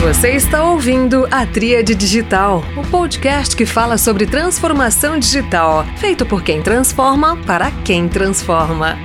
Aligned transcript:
Você 0.00 0.30
está 0.30 0.64
ouvindo 0.64 1.28
a 1.30 1.44
Tríade 1.44 1.94
Digital, 1.94 2.62
o 2.74 2.90
podcast 2.90 3.54
que 3.54 3.66
fala 3.66 3.98
sobre 3.98 4.26
transformação 4.26 5.18
digital, 5.18 5.84
feito 5.98 6.24
por 6.24 6.42
quem 6.42 6.62
transforma 6.62 7.36
para 7.44 7.70
quem 7.82 8.08
transforma. 8.08 8.96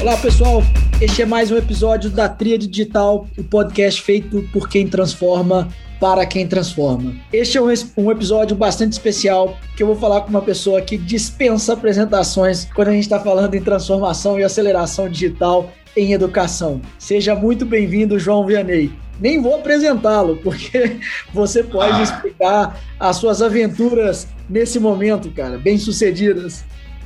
Olá, 0.00 0.16
pessoal. 0.18 0.62
Este 1.00 1.22
é 1.22 1.26
mais 1.26 1.50
um 1.50 1.56
episódio 1.56 2.10
da 2.10 2.28
Tríade 2.28 2.68
Digital, 2.68 3.26
o 3.36 3.42
podcast 3.42 4.00
feito 4.00 4.48
por 4.52 4.68
quem 4.68 4.86
transforma 4.86 5.68
para 6.02 6.26
quem 6.26 6.48
transforma. 6.48 7.14
Este 7.32 7.58
é 7.58 7.62
um, 7.62 7.72
um, 7.96 8.10
episódio 8.10 8.56
bastante 8.56 8.90
especial 8.90 9.56
que 9.76 9.84
eu 9.84 9.86
vou 9.86 9.94
falar 9.94 10.22
com 10.22 10.30
uma 10.30 10.42
pessoa 10.42 10.82
que 10.82 10.98
dispensa 10.98 11.74
apresentações 11.74 12.68
quando 12.74 12.88
a 12.88 12.90
gente 12.92 13.04
está 13.04 13.20
falando 13.20 13.54
em 13.54 13.62
transformação 13.62 14.36
e 14.36 14.42
aceleração 14.42 15.08
digital 15.08 15.72
em 15.96 16.12
educação. 16.12 16.80
Seja 16.98 17.36
muito 17.36 17.64
bem-vindo, 17.64 18.18
João 18.18 18.44
Vianney. 18.44 18.92
Nem 19.20 19.40
vou 19.40 19.54
apresentá-lo, 19.54 20.38
porque 20.42 20.98
você 21.32 21.62
pode 21.62 22.00
ah. 22.00 22.02
explicar 22.02 22.80
as 22.98 23.14
suas 23.14 23.40
aventuras 23.40 24.26
nesse 24.50 24.80
momento, 24.80 25.30
cara, 25.30 25.56
bem-sucedidas. 25.56 26.64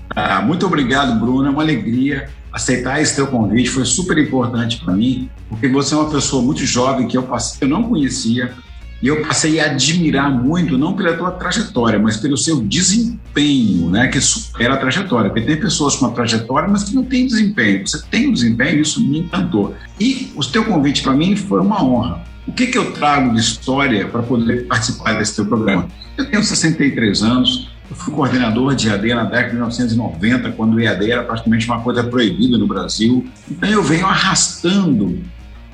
Ah, 0.08 0.40
muito 0.40 0.64
obrigado, 0.64 1.20
Bruno. 1.20 1.48
É 1.48 1.50
uma 1.50 1.62
alegria 1.62 2.30
aceitar 2.50 3.02
esse 3.02 3.14
teu 3.14 3.26
convite. 3.26 3.68
Foi 3.68 3.84
super 3.84 4.16
importante 4.16 4.82
para 4.82 4.94
mim, 4.94 5.28
porque 5.50 5.68
você 5.68 5.92
é 5.92 5.98
uma 5.98 6.08
pessoa 6.08 6.42
muito 6.42 6.64
jovem 6.64 7.06
que 7.06 7.18
eu, 7.18 7.24
passei, 7.24 7.58
eu 7.60 7.68
não 7.68 7.82
conhecia 7.82 8.54
e 9.02 9.08
eu 9.08 9.22
passei 9.22 9.60
a 9.60 9.66
admirar 9.66 10.30
muito, 10.30 10.78
não 10.78 10.94
pela 10.94 11.16
tua 11.16 11.30
trajetória, 11.30 11.98
mas 11.98 12.16
pelo 12.16 12.36
seu 12.36 12.62
desempenho, 12.62 13.90
né, 13.90 14.08
que 14.08 14.20
supera 14.20 14.74
a 14.74 14.76
trajetória. 14.76 15.30
Porque 15.30 15.46
tem 15.46 15.60
pessoas 15.60 15.96
com 15.96 16.06
uma 16.06 16.14
trajetória, 16.14 16.68
mas 16.68 16.84
que 16.84 16.94
não 16.94 17.04
têm 17.04 17.26
desempenho. 17.26 17.86
Você 17.86 18.02
tem 18.10 18.28
um 18.28 18.32
desempenho, 18.32 18.80
isso 18.80 19.00
me 19.06 19.18
encantou. 19.18 19.74
E 20.00 20.32
o 20.34 20.42
teu 20.44 20.64
convite 20.64 21.02
para 21.02 21.12
mim 21.12 21.36
foi 21.36 21.60
uma 21.60 21.84
honra. 21.84 22.24
O 22.46 22.52
que, 22.52 22.68
que 22.68 22.78
eu 22.78 22.92
trago 22.92 23.34
de 23.34 23.40
história 23.40 24.06
para 24.06 24.22
poder 24.22 24.66
participar 24.66 25.14
desse 25.14 25.36
teu 25.36 25.46
programa? 25.46 25.88
Eu 26.16 26.30
tenho 26.30 26.42
63 26.42 27.22
anos, 27.22 27.68
eu 27.90 27.96
fui 27.96 28.14
coordenador 28.14 28.74
de 28.74 28.88
EAD 28.88 29.14
na 29.14 29.24
década 29.24 29.48
de 29.48 29.54
1990, 29.54 30.52
quando 30.52 30.74
o 30.74 30.80
EAD 30.80 31.10
era 31.10 31.22
praticamente 31.22 31.66
uma 31.66 31.80
coisa 31.80 32.02
proibida 32.02 32.56
no 32.56 32.66
Brasil. 32.66 33.26
Então 33.50 33.68
eu 33.68 33.82
venho 33.82 34.06
arrastando 34.06 35.20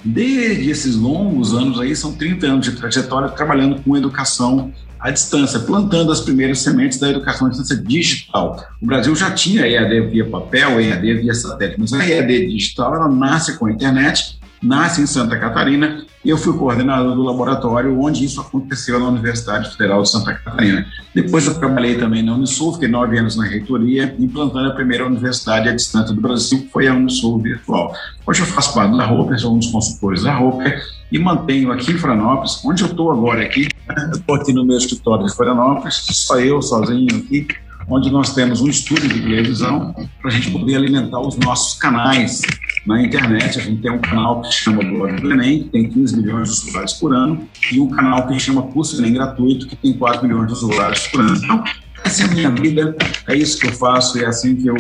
Desde 0.05 0.71
esses 0.71 0.97
longos 0.97 1.55
anos 1.55 1.81
aí, 1.81 1.95
são 1.95 2.13
30 2.13 2.47
anos 2.47 2.67
de 2.67 2.73
trajetória 2.73 3.29
trabalhando 3.29 3.81
com 3.83 3.97
educação 3.97 4.73
à 4.99 5.11
distância, 5.11 5.59
plantando 5.61 6.13
as 6.13 6.21
primeiras 6.21 6.61
sementes 6.61 6.99
da 6.99 7.11
educação 7.11 7.47
à 7.47 7.51
distância 7.51 7.77
digital. 7.77 8.65
O 8.81 8.87
Brasil 8.87 9.15
já 9.15 9.31
tinha 9.31 9.67
EAD 9.67 10.09
via 10.09 10.29
papel, 10.29 10.81
EAD 10.81 11.15
via 11.15 11.35
satélite, 11.35 11.81
mas 11.81 11.93
a 11.93 12.07
EAD 12.07 12.47
digital 12.49 12.95
ela 12.95 13.09
nasce 13.09 13.59
com 13.59 13.67
a 13.67 13.73
internet 13.73 14.39
nasce 14.63 15.01
em 15.01 15.07
Santa 15.07 15.39
Catarina 15.39 16.05
e 16.25 16.31
eu 16.31 16.39
fui 16.39 16.57
coordenador 16.57 17.17
do 17.17 17.23
laboratório 17.23 18.01
onde 18.01 18.25
isso 18.25 18.41
aconteceu 18.41 19.01
na 19.01 19.09
Universidade 19.09 19.71
Federal 19.73 20.03
de 20.03 20.11
Santa 20.11 20.35
Catarina. 20.35 20.87
Depois 21.13 21.47
eu 21.47 21.55
trabalhei 21.55 21.97
também 21.99 22.23
na 22.23 22.35
Unisul, 22.35 22.75
fiquei 22.75 22.89
nove 22.89 23.19
anos 23.19 23.37
na 23.37 23.45
reitoria, 23.45 24.15
implantando 24.19 24.69
a 24.69 24.75
primeira 24.75 25.05
universidade 25.05 25.69
à 25.69 25.75
distância 25.75 26.15
do 26.15 26.21
Brasil, 26.21 26.61
que 26.61 26.69
foi 26.69 26.87
a 26.87 26.95
Unisul 26.95 27.39
Virtual. 27.41 27.93
Hoje 28.25 28.41
eu 28.41 28.47
faço 28.47 28.73
parte 28.73 28.97
da 28.97 29.05
Roper, 29.05 29.39
sou 29.39 29.55
um 29.55 29.59
dos 29.59 29.69
consultores 29.69 30.23
da 30.23 30.35
Roper 30.35 30.81
e 31.11 31.19
mantenho 31.19 31.73
aqui 31.73 31.91
em 31.91 31.99
Florianópolis, 31.99 32.65
onde 32.65 32.83
eu 32.83 32.89
estou 32.89 33.11
agora 33.11 33.43
aqui, 33.43 33.69
estou 34.13 34.37
aqui 34.37 34.53
no 34.53 34.65
meu 34.65 34.79
escritório 34.79 35.27
de 35.27 35.35
Florianópolis, 35.35 36.07
só 36.09 36.39
eu 36.39 36.63
sozinho 36.63 37.09
aqui, 37.17 37.49
onde 37.89 38.11
nós 38.11 38.35
temos 38.35 38.61
um 38.61 38.69
estúdio 38.69 39.09
de 39.09 39.21
televisão 39.21 39.95
para 40.21 40.31
a 40.31 40.35
gente 40.35 40.51
poder 40.51 40.77
alimentar 40.77 41.21
os 41.21 41.37
nossos 41.37 41.79
canais 41.79 42.41
na 42.87 43.03
internet. 43.03 43.59
A 43.59 43.63
gente 43.63 43.83
tem 43.83 43.91
um 43.91 44.01
canal 44.01 44.43
que 44.43 44.53
chama 44.53 44.83
Blog 44.83 45.21
do 45.21 45.33
Enem, 45.33 45.65
que 45.65 45.69
tem 45.71 45.89
15 45.89 46.17
milhões 46.17 46.49
de 46.49 46.69
usuários 46.69 46.95
por 46.95 47.15
ano, 47.15 47.49
e 47.71 47.81
um 47.81 47.89
canal 47.89 48.27
que 48.27 48.39
chama 48.39 48.63
Curso 48.63 49.01
Enem 49.01 49.15
Gratuito, 49.15 49.67
que 49.67 49.77
tem 49.77 49.93
4 49.93 50.27
milhões 50.27 50.47
de 50.49 50.53
usuários 50.53 51.07
por 51.09 51.21
ano. 51.21 51.37
Então, 51.37 51.65
essa 52.05 52.23
é 52.23 52.27
a 52.27 52.29
minha 52.31 52.51
vida, 52.51 52.97
é 53.29 53.37
isso 53.37 53.59
que 53.59 53.69
eu 53.69 53.73
faço, 53.73 54.19
é 54.19 54.27
assim 54.27 54.57
que 54.57 54.67
eu 54.67 54.77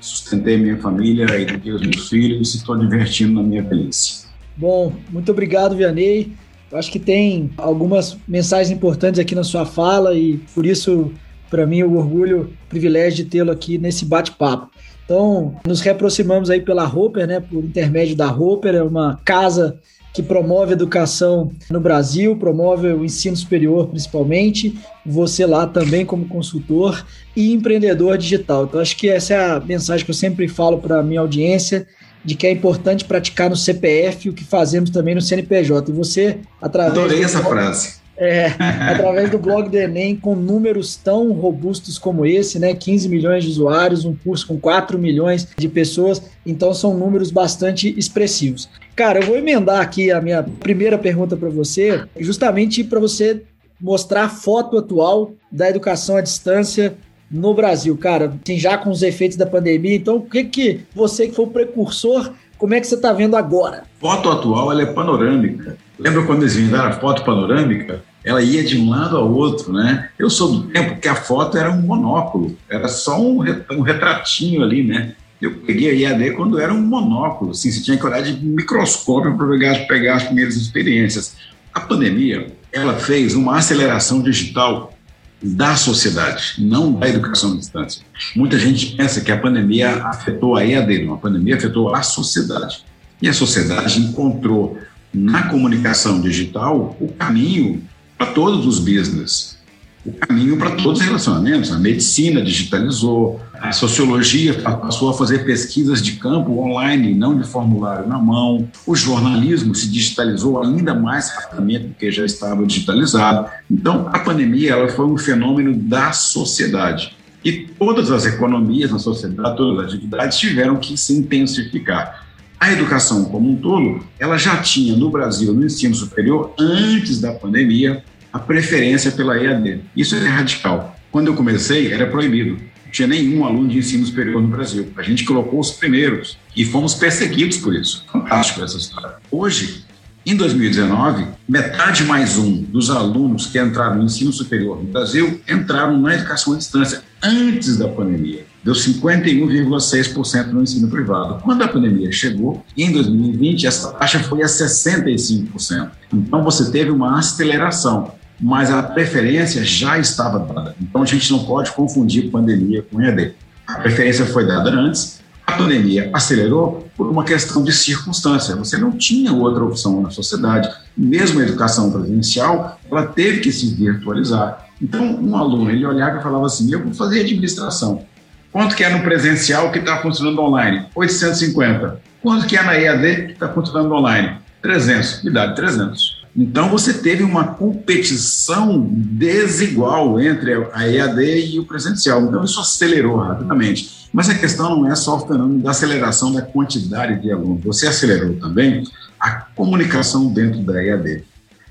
sustentei 0.00 0.56
minha 0.56 0.78
família, 0.78 1.26
eduquei 1.38 1.72
os 1.72 1.82
meus 1.82 2.08
filhos 2.08 2.54
e 2.54 2.56
estou 2.58 2.78
divertindo 2.78 3.34
na 3.34 3.42
minha 3.42 3.62
velhice. 3.62 4.26
Bom, 4.56 4.92
muito 5.10 5.30
obrigado, 5.30 5.76
Vianney. 5.76 6.32
Eu 6.70 6.78
acho 6.78 6.90
que 6.90 6.98
tem 6.98 7.50
algumas 7.58 8.16
mensagens 8.26 8.70
importantes 8.70 9.20
aqui 9.20 9.34
na 9.34 9.44
sua 9.44 9.66
fala 9.66 10.14
e 10.14 10.38
por 10.54 10.64
isso, 10.64 11.12
para 11.52 11.66
mim, 11.66 11.82
o 11.82 11.98
orgulho, 11.98 12.50
o 12.64 12.68
privilégio 12.70 13.22
de 13.22 13.30
tê-lo 13.30 13.50
aqui 13.50 13.76
nesse 13.76 14.06
bate-papo. 14.06 14.70
Então, 15.04 15.54
nos 15.66 15.82
reaproximamos 15.82 16.48
aí 16.48 16.62
pela 16.62 16.86
Roper, 16.86 17.26
né, 17.26 17.40
por 17.40 17.62
intermédio 17.62 18.16
da 18.16 18.26
Roper, 18.26 18.74
é 18.74 18.82
uma 18.82 19.20
casa 19.22 19.78
que 20.14 20.22
promove 20.22 20.70
a 20.70 20.72
educação 20.72 21.52
no 21.70 21.78
Brasil, 21.78 22.36
promove 22.36 22.88
o 22.88 23.04
ensino 23.04 23.36
superior 23.36 23.88
principalmente, 23.88 24.78
você 25.04 25.44
lá 25.44 25.66
também 25.66 26.06
como 26.06 26.26
consultor 26.26 27.04
e 27.36 27.52
empreendedor 27.52 28.16
digital. 28.16 28.64
Então, 28.64 28.80
acho 28.80 28.96
que 28.96 29.10
essa 29.10 29.34
é 29.34 29.50
a 29.50 29.60
mensagem 29.60 30.06
que 30.06 30.10
eu 30.10 30.14
sempre 30.14 30.48
falo 30.48 30.78
para 30.78 31.00
a 31.00 31.02
minha 31.02 31.20
audiência, 31.20 31.86
de 32.24 32.34
que 32.34 32.46
é 32.46 32.50
importante 32.50 33.04
praticar 33.04 33.50
no 33.50 33.56
CPF 33.56 34.30
o 34.30 34.32
que 34.32 34.44
fazemos 34.44 34.88
também 34.88 35.14
no 35.14 35.20
CNPJ. 35.20 35.90
E 35.90 35.94
você, 35.94 36.38
através. 36.62 36.96
Adorei 36.96 37.22
essa 37.22 37.42
frase. 37.42 38.01
É, 38.16 38.46
através 38.90 39.30
do 39.30 39.38
blog 39.38 39.70
do 39.70 39.76
Enem, 39.76 40.14
com 40.14 40.34
números 40.34 40.96
tão 40.96 41.32
robustos 41.32 41.98
como 41.98 42.26
esse, 42.26 42.58
né? 42.58 42.74
15 42.74 43.08
milhões 43.08 43.44
de 43.44 43.50
usuários, 43.50 44.04
um 44.04 44.14
curso 44.14 44.46
com 44.46 44.60
4 44.60 44.98
milhões 44.98 45.48
de 45.56 45.68
pessoas, 45.68 46.22
então 46.44 46.74
são 46.74 46.96
números 46.96 47.30
bastante 47.30 47.92
expressivos. 47.98 48.68
Cara, 48.94 49.20
eu 49.20 49.26
vou 49.26 49.36
emendar 49.36 49.80
aqui 49.80 50.10
a 50.10 50.20
minha 50.20 50.42
primeira 50.42 50.98
pergunta 50.98 51.36
para 51.36 51.48
você, 51.48 52.04
justamente 52.18 52.84
para 52.84 53.00
você 53.00 53.42
mostrar 53.80 54.24
a 54.24 54.28
foto 54.28 54.78
atual 54.78 55.32
da 55.50 55.68
educação 55.68 56.16
à 56.16 56.20
distância 56.20 56.94
no 57.32 57.54
Brasil, 57.54 57.96
cara, 57.96 58.32
assim, 58.44 58.58
já 58.58 58.76
com 58.76 58.90
os 58.90 59.02
efeitos 59.02 59.38
da 59.38 59.46
pandemia. 59.46 59.96
Então, 59.96 60.16
o 60.16 60.22
que 60.22 60.44
que 60.44 60.80
você 60.94 61.26
que 61.26 61.34
foi 61.34 61.46
o 61.46 61.48
precursor, 61.48 62.30
como 62.58 62.74
é 62.74 62.80
que 62.80 62.86
você 62.86 62.94
está 62.94 63.12
vendo 63.12 63.36
agora? 63.36 63.84
Foto 63.98 64.30
atual, 64.30 64.70
ela 64.70 64.82
é 64.82 64.86
panorâmica. 64.86 65.78
Lembra 66.02 66.24
quando 66.24 66.42
eles 66.42 66.56
inventaram 66.56 66.88
a 66.88 66.92
foto 66.92 67.24
panorâmica? 67.24 68.02
Ela 68.24 68.42
ia 68.42 68.64
de 68.64 68.76
um 68.76 68.90
lado 68.90 69.16
ao 69.16 69.32
outro, 69.32 69.72
né? 69.72 70.08
Eu 70.18 70.28
sou 70.28 70.52
do 70.52 70.62
tempo 70.64 71.00
que 71.00 71.06
a 71.06 71.14
foto 71.14 71.56
era 71.56 71.70
um 71.70 71.80
monóculo, 71.80 72.56
era 72.68 72.88
só 72.88 73.20
um, 73.20 73.38
retratinho 73.38 74.62
ali, 74.62 74.82
né? 74.82 75.14
Eu 75.40 75.54
peguei 75.54 75.90
a 75.90 76.10
IAD 76.10 76.32
quando 76.32 76.58
era 76.58 76.72
um 76.72 76.80
monóculo, 76.80 77.52
assim, 77.52 77.70
você 77.70 77.80
tinha 77.80 77.96
que 77.96 78.04
olhar 78.04 78.20
de 78.20 78.32
microscópio 78.44 79.36
para 79.36 79.48
pegar, 79.48 79.86
pegar 79.86 80.16
as 80.16 80.24
primeiras 80.24 80.56
experiências. 80.56 81.36
A 81.72 81.80
pandemia, 81.80 82.48
ela 82.72 82.94
fez 82.94 83.34
uma 83.34 83.56
aceleração 83.56 84.22
digital 84.22 84.92
da 85.40 85.74
sociedade, 85.76 86.54
não 86.58 86.92
da 86.92 87.08
educação 87.08 87.52
à 87.52 87.56
distância. 87.56 88.02
Muita 88.34 88.58
gente 88.58 88.94
pensa 88.96 89.20
que 89.20 89.32
a 89.32 89.36
pandemia 89.36 90.04
afetou 90.04 90.56
a 90.56 90.64
EAD, 90.64 91.04
não, 91.04 91.14
a 91.14 91.18
pandemia 91.18 91.56
afetou 91.56 91.94
a 91.94 92.02
sociedade. 92.02 92.84
E 93.20 93.28
a 93.28 93.32
sociedade 93.32 94.00
encontrou 94.00 94.78
na 95.12 95.44
comunicação 95.44 96.20
digital 96.20 96.96
o 97.00 97.08
caminho 97.08 97.82
para 98.16 98.28
todos 98.28 98.66
os 98.66 98.78
business, 98.78 99.58
o 100.04 100.12
caminho 100.12 100.56
para 100.56 100.70
todos 100.72 101.00
os 101.00 101.06
relacionamentos. 101.06 101.70
A 101.70 101.78
medicina 101.78 102.42
digitalizou, 102.42 103.40
a 103.54 103.72
sociologia 103.72 104.54
passou 104.54 105.10
a 105.10 105.14
fazer 105.14 105.44
pesquisas 105.44 106.02
de 106.02 106.12
campo 106.12 106.58
online, 106.58 107.14
não 107.14 107.38
de 107.38 107.46
formulário 107.46 108.08
na 108.08 108.18
mão. 108.18 108.68
O 108.86 108.96
jornalismo 108.96 109.74
se 109.74 109.88
digitalizou 109.88 110.62
ainda 110.62 110.94
mais 110.94 111.30
rapidamente 111.30 111.86
do 111.86 111.94
que 111.94 112.10
já 112.10 112.24
estava 112.24 112.66
digitalizado. 112.66 113.48
Então, 113.70 114.08
a 114.12 114.18
pandemia 114.18 114.72
ela 114.72 114.88
foi 114.88 115.06
um 115.06 115.16
fenômeno 115.16 115.74
da 115.74 116.12
sociedade. 116.12 117.16
E 117.44 117.52
todas 117.52 118.10
as 118.10 118.24
economias 118.24 118.90
na 118.90 118.98
sociedade, 118.98 119.56
todas 119.56 119.84
as 119.84 119.92
atividades 119.92 120.38
tiveram 120.38 120.76
que 120.76 120.96
se 120.96 121.12
intensificar. 121.12 122.21
A 122.62 122.70
educação 122.70 123.24
como 123.24 123.50
um 123.50 123.56
todo, 123.56 124.04
ela 124.20 124.38
já 124.38 124.56
tinha 124.58 124.94
no 124.94 125.10
Brasil, 125.10 125.52
no 125.52 125.66
ensino 125.66 125.96
superior, 125.96 126.54
antes 126.56 127.20
da 127.20 127.32
pandemia, 127.32 128.04
a 128.32 128.38
preferência 128.38 129.10
pela 129.10 129.36
EAD. 129.36 129.80
Isso 129.96 130.14
é 130.14 130.28
radical. 130.28 130.96
Quando 131.10 131.26
eu 131.26 131.34
comecei, 131.34 131.92
era 131.92 132.06
proibido. 132.06 132.52
Não 132.52 132.92
tinha 132.92 133.08
nenhum 133.08 133.44
aluno 133.44 133.68
de 133.68 133.78
ensino 133.78 134.06
superior 134.06 134.40
no 134.40 134.46
Brasil. 134.46 134.92
A 134.96 135.02
gente 135.02 135.24
colocou 135.24 135.58
os 135.58 135.72
primeiros 135.72 136.38
e 136.56 136.64
fomos 136.64 136.94
perseguidos 136.94 137.56
por 137.56 137.74
isso. 137.74 138.04
Fantástico 138.12 138.62
essa 138.62 138.76
história. 138.76 139.16
Hoje, 139.28 139.84
em 140.24 140.36
2019, 140.36 141.26
metade 141.48 142.04
mais 142.04 142.38
um 142.38 142.62
dos 142.62 142.90
alunos 142.90 143.46
que 143.46 143.58
entraram 143.58 143.96
no 143.96 144.04
ensino 144.04 144.32
superior 144.32 144.80
no 144.80 144.88
Brasil 144.88 145.40
entraram 145.48 146.00
na 146.00 146.14
educação 146.14 146.54
à 146.54 146.58
distância 146.58 147.02
antes 147.20 147.76
da 147.76 147.88
pandemia. 147.88 148.51
Deu 148.64 148.74
51,6% 148.74 150.46
no 150.46 150.62
ensino 150.62 150.88
privado. 150.88 151.42
Quando 151.42 151.62
a 151.62 151.68
pandemia 151.68 152.12
chegou, 152.12 152.64
em 152.76 152.92
2020, 152.92 153.66
essa 153.66 153.92
taxa 153.92 154.20
foi 154.20 154.42
a 154.42 154.46
65%. 154.46 155.90
Então, 156.12 156.44
você 156.44 156.70
teve 156.70 156.90
uma 156.90 157.18
aceleração, 157.18 158.12
mas 158.40 158.70
a 158.70 158.82
preferência 158.82 159.64
já 159.64 159.98
estava 159.98 160.38
dada. 160.38 160.76
Então, 160.80 161.02
a 161.02 161.06
gente 161.06 161.30
não 161.32 161.44
pode 161.44 161.72
confundir 161.72 162.30
pandemia 162.30 162.82
com 162.82 163.00
EAD. 163.00 163.34
A 163.66 163.80
preferência 163.80 164.26
foi 164.26 164.46
dada 164.46 164.70
antes, 164.70 165.20
a 165.46 165.52
pandemia 165.52 166.10
acelerou 166.12 166.88
por 166.96 167.08
uma 167.08 167.24
questão 167.24 167.64
de 167.64 167.72
circunstância. 167.72 168.54
Você 168.56 168.78
não 168.78 168.92
tinha 168.92 169.32
outra 169.32 169.64
opção 169.64 170.00
na 170.00 170.10
sociedade. 170.10 170.68
Mesmo 170.96 171.40
a 171.40 171.42
educação 171.42 171.90
presencial, 171.90 172.78
ela 172.90 173.06
teve 173.06 173.40
que 173.40 173.50
se 173.50 173.74
virtualizar. 173.74 174.66
Então, 174.80 175.02
um 175.20 175.36
aluno, 175.36 175.70
ele 175.70 175.84
olhava 175.84 176.18
e 176.18 176.22
falava 176.22 176.46
assim, 176.46 176.72
eu 176.72 176.82
vou 176.82 176.94
fazer 176.94 177.20
administração. 177.20 178.04
Quanto 178.52 178.76
que 178.76 178.84
é 178.84 178.90
no 178.90 179.02
presencial 179.02 179.72
que 179.72 179.78
está 179.78 180.02
funcionando 180.02 180.40
online? 180.42 180.86
850. 180.94 182.00
Quanto 182.20 182.46
que 182.46 182.56
é 182.56 182.62
na 182.62 182.78
EAD 182.78 183.26
que 183.26 183.32
está 183.32 183.48
funcionando 183.48 183.92
online? 183.94 184.36
300. 184.60 185.24
Me 185.24 185.30
dá 185.30 185.52
300. 185.52 186.22
Então 186.36 186.68
você 186.68 186.94
teve 186.94 187.22
uma 187.22 187.44
competição 187.54 188.86
desigual 188.90 190.20
entre 190.20 190.52
a 190.72 190.86
EAD 190.86 191.54
e 191.54 191.58
o 191.58 191.64
presencial. 191.64 192.22
Então 192.22 192.44
isso 192.44 192.60
acelerou 192.60 193.16
rapidamente. 193.16 194.08
Mas 194.12 194.28
a 194.28 194.34
questão 194.34 194.76
não 194.76 194.90
é 194.90 194.94
só 194.94 195.16
o 195.16 195.26
fenômeno 195.26 195.62
da 195.62 195.70
aceleração 195.70 196.32
da 196.32 196.42
quantidade 196.42 197.20
de 197.22 197.32
alunos. 197.32 197.64
Você 197.64 197.86
acelerou 197.86 198.34
também 198.34 198.84
a 199.18 199.30
comunicação 199.30 200.32
dentro 200.32 200.60
da 200.62 200.82
EAD. 200.82 201.24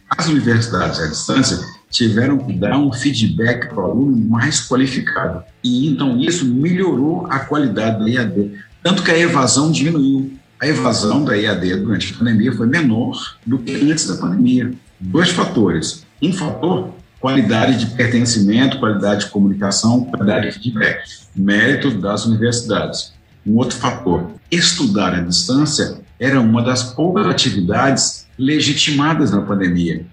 As 0.09 0.27
universidades 0.27 0.99
à 0.99 1.07
distância 1.07 1.59
tiveram 1.91 2.37
que 2.37 2.53
dar 2.53 2.77
um 2.77 2.91
feedback 2.91 3.67
para 3.67 3.81
o 3.81 3.91
aluno 3.91 4.17
mais 4.17 4.67
qualificado. 4.67 5.43
E 5.63 5.87
então 5.87 6.19
isso 6.19 6.45
melhorou 6.45 7.27
a 7.29 7.39
qualidade 7.39 7.99
da 7.99 8.09
EAD. 8.09 8.51
Tanto 8.81 9.03
que 9.03 9.11
a 9.11 9.19
evasão 9.19 9.71
diminuiu 9.71 10.31
a 10.61 10.67
evasão 10.67 11.25
da 11.25 11.35
EAD 11.35 11.77
durante 11.77 12.13
a 12.13 12.17
pandemia 12.19 12.53
foi 12.53 12.67
menor 12.67 13.35
do 13.43 13.57
que 13.57 13.73
antes 13.91 14.05
da 14.05 14.17
pandemia. 14.17 14.71
Dois 14.99 15.29
fatores. 15.29 16.05
Um 16.21 16.31
fator, 16.31 16.93
qualidade 17.19 17.83
de 17.83 17.95
pertencimento, 17.95 18.77
qualidade 18.77 19.25
de 19.25 19.31
comunicação, 19.31 20.05
qualidade 20.05 20.51
de 20.51 20.59
feedback, 20.59 21.01
mérito 21.35 21.89
das 21.89 22.27
universidades. 22.27 23.11
Um 23.43 23.55
outro 23.55 23.75
fator, 23.75 24.33
estudar 24.51 25.15
à 25.15 25.21
distância 25.21 25.99
era 26.19 26.39
uma 26.39 26.61
das 26.61 26.93
poucas 26.93 27.25
atividades 27.25 28.27
legitimadas 28.37 29.31
na 29.31 29.41
pandemia. 29.41 30.05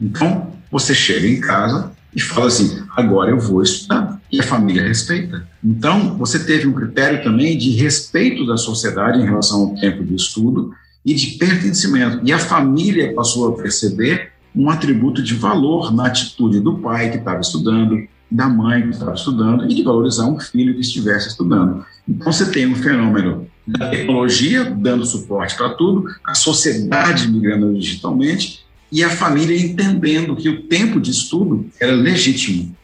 Então, 0.00 0.50
você 0.72 0.94
chega 0.94 1.28
em 1.28 1.38
casa 1.38 1.92
e 2.16 2.20
fala 2.20 2.46
assim: 2.46 2.82
agora 2.96 3.30
eu 3.30 3.38
vou 3.38 3.62
estudar 3.62 4.18
e 4.32 4.40
a 4.40 4.42
família 4.42 4.82
respeita. 4.82 5.46
Então, 5.62 6.16
você 6.16 6.42
teve 6.42 6.66
um 6.66 6.72
critério 6.72 7.22
também 7.22 7.56
de 7.58 7.70
respeito 7.72 8.46
da 8.46 8.56
sociedade 8.56 9.20
em 9.20 9.24
relação 9.24 9.60
ao 9.60 9.74
tempo 9.74 10.02
de 10.02 10.14
estudo 10.14 10.72
e 11.04 11.12
de 11.12 11.38
pertencimento. 11.38 12.20
E 12.24 12.32
a 12.32 12.38
família 12.38 13.12
passou 13.14 13.48
a 13.48 13.56
perceber 13.62 14.32
um 14.56 14.70
atributo 14.70 15.22
de 15.22 15.34
valor 15.34 15.94
na 15.94 16.06
atitude 16.06 16.60
do 16.60 16.78
pai 16.78 17.10
que 17.10 17.18
estava 17.18 17.40
estudando, 17.40 18.06
da 18.30 18.48
mãe 18.48 18.82
que 18.82 18.90
estava 18.90 19.12
estudando 19.12 19.70
e 19.70 19.74
de 19.74 19.82
valorizar 19.82 20.26
um 20.26 20.40
filho 20.40 20.74
que 20.74 20.80
estivesse 20.80 21.28
estudando. 21.28 21.84
Então, 22.08 22.32
você 22.32 22.50
tem 22.50 22.66
um 22.66 22.74
fenômeno 22.74 23.46
da 23.66 23.90
tecnologia 23.90 24.64
dando 24.64 25.04
suporte 25.04 25.54
para 25.54 25.70
tudo, 25.70 26.06
a 26.24 26.34
sociedade 26.34 27.30
migrando 27.30 27.78
digitalmente 27.78 28.61
e 28.92 29.02
a 29.02 29.08
família 29.08 29.58
entendendo 29.58 30.36
que 30.36 30.48
o 30.50 30.64
tempo 30.64 31.00
de 31.00 31.10
estudo 31.10 31.66
era 31.80 31.92
legítimo 31.92 32.76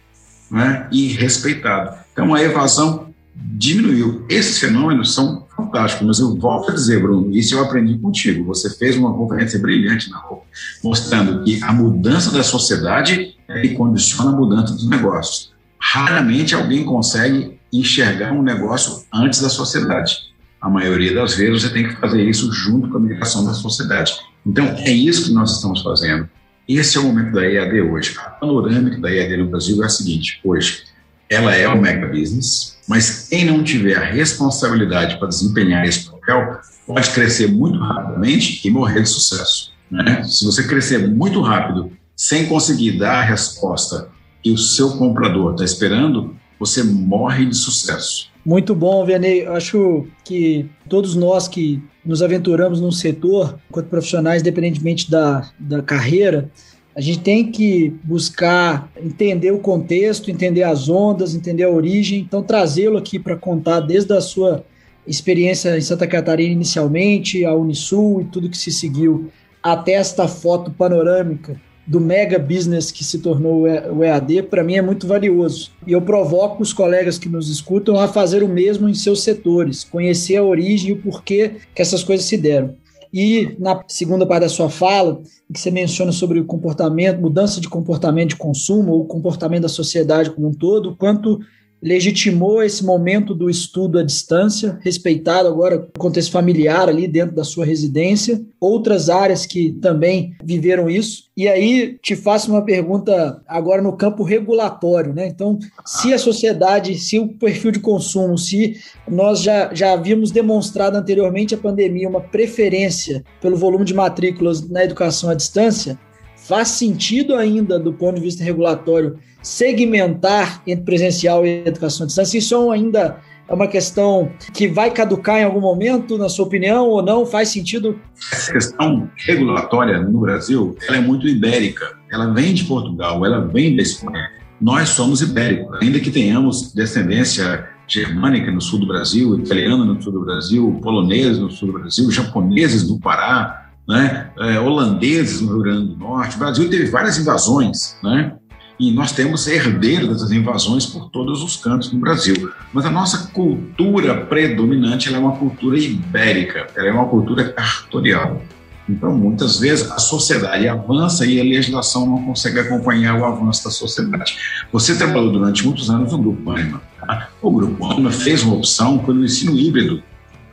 né, 0.50 0.88
e 0.90 1.08
respeitado. 1.08 1.99
Então 2.12 2.34
a 2.34 2.43
evasão 2.43 3.08
diminuiu. 3.34 4.25
Esses 4.28 4.58
fenômenos 4.58 5.14
são 5.14 5.46
fantásticos, 5.55 6.06
mas 6.06 6.19
eu 6.19 6.34
volto 6.37 6.70
a 6.70 6.75
dizer, 6.75 7.02
Bruno, 7.02 7.31
isso 7.37 7.55
eu 7.55 7.62
aprendi 7.62 7.99
contigo. 7.99 8.44
Você 8.46 8.70
fez 8.70 8.96
uma 8.96 9.12
conferência 9.12 9.58
brilhante 9.58 10.10
na 10.10 10.16
rua, 10.16 10.43
mostrando 10.82 11.44
que 11.44 11.62
a 11.62 11.72
mudança 11.72 12.31
da 12.31 12.43
sociedade 12.43 13.37
é 13.46 13.69
condiciona 13.69 14.31
a 14.31 14.37
mudança 14.37 14.72
dos 14.72 14.88
negócios. 14.88 15.52
Raramente 15.78 16.54
alguém 16.54 16.84
consegue 16.84 17.58
enxergar 17.72 18.32
um 18.32 18.43
negócio 18.43 19.04
antes 19.12 19.40
da 19.40 19.49
sociedade. 19.49 20.16
A 20.61 20.69
maioria 20.69 21.14
das 21.14 21.34
vezes 21.34 21.62
você 21.62 21.70
tem 21.70 21.87
que 21.87 21.96
fazer 21.96 22.22
isso 22.22 22.50
junto 22.52 22.88
com 22.88 22.96
a 22.96 23.00
migração 23.00 23.44
da 23.44 23.52
sociedade. 23.52 24.12
Então, 24.46 24.67
é 24.67 24.90
isso 24.90 25.26
que 25.26 25.32
nós 25.32 25.56
estamos 25.56 25.82
fazendo. 25.82 26.29
Esse 26.69 26.99
é 26.99 27.00
o 27.00 27.05
momento 27.05 27.32
da 27.32 27.46
EAD 27.46 27.81
hoje. 27.81 28.14
A 28.19 28.31
panorâmica 28.31 29.00
da 29.00 29.11
EAD 29.11 29.38
no 29.38 29.49
Brasil 29.49 29.82
é 29.82 29.87
a 29.87 29.88
seguinte: 29.88 30.40
hoje, 30.44 30.85
ela 31.31 31.55
é 31.55 31.67
o 31.69 31.81
mega 31.81 32.06
business, 32.06 32.79
mas 32.87 33.29
quem 33.29 33.44
não 33.44 33.62
tiver 33.62 33.96
a 33.96 34.05
responsabilidade 34.05 35.19
para 35.19 35.29
desempenhar 35.29 35.87
esse 35.87 36.11
papel 36.11 36.58
pode 36.87 37.11
crescer 37.11 37.49
muito 37.49 37.79
rapidamente 37.79 38.67
e 38.67 38.70
morrer 38.70 39.02
de 39.02 39.08
sucesso. 39.08 39.73
Né? 39.90 40.23
Se 40.25 40.44
você 40.44 40.67
crescer 40.67 41.06
muito 41.08 41.40
rápido, 41.40 41.93
sem 42.17 42.46
conseguir 42.46 42.99
dar 42.99 43.20
a 43.20 43.23
resposta 43.23 44.08
que 44.43 44.50
o 44.50 44.58
seu 44.58 44.96
comprador 44.96 45.52
está 45.52 45.64
esperando, 45.64 46.35
você 46.58 46.82
morre 46.82 47.46
de 47.46 47.55
sucesso. 47.55 48.31
Muito 48.44 48.75
bom, 48.75 49.05
Vianney. 49.05 49.46
Acho 49.46 50.06
que 50.25 50.67
todos 50.88 51.14
nós 51.14 51.46
que 51.46 51.82
nos 52.08 52.22
aventuramos 52.22 52.81
num 52.81 52.90
setor, 52.90 53.58
enquanto 53.69 53.88
profissionais, 53.88 54.40
independentemente 54.40 55.10
da, 55.10 55.50
da 55.60 55.82
carreira, 55.82 56.50
a 56.96 57.02
gente 57.02 57.20
tem 57.20 57.52
que 57.52 57.94
buscar 58.02 58.90
entender 58.96 59.50
o 59.50 59.58
contexto, 59.58 60.31
entender 60.31 60.62
as 60.62 60.88
ondas, 60.88 61.34
entender 61.34 61.64
a 61.64 61.70
origem, 61.70 62.20
então 62.20 62.43
trazê-lo 62.43 62.96
aqui 62.96 63.19
para 63.19 63.37
contar 63.37 63.81
desde 63.81 64.14
a 64.14 64.22
sua 64.22 64.64
experiência 65.06 65.76
em 65.76 65.82
Santa 65.82 66.06
Catarina 66.06 66.50
inicialmente, 66.50 67.44
a 67.44 67.55
Unisul 67.55 68.22
e 68.22 68.25
tudo 68.25 68.49
que 68.49 68.56
se 68.56 68.72
seguiu, 68.72 69.31
até 69.62 69.93
esta 69.93 70.26
foto 70.26 70.70
panorâmica 70.70 71.61
do 71.88 71.99
mega 71.99 72.38
business 72.38 72.93
que 72.93 73.02
se 73.02 73.19
tornou 73.19 73.62
o 73.62 74.05
EAD, 74.05 74.43
para 74.43 74.62
mim 74.62 74.75
é 74.75 74.82
muito 74.82 75.06
valioso. 75.06 75.70
E 75.87 75.93
eu 75.93 76.02
provoco 76.02 76.62
os 76.62 76.73
colegas 76.73 77.19
que 77.19 77.31
nos 77.31 77.49
escutam 77.49 77.99
a 77.99 78.06
fazer 78.06 78.43
o 78.43 78.49
mesmo 78.49 78.88
em 78.88 78.94
seus 78.94 79.23
setores, 79.23 79.85
conhecer 79.85 80.37
a 80.37 80.44
origem 80.44 80.90
e 80.90 80.93
o 80.93 81.00
porquê 81.00 81.52
que 81.75 81.81
essas 81.81 82.05
coisas 82.05 82.26
se 82.26 82.37
deram. 82.37 82.75
E 83.11 83.56
na 83.58 83.82
segunda 83.88 84.26
parte 84.26 84.43
da 84.43 84.49
sua 84.50 84.69
fala, 84.69 85.23
que 85.50 85.58
você 85.58 85.70
menciona 85.70 86.12
sobre 86.12 86.38
o 86.38 86.44
comportamento, 86.44 87.23
mudança 87.23 87.58
de 87.58 87.69
comportamento 87.69 88.31
de 88.31 88.37
consumo, 88.37 88.93
ou 88.93 89.06
comportamento 89.06 89.62
da 89.62 89.69
sociedade 89.69 90.31
como 90.31 90.49
um 90.49 90.52
todo, 90.52 90.94
quanto 90.94 91.40
legitimou 91.82 92.62
esse 92.62 92.84
momento 92.84 93.34
do 93.34 93.48
estudo 93.48 93.98
à 93.98 94.02
distância, 94.02 94.78
respeitado 94.82 95.48
agora 95.48 95.88
o 95.94 95.98
contexto 95.98 96.32
familiar 96.32 96.88
ali 96.88 97.06
dentro 97.06 97.34
da 97.34 97.44
sua 97.44 97.64
residência, 97.64 98.40
outras 98.60 99.08
áreas 99.08 99.46
que 99.46 99.72
também 99.80 100.34
viveram 100.42 100.90
isso. 100.90 101.25
E 101.36 101.46
aí 101.46 101.96
te 102.02 102.16
faço 102.16 102.50
uma 102.50 102.64
pergunta 102.64 103.40
agora 103.46 103.80
no 103.80 103.96
campo 103.96 104.25
regulatório, 104.25 105.14
né? 105.14 105.28
Então, 105.28 105.58
se 105.86 106.12
a 106.12 106.19
sociedade, 106.19 106.98
se 106.98 107.19
o 107.19 107.28
perfil 107.28 107.70
de 107.70 107.78
consumo, 107.78 108.37
se 108.37 108.76
nós 109.08 109.40
já, 109.40 109.73
já 109.73 109.92
havíamos 109.92 110.32
demonstrado 110.32 110.97
anteriormente 110.97 111.54
a 111.54 111.58
pandemia 111.58 112.08
uma 112.08 112.20
preferência 112.20 113.25
pelo 113.40 113.56
volume 113.56 113.85
de 113.85 113.94
matrículas 113.94 114.68
na 114.68 114.85
educação 114.85 115.30
à 115.30 115.35
distância, 115.35 115.99
faz 116.35 116.68
sentido 116.68 117.37
ainda 117.37 117.78
do 117.78 117.92
ponto 117.92 118.16
de 118.16 118.23
vista 118.23 118.42
regulatório 118.42 119.18
segmentar 119.42 120.62
entre 120.66 120.85
presencial 120.85 121.47
e 121.47 121.64
educação 121.66 122.04
à 122.04 122.07
distância? 122.07 122.38
Isso 122.38 122.71
ainda 122.71 123.18
é 123.49 123.54
uma 123.54 123.66
questão 123.66 124.30
que 124.52 124.68
vai 124.68 124.90
caducar 124.90 125.38
em 125.38 125.45
algum 125.45 125.61
momento, 125.61 126.18
na 126.18 126.28
sua 126.28 126.45
opinião, 126.45 126.88
ou 126.88 127.02
não? 127.02 127.25
Faz 127.25 127.49
sentido? 127.49 127.99
Essa 128.33 128.52
questão 128.52 129.11
regulatória 129.26 130.00
no 130.00 130.21
Brasil, 130.21 130.76
ela 130.87 130.99
é 130.99 131.00
muito 131.00 131.26
ibérica. 131.26 131.97
Ela 132.12 132.33
vem 132.33 132.52
de 132.52 132.64
Portugal, 132.64 133.25
ela 133.25 133.40
vem 133.40 133.75
da 133.75 133.83
Espanha. 133.83 134.30
Nós 134.61 134.90
somos 134.90 135.23
ibéricos, 135.23 135.78
ainda 135.80 135.99
que 136.00 136.11
tenhamos 136.11 136.73
descendência 136.75 137.68
germânica 137.87 138.50
no 138.50 138.61
sul 138.61 138.80
do 138.80 138.87
Brasil, 138.87 139.38
italiana 139.38 139.85
no 139.85 140.00
sul 140.02 140.12
do 140.12 140.21
Brasil, 140.21 140.78
polonesa 140.83 141.40
no 141.40 141.50
sul 141.50 141.73
do 141.73 141.78
Brasil, 141.78 142.11
japoneses 142.11 142.87
no 142.87 143.00
Pará, 143.00 143.71
né? 143.88 144.30
É, 144.38 144.61
holandeses 144.61 145.40
no 145.40 145.54
Rio 145.54 145.62
Grande 145.62 145.88
do 145.95 145.97
Norte. 145.97 146.37
O 146.37 146.38
Brasil 146.38 146.68
teve 146.68 146.87
várias 146.90 147.18
invasões, 147.18 147.97
né? 148.02 148.37
E 148.78 148.92
nós 148.92 149.12
temos 149.12 149.47
herdeiros 149.47 150.08
dessas 150.08 150.30
invasões 150.30 150.87
por 150.87 151.08
todos 151.11 151.42
os 151.42 151.56
cantos 151.56 151.90
do 151.90 151.97
Brasil. 151.99 152.50
Mas 152.73 152.87
a 152.87 152.90
nossa 152.90 153.28
cultura 153.32 154.14
predominante 154.26 155.12
é 155.12 155.18
uma 155.18 155.37
cultura 155.37 155.78
ibérica, 155.78 156.68
ela 156.76 156.87
é 156.87 156.92
uma 156.92 157.06
cultura 157.06 157.52
cartorial. 157.52 158.40
Então, 158.88 159.14
muitas 159.14 159.58
vezes, 159.58 159.90
a 159.90 159.99
sociedade 159.99 160.66
avança 160.66 161.26
e 161.26 161.38
a 161.38 161.44
legislação 161.44 162.06
não 162.06 162.25
consegue 162.25 162.61
acompanhar 162.61 163.20
o 163.20 163.25
avanço 163.25 163.64
da 163.64 163.70
sociedade. 163.70 164.38
Você 164.73 164.97
trabalhou 164.97 165.30
durante 165.30 165.64
muitos 165.64 165.90
anos 165.90 166.12
no 166.12 166.18
Grupo 166.18 166.50
Anima. 166.50 166.80
Tá? 166.99 167.28
O 167.42 167.50
Grupo 167.50 167.85
Anima 167.85 168.11
fez 168.11 168.42
uma 168.42 168.54
opção 168.54 168.99
pelo 168.99 169.23
ensino 169.23 169.58
híbrido. 169.58 170.02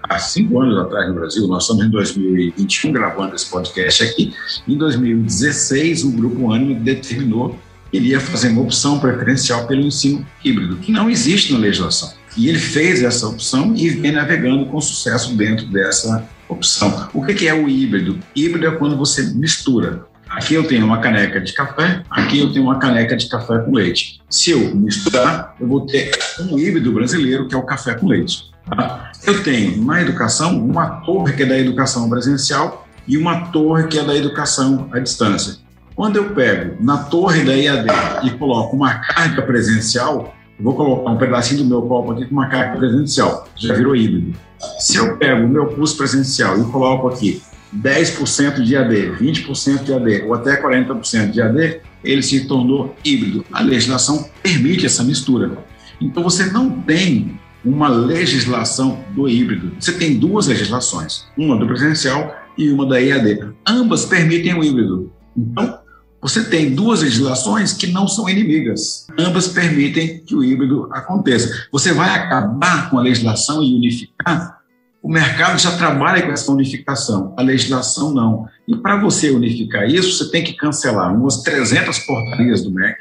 Há 0.03 0.19
cinco 0.19 0.61
anos 0.61 0.77
atrás 0.77 1.07
no 1.07 1.15
Brasil, 1.15 1.47
nós 1.47 1.63
estamos 1.63 1.85
em 1.85 1.89
2021 1.89 2.91
gravando 2.91 3.35
esse 3.35 3.49
podcast 3.49 4.03
aqui. 4.03 4.33
Em 4.67 4.77
2016, 4.77 6.03
o 6.03 6.11
Grupo 6.11 6.51
Anima 6.51 6.79
determinou 6.79 7.57
ele 7.95 8.09
ia 8.09 8.19
fazer 8.19 8.49
uma 8.49 8.61
opção 8.61 8.99
preferencial 8.99 9.65
pelo 9.67 9.81
ensino 9.81 10.25
híbrido, 10.43 10.77
que 10.77 10.91
não 10.91 11.09
existe 11.09 11.53
na 11.53 11.59
legislação. 11.59 12.13
E 12.37 12.49
ele 12.49 12.59
fez 12.59 13.01
essa 13.01 13.27
opção 13.27 13.73
e 13.75 13.89
vem 13.89 14.11
navegando 14.11 14.65
com 14.65 14.81
sucesso 14.81 15.35
dentro 15.35 15.65
dessa 15.67 16.27
opção. 16.49 17.09
O 17.13 17.25
que 17.25 17.47
é 17.47 17.53
o 17.53 17.69
híbrido? 17.69 18.19
Híbrido 18.35 18.67
é 18.67 18.71
quando 18.71 18.97
você 18.97 19.23
mistura 19.33 20.05
Aqui 20.29 20.53
eu 20.55 20.67
tenho 20.67 20.85
uma 20.85 20.99
caneca 20.99 21.39
de 21.39 21.53
café, 21.53 22.01
aqui 22.09 22.39
eu 22.39 22.51
tenho 22.51 22.65
uma 22.65 22.77
caneca 22.77 23.15
de 23.15 23.29
café 23.29 23.59
com 23.59 23.73
leite. 23.73 24.21
Se 24.29 24.51
eu 24.51 24.75
misturar, 24.75 25.55
eu 25.59 25.67
vou 25.67 25.85
ter 25.85 26.11
um 26.39 26.57
híbrido 26.57 26.91
brasileiro, 26.91 27.47
que 27.47 27.55
é 27.55 27.57
o 27.57 27.63
café 27.63 27.93
com 27.93 28.07
leite. 28.07 28.51
Tá? 28.65 29.11
Eu 29.25 29.43
tenho 29.43 29.83
na 29.85 30.01
educação 30.01 30.57
uma 30.59 31.01
torre 31.01 31.33
que 31.33 31.43
é 31.43 31.45
da 31.45 31.57
educação 31.57 32.09
presencial 32.09 32.85
e 33.07 33.17
uma 33.17 33.47
torre 33.47 33.87
que 33.87 33.99
é 33.99 34.03
da 34.03 34.15
educação 34.15 34.89
à 34.91 34.99
distância. 34.99 35.57
Quando 35.95 36.17
eu 36.17 36.31
pego 36.31 36.75
na 36.83 36.97
torre 36.97 37.45
da 37.45 37.55
EAD 37.55 37.87
e 38.25 38.31
coloco 38.31 38.75
uma 38.75 38.95
carga 38.95 39.41
presencial, 39.41 40.35
vou 40.59 40.75
colocar 40.75 41.11
um 41.11 41.17
pedacinho 41.17 41.63
do 41.63 41.69
meu 41.69 41.81
copo 41.83 42.11
aqui 42.11 42.25
com 42.25 42.33
uma 42.33 42.49
carga 42.49 42.77
presencial, 42.77 43.47
já 43.55 43.73
virou 43.73 43.95
híbrido. 43.95 44.37
Se 44.77 44.97
eu 44.97 45.15
pego 45.15 45.45
o 45.45 45.49
meu 45.49 45.67
curso 45.67 45.95
presencial 45.95 46.59
e 46.59 46.65
coloco 46.65 47.07
aqui 47.07 47.41
10% 47.73 48.61
de 48.61 48.75
AD, 48.75 49.11
20% 49.21 49.83
de 49.83 49.93
AD 49.93 50.23
ou 50.23 50.33
até 50.33 50.61
40% 50.61 51.31
de 51.31 51.41
AD, 51.41 51.81
ele 52.03 52.21
se 52.21 52.45
tornou 52.45 52.93
híbrido. 53.03 53.45
A 53.53 53.61
legislação 53.61 54.29
permite 54.43 54.85
essa 54.85 55.01
mistura. 55.01 55.57
Então 56.01 56.21
você 56.21 56.45
não 56.47 56.71
tem 56.81 57.39
uma 57.63 57.87
legislação 57.87 58.99
do 59.11 59.29
híbrido. 59.29 59.71
Você 59.79 59.93
tem 59.93 60.19
duas 60.19 60.47
legislações, 60.47 61.25
uma 61.37 61.55
do 61.57 61.65
presencial 61.65 62.35
e 62.57 62.69
uma 62.69 62.85
da 62.85 63.01
EAD. 63.01 63.53
Ambas 63.65 64.03
permitem 64.05 64.53
o 64.59 64.63
híbrido. 64.63 65.11
Então, 65.35 65.84
você 66.25 66.43
tem 66.43 66.73
duas 66.73 67.03
legislações 67.03 67.71
que 67.71 67.85
não 67.85 68.07
são 68.07 68.27
inimigas. 68.27 69.05
Ambas 69.15 69.47
permitem 69.47 70.23
que 70.25 70.33
o 70.33 70.43
híbrido 70.43 70.89
aconteça. 70.91 71.67
Você 71.71 71.93
vai 71.93 72.09
acabar 72.09 72.89
com 72.89 72.97
a 72.97 73.01
legislação 73.03 73.61
e 73.61 73.75
unificar? 73.75 74.57
O 75.03 75.07
mercado 75.07 75.59
já 75.59 75.77
trabalha 75.77 76.23
com 76.23 76.31
essa 76.31 76.51
unificação, 76.51 77.35
a 77.37 77.43
legislação 77.43 78.11
não. 78.11 78.47
E 78.67 78.75
para 78.75 78.99
você 78.99 79.29
unificar 79.29 79.87
isso, 79.87 80.17
você 80.17 80.31
tem 80.31 80.43
que 80.43 80.53
cancelar 80.53 81.13
umas 81.13 81.43
300 81.43 81.99
portarias 81.99 82.63
do 82.63 82.71
MEC, 82.71 82.97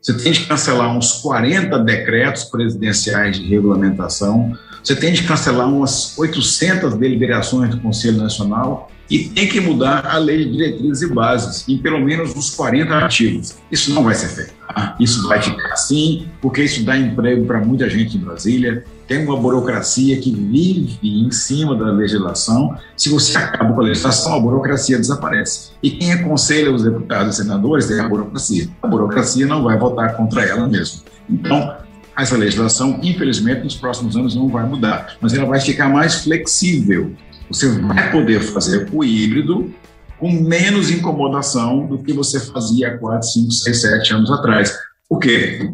você 0.00 0.14
tem 0.14 0.32
de 0.32 0.46
cancelar 0.46 0.96
uns 0.96 1.20
40 1.20 1.78
decretos 1.80 2.44
presidenciais 2.44 3.36
de 3.36 3.46
regulamentação, 3.46 4.56
você 4.82 4.96
tem 4.96 5.12
de 5.12 5.24
cancelar 5.24 5.68
umas 5.68 6.16
800 6.16 6.94
deliberações 6.94 7.68
do 7.68 7.78
Conselho 7.78 8.16
Nacional 8.16 8.90
e 9.10 9.28
tem 9.28 9.46
que 9.46 9.60
mudar 9.60 10.06
a 10.06 10.18
lei 10.18 10.44
de 10.44 10.52
diretrizes 10.52 11.02
e 11.02 11.12
bases 11.12 11.68
em 11.68 11.78
pelo 11.78 12.00
menos 12.00 12.34
uns 12.34 12.50
40 12.50 12.94
artigos. 12.94 13.56
Isso 13.70 13.92
não 13.92 14.02
vai 14.02 14.14
ser 14.14 14.28
feito. 14.28 14.54
Tá? 14.66 14.96
Isso 14.98 15.28
vai 15.28 15.40
ficar 15.42 15.72
assim, 15.72 16.26
porque 16.40 16.62
isso 16.62 16.84
dá 16.84 16.96
emprego 16.96 17.44
para 17.44 17.60
muita 17.60 17.88
gente 17.88 18.16
em 18.16 18.20
Brasília. 18.20 18.84
Tem 19.06 19.24
uma 19.24 19.36
burocracia 19.36 20.18
que 20.18 20.30
vive 20.34 20.98
em 21.02 21.30
cima 21.30 21.76
da 21.76 21.90
legislação. 21.92 22.76
Se 22.96 23.10
você 23.10 23.36
acaba 23.36 23.74
com 23.74 23.80
a 23.80 23.84
legislação, 23.84 24.34
a 24.34 24.40
burocracia 24.40 24.96
desaparece. 24.96 25.72
E 25.82 25.90
quem 25.90 26.12
aconselha 26.12 26.72
os 26.72 26.82
deputados 26.82 27.38
e 27.38 27.42
senadores 27.42 27.90
é 27.90 28.00
a 28.00 28.08
burocracia. 28.08 28.68
A 28.82 28.88
burocracia 28.88 29.46
não 29.46 29.62
vai 29.62 29.78
votar 29.78 30.16
contra 30.16 30.42
ela 30.42 30.66
mesmo. 30.66 31.02
Então, 31.28 31.76
essa 32.16 32.36
legislação, 32.36 33.00
infelizmente, 33.02 33.64
nos 33.64 33.74
próximos 33.74 34.16
anos 34.16 34.34
não 34.34 34.48
vai 34.48 34.64
mudar, 34.66 35.16
mas 35.20 35.34
ela 35.34 35.46
vai 35.46 35.60
ficar 35.60 35.88
mais 35.88 36.22
flexível. 36.22 37.12
Você 37.48 37.68
vai 37.80 38.10
poder 38.10 38.40
fazer 38.40 38.88
o 38.92 39.04
híbrido 39.04 39.72
com 40.18 40.30
menos 40.30 40.90
incomodação 40.90 41.86
do 41.86 41.98
que 41.98 42.12
você 42.12 42.40
fazia 42.40 42.88
há 42.88 42.98
4, 42.98 43.28
5, 43.28 43.50
6, 43.50 43.80
7 43.80 44.14
anos 44.14 44.30
atrás. 44.30 44.74
Por 45.08 45.18
quê? 45.18 45.70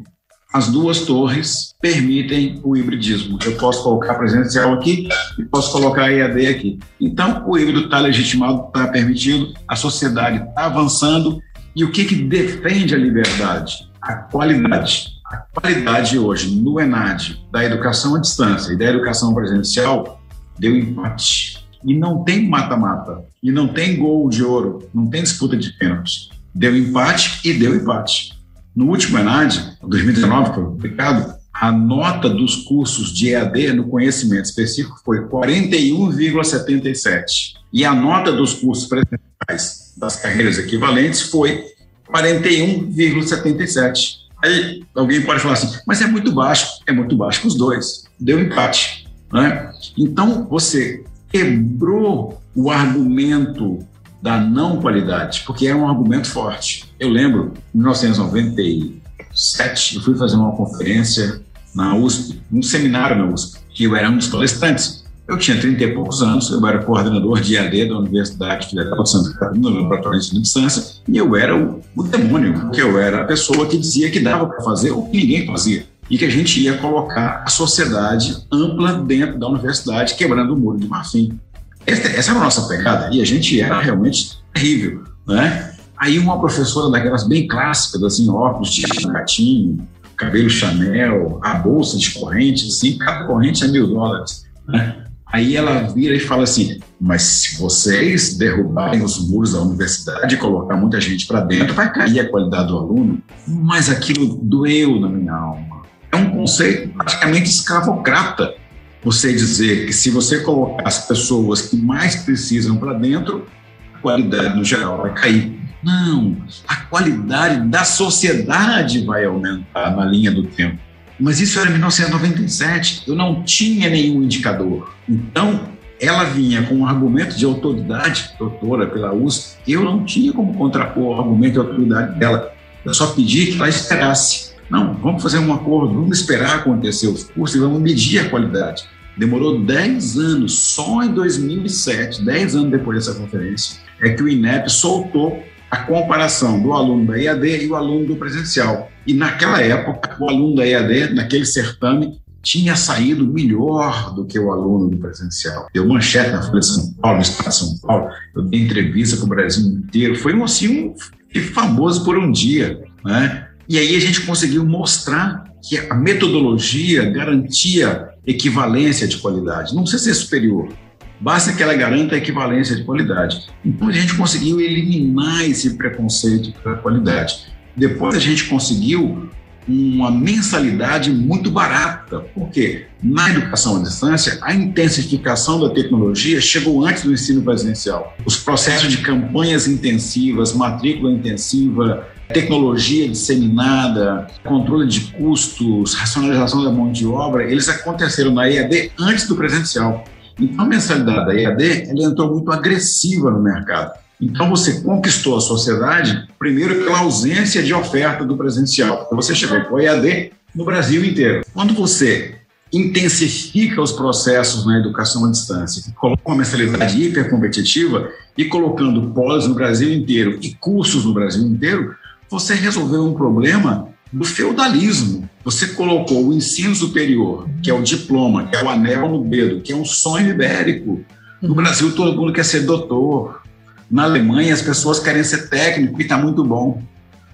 As 0.53 0.67
duas 0.67 1.03
torres 1.03 1.77
permitem 1.81 2.61
o 2.65 2.77
hibridismo. 2.77 3.39
Eu 3.45 3.57
posso 3.57 3.85
colocar 3.85 4.15
presencial 4.15 4.73
aqui 4.75 5.09
e 5.39 5.45
posso 5.45 5.71
colocar 5.71 6.11
EAD 6.11 6.47
aqui. 6.49 6.79
Então, 7.01 7.45
o 7.47 7.57
híbrido 7.57 7.85
está 7.85 8.01
legitimado, 8.01 8.67
está 8.67 8.89
permitido, 8.89 9.55
a 9.69 9.77
sociedade 9.77 10.39
está 10.39 10.67
avançando. 10.67 11.41
E 11.77 11.85
o 11.85 11.93
que, 11.93 12.05
que 12.05 12.17
defende 12.17 12.97
a 12.97 12.99
liberdade? 12.99 13.89
A 14.03 14.15
qualidade. 14.15 15.13
A 15.27 15.37
qualidade 15.37 16.19
hoje 16.19 16.57
no 16.57 16.81
ENAD 16.81 17.41
da 17.53 17.65
educação 17.65 18.17
à 18.17 18.19
distância 18.19 18.73
e 18.73 18.77
da 18.77 18.87
educação 18.87 19.33
presencial 19.33 20.21
deu 20.59 20.77
empate. 20.77 21.60
E 21.85 21.95
não 21.95 22.25
tem 22.25 22.49
mata-mata, 22.49 23.23
e 23.43 23.51
não 23.51 23.67
tem 23.69 23.97
gol 23.97 24.29
de 24.29 24.45
ouro, 24.45 24.87
não 24.93 25.07
tem 25.07 25.23
disputa 25.23 25.57
de 25.57 25.73
pênaltis. 25.73 26.29
Deu 26.55 26.77
empate 26.77 27.41
e 27.49 27.55
deu 27.55 27.75
empate. 27.75 28.39
No 28.75 28.89
último 28.89 29.19
ENAD, 29.19 29.79
2019, 29.83 30.55
foi 30.55 30.65
publicado, 30.65 31.35
a 31.53 31.73
nota 31.73 32.29
dos 32.29 32.57
cursos 32.57 33.13
de 33.13 33.31
EAD 33.31 33.73
no 33.75 33.87
conhecimento 33.89 34.47
específico 34.47 35.01
foi 35.05 35.27
41,77. 35.27 37.55
E 37.73 37.85
a 37.85 37.95
nota 37.95 38.33
dos 38.33 38.55
cursos 38.55 38.87
presenciais 38.87 39.95
das 39.97 40.17
carreiras 40.17 40.59
equivalentes 40.59 41.23
foi 41.23 41.65
41,77. 42.09 44.21
Aí 44.43 44.83
alguém 44.95 45.21
pode 45.23 45.41
falar 45.41 45.55
assim, 45.55 45.79
mas 45.87 46.01
é 46.01 46.07
muito 46.07 46.33
baixo. 46.33 46.81
É 46.87 46.93
muito 46.93 47.15
baixo 47.17 47.47
os 47.47 47.55
dois. 47.55 48.05
Deu 48.19 48.41
empate. 48.41 49.07
Né? 49.33 49.71
Então, 49.99 50.47
você 50.49 51.05
quebrou 51.31 52.41
o 52.55 52.71
argumento 52.71 53.79
da 54.21 54.39
não 54.39 54.79
qualidade, 54.81 55.43
porque 55.47 55.67
é 55.67 55.75
um 55.75 55.89
argumento 55.89 56.29
forte. 56.29 56.85
Eu 56.99 57.09
lembro, 57.09 57.55
em 57.75 57.79
1997, 57.79 59.97
eu 59.97 60.03
fui 60.03 60.15
fazer 60.15 60.37
uma 60.37 60.53
conferência 60.53 61.41
na 61.75 61.97
USP, 61.97 62.39
um 62.53 62.61
seminário 62.63 63.17
na 63.17 63.25
USP, 63.33 63.59
que 63.71 63.85
eu 63.85 63.97
era 63.97 64.11
um 64.11 64.19
dos 64.19 64.27
palestrantes. 64.27 65.01
Eu 65.27 65.39
tinha 65.39 65.59
30 65.59 65.83
e 65.85 65.95
poucos 65.95 66.21
anos, 66.23 66.51
eu 66.51 66.67
era 66.67 66.83
coordenador 66.83 67.41
de 67.41 67.55
IAD 67.55 67.89
da 67.89 67.99
Universidade 67.99 68.69
Federal 68.69 69.03
de 69.03 69.11
Santa 69.11 69.33
Catarina, 69.33 69.71
no 69.71 69.81
laboratório 69.83 70.21
de 70.21 70.39
distância, 70.41 71.01
e 71.07 71.17
eu 71.17 71.35
era 71.37 71.57
o, 71.57 71.81
o 71.97 72.03
demônio, 72.03 72.61
porque 72.61 72.83
eu 72.83 72.99
era 72.99 73.23
a 73.23 73.25
pessoa 73.25 73.67
que 73.67 73.79
dizia 73.79 74.11
que 74.11 74.19
dava 74.19 74.47
para 74.47 74.61
fazer 74.61 74.91
o 74.91 75.05
que 75.05 75.17
ninguém 75.17 75.47
fazia 75.47 75.87
e 76.11 76.19
que 76.19 76.25
a 76.25 76.31
gente 76.31 76.61
ia 76.61 76.77
colocar 76.79 77.45
a 77.47 77.49
sociedade 77.49 78.37
ampla 78.53 78.95
dentro 78.95 79.39
da 79.39 79.49
universidade, 79.49 80.15
quebrando 80.15 80.55
o 80.55 80.59
muro 80.59 80.79
de 80.79 80.89
marfim. 80.89 81.39
Essa, 81.87 82.09
essa 82.09 82.31
era 82.33 82.41
a 82.41 82.45
nossa 82.45 82.69
pegada, 82.69 83.09
e 83.15 83.21
a 83.21 83.25
gente 83.25 83.61
era 83.61 83.81
realmente 83.81 84.39
terrível, 84.53 85.05
né? 85.27 85.73
Aí 85.97 86.19
uma 86.19 86.39
professora 86.41 86.91
daquelas 86.91 87.29
bem 87.29 87.47
clássicas, 87.47 88.03
assim, 88.03 88.29
óculos 88.29 88.73
de 88.73 88.83
gatinho, 88.83 89.87
cabelo 90.17 90.51
Chanel, 90.51 91.39
a 91.43 91.55
bolsa 91.55 91.97
de 91.97 92.11
corrente, 92.13 92.67
assim, 92.67 92.99
cada 92.99 93.27
corrente 93.27 93.65
é 93.65 93.69
mil 93.69 93.87
dólares, 93.87 94.45
né? 94.67 95.05
Aí 95.33 95.57
ela 95.57 95.83
vira 95.83 96.15
e 96.15 96.21
fala 96.21 96.43
assim: 96.43 96.81
mas 97.01 97.23
se 97.23 97.59
vocês 97.59 98.37
derrubarem 98.37 99.03
os 99.03 99.29
muros 99.29 99.53
da 99.53 99.61
universidade 99.61 100.35
e 100.35 100.39
colocar 100.39 100.77
muita 100.77 101.01
gente 101.01 101.27
para 101.27 101.41
dentro, 101.41 101.73
vai 101.73 101.93
cair 101.93 102.21
a 102.21 102.29
qualidade 102.29 102.69
do 102.69 102.77
aluno. 102.77 103.23
Mas 103.47 103.89
aquilo 103.89 104.41
doeu 104.43 104.99
na 104.99 105.09
minha 105.09 105.33
alma. 105.33 105.80
É 106.13 106.17
um 106.17 106.31
conceito 106.31 106.89
praticamente 106.91 107.49
escravocrata. 107.49 108.55
Você 109.03 109.33
dizer 109.33 109.87
que 109.87 109.93
se 109.93 110.11
você 110.11 110.41
colocar 110.41 110.87
as 110.87 111.07
pessoas 111.07 111.63
que 111.63 111.77
mais 111.77 112.17
precisam 112.17 112.77
para 112.77 112.93
dentro, 112.93 113.47
a 113.95 113.99
qualidade 113.99 114.57
no 114.57 114.65
geral 114.65 114.99
vai 114.99 115.15
cair. 115.15 115.59
Não, 115.83 116.37
a 116.69 116.77
qualidade 116.77 117.67
da 117.69 117.85
sociedade 117.85 119.05
vai 119.05 119.25
aumentar 119.25 119.97
na 119.97 120.05
linha 120.05 120.31
do 120.31 120.43
tempo. 120.43 120.79
Mas 121.19 121.41
isso 121.41 121.59
era 121.59 121.69
em 121.69 121.73
1997, 121.73 123.05
eu 123.07 123.15
não 123.15 123.43
tinha 123.43 123.89
nenhum 123.89 124.23
indicador. 124.23 124.95
Então, 125.09 125.69
ela 126.01 126.25
vinha 126.25 126.63
com 126.63 126.77
um 126.77 126.87
argumento 126.87 127.37
de 127.37 127.45
autoridade, 127.45 128.31
doutora 128.39 128.87
pela 128.87 129.13
USP, 129.13 129.59
eu 129.69 129.85
não 129.85 130.05
tinha 130.05 130.33
como 130.33 130.55
contrapor 130.55 131.17
o 131.17 131.21
argumento 131.21 131.53
de 131.53 131.59
autoridade 131.59 132.19
dela. 132.19 132.53
Eu 132.85 132.95
só 132.95 133.09
pedi 133.09 133.47
que 133.47 133.57
ela 133.57 133.69
esperasse. 133.69 134.53
Não, 134.71 134.95
vamos 134.95 135.23
fazer 135.23 135.39
um 135.39 135.53
acordo, 135.53 135.95
vamos 135.95 136.19
esperar 136.19 136.59
acontecer 136.59 137.09
os 137.09 137.25
cursos 137.25 137.57
e 137.57 137.61
vamos 137.61 137.81
medir 137.81 138.21
a 138.21 138.31
qualidade. 138.31 138.85
Demorou 139.19 139.61
10 139.61 140.17
anos, 140.19 140.59
só 140.59 141.03
em 141.03 141.13
2007, 141.13 142.25
10 142.25 142.55
anos 142.55 142.71
depois 142.71 143.05
dessa 143.05 143.19
conferência, 143.19 143.81
é 144.01 144.11
que 144.11 144.23
o 144.23 144.29
INEP 144.29 144.71
soltou 144.71 145.43
a 145.71 145.79
comparação 145.79 146.63
do 146.63 146.73
aluno 146.73 147.07
da 147.07 147.19
EAD 147.19 147.65
e 147.65 147.69
o 147.69 147.77
aluno 147.77 148.07
do 148.07 148.17
presencial. 148.17 148.91
E 149.07 149.13
naquela 149.13 149.61
época, 149.61 150.17
o 150.21 150.29
aluno 150.29 150.57
da 150.57 150.67
EAD, 150.67 151.15
naquele 151.15 151.45
certame, 151.45 152.21
tinha 152.43 152.75
saído 152.75 153.27
melhor 153.27 154.15
do 154.15 154.25
que 154.25 154.39
o 154.39 154.51
aluno 154.51 154.89
do 154.89 154.97
presencial. 154.97 155.69
Deu 155.73 155.87
manchete 155.87 156.31
na 156.31 156.43
Folha 156.43 156.61
de 156.61 156.67
São 156.67 156.93
Paulo, 156.95 157.17
no 157.17 157.23
Estado 157.23 157.49
de 157.49 157.55
São 157.55 157.79
Paulo, 157.79 158.09
eu 158.35 158.43
dei 158.43 158.63
entrevista 158.63 159.17
para 159.17 159.27
o 159.27 159.29
Brasil 159.29 159.67
inteiro. 159.67 160.17
Foi 160.17 160.35
um, 160.35 160.45
assim, 160.45 160.89
um 160.89 161.41
famoso 161.53 162.05
por 162.05 162.19
um 162.19 162.33
dia. 162.33 162.81
Né? 163.05 163.47
E 163.71 163.79
aí 163.79 163.95
a 163.95 164.01
gente 164.01 164.23
conseguiu 164.23 164.67
mostrar 164.67 165.45
que 165.63 165.79
a 165.79 165.95
metodologia 165.95 167.09
garantia 167.09 168.09
equivalência 168.27 169.07
de 169.07 169.19
qualidade. 169.19 169.77
Não 169.77 169.83
precisa 169.83 170.03
ser 170.03 170.15
superior, 170.15 170.73
basta 171.21 171.53
que 171.53 171.63
ela 171.63 171.75
garanta 171.75 172.17
a 172.17 172.19
equivalência 172.19 172.75
de 172.75 172.83
qualidade. 172.83 173.47
Então 173.65 173.87
a 173.87 173.93
gente 173.93 174.17
conseguiu 174.17 174.61
eliminar 174.61 175.49
esse 175.49 175.77
preconceito 175.77 176.53
pela 176.61 176.79
qualidade. 176.79 177.47
Depois 177.77 178.17
a 178.17 178.19
gente 178.19 178.47
conseguiu 178.47 179.31
uma 179.69 180.11
mensalidade 180.11 181.13
muito 181.13 181.49
barata. 181.49 182.19
Por 182.35 182.51
quê? 182.51 182.87
Na 183.01 183.31
educação 183.31 183.77
à 183.77 183.83
distância, 183.85 184.37
a 184.43 184.53
intensificação 184.53 185.61
da 185.61 185.71
tecnologia 185.71 186.41
chegou 186.41 186.85
antes 186.85 187.05
do 187.05 187.13
ensino 187.13 187.41
presencial. 187.41 188.17
Os 188.27 188.37
processos 188.37 188.91
de 188.91 188.99
campanhas 188.99 189.69
intensivas, 189.69 190.55
matrícula 190.55 191.13
intensiva, 191.13 192.09
tecnologia 192.33 193.09
disseminada, 193.09 194.27
controle 194.45 194.87
de 194.87 195.01
custos, 195.13 195.95
racionalização 195.95 196.65
da 196.65 196.71
mão 196.71 196.91
de 196.91 197.07
obra, 197.07 197.45
eles 197.45 197.69
aconteceram 197.69 198.33
na 198.33 198.49
EAD 198.49 198.93
antes 198.99 199.27
do 199.27 199.37
presencial. 199.37 200.05
Então, 200.39 200.65
a 200.65 200.69
mensalidade 200.69 201.27
da 201.27 201.35
EAD 201.35 201.91
ela 201.91 202.05
entrou 202.05 202.33
muito 202.33 202.51
agressiva 202.51 203.31
no 203.31 203.43
mercado. 203.43 203.93
Então 204.21 204.51
você 204.51 204.83
conquistou 204.83 205.37
a 205.37 205.41
sociedade 205.41 206.29
primeiro 206.39 206.85
pela 206.85 206.99
ausência 206.99 207.63
de 207.63 207.73
oferta 207.73 208.25
do 208.25 208.37
presencial. 208.37 209.05
Então, 209.07 209.17
você 209.17 209.35
chegou 209.35 209.61
com 209.63 209.75
o 209.75 209.81
EAD 209.81 210.33
no 210.55 210.65
Brasil 210.65 211.05
inteiro. 211.05 211.43
Quando 211.55 211.73
você 211.73 212.37
intensifica 212.73 213.83
os 213.83 213.93
processos 213.93 214.65
na 214.65 214.79
educação 214.79 215.25
à 215.25 215.31
distância, 215.31 215.93
coloca 215.97 216.23
uma 216.25 216.37
mensalidade 216.37 217.03
hipercompetitiva 217.03 218.11
e 218.37 218.45
colocando 218.45 219.11
polos 219.11 219.49
no 219.49 219.55
Brasil 219.55 219.93
inteiro 219.93 220.39
e 220.41 220.55
cursos 220.55 221.05
no 221.05 221.13
Brasil 221.13 221.43
inteiro, 221.47 221.97
você 222.31 222.55
resolveu 222.55 223.05
um 223.05 223.13
problema 223.13 223.89
do 224.13 224.25
feudalismo. 224.25 225.29
Você 225.45 225.69
colocou 225.69 226.29
o 226.29 226.33
ensino 226.33 226.75
superior, 226.75 227.49
que 227.63 227.71
é 227.71 227.75
o 227.75 227.83
diploma, 227.83 228.47
que 228.47 228.57
é 228.57 228.63
o 228.63 228.69
anel 228.69 229.09
no 229.09 229.25
dedo, 229.25 229.61
que 229.61 229.73
é 229.73 229.77
um 229.77 229.85
sonho 229.85 230.31
ibérico. 230.31 231.05
No 231.43 231.55
Brasil, 231.55 231.95
todo 231.95 232.17
mundo 232.17 232.33
quer 232.33 232.45
ser 232.45 232.61
doutor. 232.61 233.43
Na 233.91 234.05
Alemanha, 234.05 234.55
as 234.55 234.63
pessoas 234.63 235.01
querem 235.01 235.25
ser 235.25 235.49
técnico 235.49 236.01
e 236.01 236.05
está 236.05 236.17
muito 236.17 236.45
bom. 236.45 236.83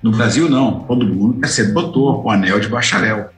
No 0.03 0.11
Brasil, 0.11 0.49
não. 0.49 0.81
Todo 0.81 1.07
mundo 1.07 1.41
quer 1.41 1.49
ser 1.49 1.73
doutor, 1.73 2.23
com 2.23 2.31
anel 2.31 2.59
de 2.59 2.69
bacharel. 2.69 3.31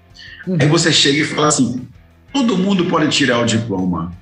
Uhum. 0.46 0.58
Aí 0.60 0.68
você 0.68 0.92
chega 0.92 1.18
e 1.18 1.24
fala 1.24 1.48
assim: 1.48 1.88
todo 2.32 2.56
mundo 2.56 2.84
pode 2.84 3.08
tirar 3.08 3.40
o 3.40 3.46
diploma 3.46 4.12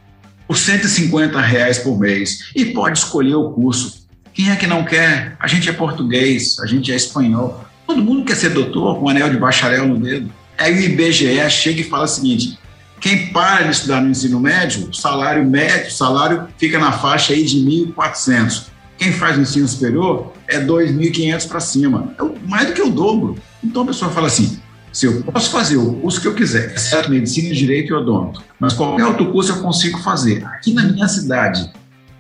por 0.47 0.57
150 0.57 1.41
reais 1.41 1.79
por 1.79 1.99
mês 1.99 2.51
e 2.55 2.67
pode 2.67 2.99
escolher 2.99 3.35
o 3.35 3.51
curso. 3.51 4.06
Quem 4.37 4.51
é 4.51 4.57
que 4.57 4.67
não 4.67 4.85
quer? 4.85 5.35
A 5.41 5.47
gente 5.47 5.67
é 5.67 5.73
português, 5.73 6.59
a 6.61 6.67
gente 6.67 6.93
é 6.93 6.95
espanhol. 6.95 7.65
Todo 7.87 8.03
mundo 8.03 8.23
quer 8.23 8.37
ser 8.37 8.51
doutor 8.51 9.01
com 9.01 9.09
anel 9.09 9.31
de 9.31 9.39
bacharel 9.39 9.89
no 9.89 9.97
dedo. 9.99 10.31
Aí 10.59 10.75
o 10.75 10.79
IBGE 10.79 11.49
chega 11.49 11.81
e 11.81 11.85
fala 11.85 12.05
o 12.05 12.07
seguinte: 12.07 12.59
quem 13.01 13.29
para 13.29 13.63
de 13.63 13.71
estudar 13.71 14.03
no 14.03 14.11
ensino 14.11 14.39
médio, 14.39 14.95
salário 14.95 15.43
médio, 15.43 15.91
salário 15.91 16.49
fica 16.59 16.79
na 16.79 16.93
faixa 16.93 17.33
aí 17.33 17.47
de 17.47 17.57
1.400. 17.61 18.65
Quem 18.99 19.11
faz 19.11 19.39
o 19.39 19.41
ensino 19.41 19.67
superior 19.67 20.35
é 20.47 20.61
2.500 20.61 21.49
para 21.49 21.61
cima, 21.61 22.15
é 22.21 22.47
mais 22.47 22.67
do 22.67 22.75
que 22.75 22.83
o 22.83 22.91
dobro. 22.91 23.39
Então 23.65 23.85
a 23.85 23.87
pessoa 23.87 24.11
fala 24.11 24.27
assim: 24.27 24.61
se 24.93 25.07
eu 25.07 25.23
posso 25.23 25.51
fazer 25.51 25.79
o 25.79 25.95
curso 25.95 26.21
que 26.21 26.29
eu 26.29 26.35
quiser, 26.35 26.75
exceto 26.75 27.11
medicina, 27.11 27.55
direito 27.55 27.91
e 27.91 27.95
odonto, 27.95 28.43
mas 28.61 28.75
qualquer 28.75 29.07
outro 29.07 29.33
curso 29.33 29.53
eu 29.53 29.63
consigo 29.63 29.99
fazer 30.01 30.45
aqui 30.45 30.75
na 30.75 30.83
minha 30.83 31.09
cidade, 31.09 31.71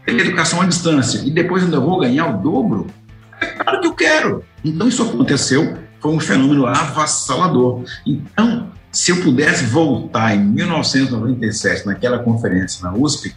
educação 0.06 0.60
à 0.60 0.66
distância, 0.66 1.18
e 1.24 1.30
depois 1.30 1.62
ainda 1.62 1.80
vou 1.80 1.98
ganhar 1.98 2.26
o 2.26 2.42
dobro, 2.42 2.86
é 3.40 3.46
claro 3.46 3.80
que 3.80 3.86
eu 3.86 3.94
quero. 3.94 4.44
Então 4.64 4.88
isso 4.88 5.02
aconteceu, 5.02 5.76
foi 6.00 6.12
um 6.12 6.20
fenômeno 6.20 6.66
avassalador. 6.66 7.84
Então, 8.06 8.70
se 8.90 9.10
eu 9.10 9.22
pudesse 9.22 9.64
voltar 9.64 10.34
em 10.34 10.42
1997, 10.42 11.86
naquela 11.86 12.18
conferência 12.18 12.82
na 12.82 12.96
USP, 12.96 13.34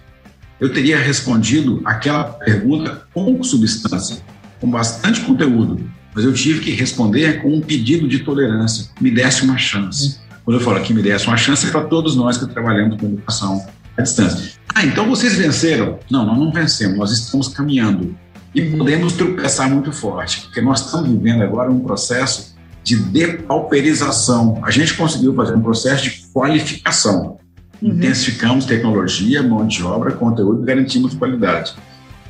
eu 0.59 0.71
teria 0.71 0.97
respondido 0.99 1.81
aquela 1.85 2.23
pergunta 2.23 3.03
com 3.13 3.41
substância, 3.43 4.21
com 4.59 4.69
bastante 4.69 5.21
conteúdo, 5.21 5.89
mas 6.13 6.25
eu 6.25 6.33
tive 6.33 6.59
que 6.59 6.71
responder 6.71 7.41
com 7.41 7.53
um 7.53 7.61
pedido 7.61 8.07
de 8.07 8.19
tolerância, 8.19 8.89
me 8.99 9.09
desse 9.09 9.43
uma 9.43 9.57
chance. 9.57 10.19
Quando 10.43 10.59
eu 10.59 10.63
falo 10.63 10.81
que 10.81 10.93
me 10.93 11.01
desse 11.01 11.27
uma 11.27 11.37
chance, 11.37 11.67
é 11.67 11.71
para 11.71 11.81
todos 11.81 12.15
nós 12.15 12.37
que 12.37 12.47
trabalhamos 12.47 12.99
com 12.99 13.07
educação 13.07 13.65
distância. 14.01 14.59
Ah, 14.73 14.85
então 14.85 15.07
vocês 15.07 15.35
venceram? 15.35 15.99
Não, 16.09 16.25
nós 16.25 16.37
não 16.37 16.51
vencemos, 16.51 16.97
nós 16.97 17.11
estamos 17.11 17.47
caminhando. 17.49 18.15
E 18.53 18.61
podemos 18.61 19.13
tropeçar 19.13 19.69
muito 19.69 19.91
forte, 19.91 20.41
porque 20.41 20.61
nós 20.61 20.85
estamos 20.85 21.09
vivendo 21.09 21.43
agora 21.43 21.69
um 21.69 21.79
processo 21.79 22.55
de 22.83 22.95
depauperização. 22.95 24.59
A 24.63 24.71
gente 24.71 24.95
conseguiu 24.95 25.35
fazer 25.35 25.53
um 25.53 25.61
processo 25.61 26.03
de 26.03 26.27
qualificação. 26.33 27.37
Uhum. 27.81 27.89
Intensificamos 27.89 28.65
tecnologia, 28.65 29.43
mão 29.43 29.67
de 29.67 29.83
obra, 29.83 30.11
conteúdo 30.11 30.63
e 30.63 30.65
garantimos 30.65 31.13
qualidade. 31.13 31.73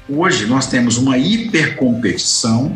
Hoje 0.10 0.46
nós 0.46 0.68
temos 0.68 0.98
uma 0.98 1.18
hipercompetição 1.18 2.76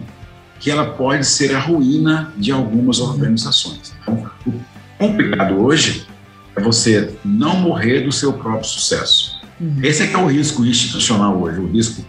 que 0.60 0.72
ela 0.72 0.86
pode 0.92 1.26
ser 1.26 1.54
a 1.56 1.60
ruína 1.60 2.32
de 2.38 2.52
algumas 2.52 3.00
organizações. 3.00 3.94
Então, 4.02 4.30
o 4.46 4.54
complicado 4.98 5.56
hoje 5.56 6.08
é 6.56 6.62
você 6.62 7.14
não 7.24 7.60
morrer 7.60 8.02
do 8.02 8.12
seu 8.12 8.34
próprio 8.34 8.68
sucesso. 8.68 9.42
Uhum. 9.60 9.80
Esse 9.84 10.04
é 10.04 10.08
que 10.08 10.16
é 10.16 10.20
o 10.20 10.28
risco 10.28 10.66
institucional 10.66 11.42
hoje, 11.42 11.60
o 11.60 11.68
risco 11.68 12.06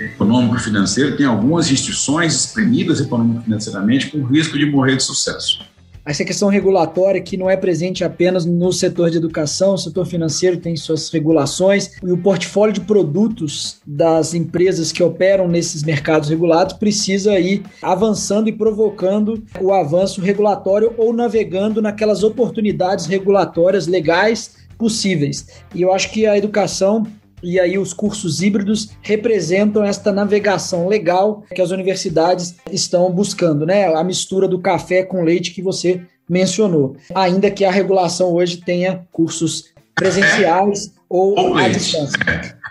econômico 0.00 0.58
financeiro. 0.58 1.16
Tem 1.16 1.26
algumas 1.26 1.70
instituições 1.70 2.34
exprimidas 2.34 3.00
econômico-financeiramente 3.00 4.08
com 4.08 4.22
risco 4.24 4.58
de 4.58 4.66
morrer 4.66 4.96
de 4.96 5.02
sucesso 5.02 5.60
essa 6.10 6.24
questão 6.24 6.48
regulatória 6.48 7.20
que 7.20 7.36
não 7.36 7.50
é 7.50 7.56
presente 7.56 8.02
apenas 8.02 8.46
no 8.46 8.72
setor 8.72 9.10
de 9.10 9.18
educação, 9.18 9.74
o 9.74 9.78
setor 9.78 10.06
financeiro 10.06 10.56
tem 10.56 10.74
suas 10.74 11.10
regulações 11.10 11.90
e 12.02 12.10
o 12.10 12.16
portfólio 12.16 12.72
de 12.72 12.80
produtos 12.80 13.76
das 13.86 14.32
empresas 14.32 14.90
que 14.90 15.02
operam 15.02 15.46
nesses 15.46 15.82
mercados 15.82 16.30
regulados 16.30 16.74
precisa 16.74 17.38
ir 17.38 17.62
avançando 17.82 18.48
e 18.48 18.52
provocando 18.52 19.44
o 19.60 19.70
avanço 19.70 20.22
regulatório 20.22 20.94
ou 20.96 21.12
navegando 21.12 21.82
naquelas 21.82 22.22
oportunidades 22.22 23.04
regulatórias 23.04 23.86
legais 23.86 24.56
possíveis. 24.78 25.46
E 25.74 25.82
eu 25.82 25.92
acho 25.92 26.10
que 26.10 26.24
a 26.24 26.38
educação 26.38 27.06
e 27.42 27.58
aí 27.58 27.78
os 27.78 27.92
cursos 27.92 28.42
híbridos 28.42 28.90
representam 29.02 29.84
esta 29.84 30.12
navegação 30.12 30.88
legal 30.88 31.44
que 31.54 31.62
as 31.62 31.70
universidades 31.70 32.56
estão 32.70 33.10
buscando, 33.10 33.64
né? 33.66 33.86
A 33.94 34.04
mistura 34.04 34.48
do 34.48 34.60
café 34.60 35.02
com 35.02 35.22
leite 35.22 35.52
que 35.52 35.62
você 35.62 36.02
mencionou. 36.28 36.96
Ainda 37.14 37.50
que 37.50 37.64
a 37.64 37.70
regulação 37.70 38.32
hoje 38.32 38.58
tenha 38.58 39.06
cursos 39.10 39.72
presenciais 39.94 40.92
ou, 41.08 41.38
ou 41.38 41.56
à 41.56 41.68
distância. 41.68 42.18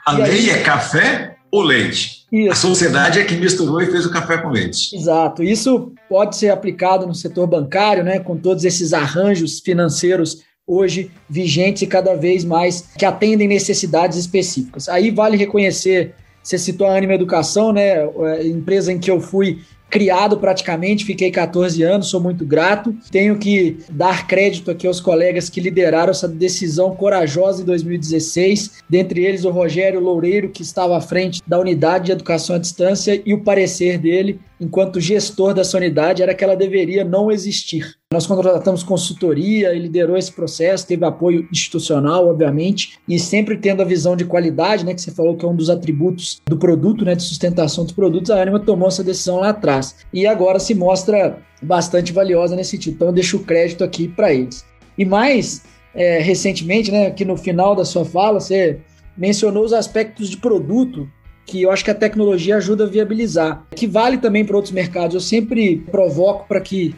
A 0.05 0.13
e 0.13 0.17
lei 0.23 0.49
aí... 0.49 0.49
é 0.51 0.61
café 0.61 1.35
ou 1.51 1.61
leite? 1.61 2.25
Isso. 2.31 2.51
A 2.51 2.55
sociedade 2.55 3.19
é 3.19 3.23
que 3.23 3.35
misturou 3.35 3.81
e 3.81 3.87
fez 3.87 4.05
o 4.05 4.11
café 4.11 4.37
com 4.37 4.49
leite. 4.49 4.95
Exato. 4.95 5.43
Isso 5.43 5.91
pode 6.09 6.35
ser 6.35 6.49
aplicado 6.49 7.07
no 7.07 7.15
setor 7.15 7.47
bancário, 7.47 8.03
né, 8.03 8.19
com 8.19 8.37
todos 8.37 8.65
esses 8.65 8.93
arranjos 8.93 9.59
financeiros 9.59 10.43
hoje 10.67 11.09
vigentes 11.29 11.83
e 11.83 11.87
cada 11.87 12.13
vez 12.13 12.43
mais 12.43 12.81
que 12.97 13.05
atendem 13.05 13.47
necessidades 13.47 14.17
específicas. 14.17 14.89
Aí 14.89 15.09
vale 15.09 15.37
reconhecer, 15.37 16.13
você 16.43 16.57
citou 16.57 16.85
a 16.87 16.97
Anima 16.97 17.13
Educação, 17.13 17.71
né, 17.71 18.05
empresa 18.43 18.91
em 18.91 18.99
que 18.99 19.09
eu 19.09 19.21
fui 19.21 19.59
criado 19.89 20.37
praticamente, 20.37 21.05
fiquei 21.05 21.31
14 21.31 21.81
anos, 21.83 22.09
sou 22.09 22.19
muito 22.19 22.45
grato. 22.45 22.95
Tenho 23.09 23.37
que 23.37 23.77
dar 23.89 24.27
crédito 24.27 24.69
aqui 24.69 24.85
aos 24.85 24.99
colegas 24.99 25.49
que 25.49 25.61
lideraram 25.61 26.11
essa 26.11 26.27
decisão 26.27 26.95
corajosa 26.95 27.61
em 27.61 27.65
2016, 27.65 28.83
dentre 28.89 29.23
eles 29.23 29.45
o 29.45 29.49
Rogério 29.49 29.99
Loureiro, 29.99 30.49
que 30.49 30.61
estava 30.61 30.97
à 30.97 31.01
frente 31.01 31.41
da 31.47 31.59
unidade 31.59 32.07
de 32.07 32.11
educação 32.11 32.57
à 32.57 32.59
distância, 32.59 33.21
e 33.25 33.33
o 33.33 33.43
parecer 33.43 33.97
dele, 33.97 34.39
enquanto 34.59 34.99
gestor 34.99 35.53
dessa 35.53 35.77
unidade, 35.77 36.21
era 36.21 36.35
que 36.35 36.43
ela 36.43 36.55
deveria 36.55 37.05
não 37.05 37.31
existir. 37.31 37.96
Nós 38.13 38.25
contratamos 38.25 38.83
consultoria, 38.83 39.73
liderou 39.73 40.15
esse 40.15 40.31
processo, 40.31 40.87
teve 40.87 41.03
apoio 41.03 41.45
institucional, 41.51 42.29
obviamente, 42.29 42.97
e 43.05 43.19
sempre 43.19 43.57
tendo 43.57 43.81
a 43.81 43.85
visão 43.85 44.15
de 44.15 44.23
qualidade, 44.23 44.85
né, 44.85 44.93
que 44.93 45.01
você 45.01 45.11
falou 45.11 45.35
que 45.35 45.43
é 45.43 45.47
um 45.47 45.55
dos 45.55 45.69
atributos 45.69 46.41
do 46.47 46.55
produto, 46.55 47.03
né, 47.03 47.15
de 47.15 47.23
sustentação 47.23 47.83
dos 47.83 47.91
produtos, 47.91 48.31
a 48.31 48.41
Anima 48.41 48.61
tomou 48.61 48.87
essa 48.87 49.03
decisão 49.03 49.41
lá 49.41 49.49
atrás. 49.49 49.97
E 50.13 50.25
agora 50.25 50.57
se 50.57 50.73
mostra 50.73 51.37
bastante 51.61 52.13
valiosa 52.13 52.55
nesse 52.55 52.71
sentido. 52.71 52.93
Então 52.93 53.09
eu 53.09 53.13
deixo 53.13 53.35
o 53.35 53.43
crédito 53.43 53.83
aqui 53.83 54.07
para 54.07 54.33
eles. 54.33 54.65
E 54.97 55.03
mais 55.03 55.63
é, 55.93 56.19
recentemente, 56.19 56.89
né, 56.89 57.07
aqui 57.07 57.25
no 57.25 57.35
final 57.35 57.75
da 57.75 57.83
sua 57.83 58.05
fala, 58.05 58.39
você 58.39 58.79
mencionou 59.17 59.65
os 59.65 59.73
aspectos 59.73 60.29
de 60.29 60.37
produto 60.37 61.09
que 61.45 61.63
eu 61.63 61.71
acho 61.71 61.83
que 61.83 61.91
a 61.91 61.95
tecnologia 61.95 62.55
ajuda 62.55 62.85
a 62.85 62.87
viabilizar, 62.87 63.65
que 63.75 63.85
vale 63.85 64.17
também 64.17 64.45
para 64.45 64.55
outros 64.55 64.73
mercados. 64.73 65.13
Eu 65.13 65.21
sempre 65.21 65.77
provoco 65.91 66.47
para 66.47 66.61
que 66.61 66.95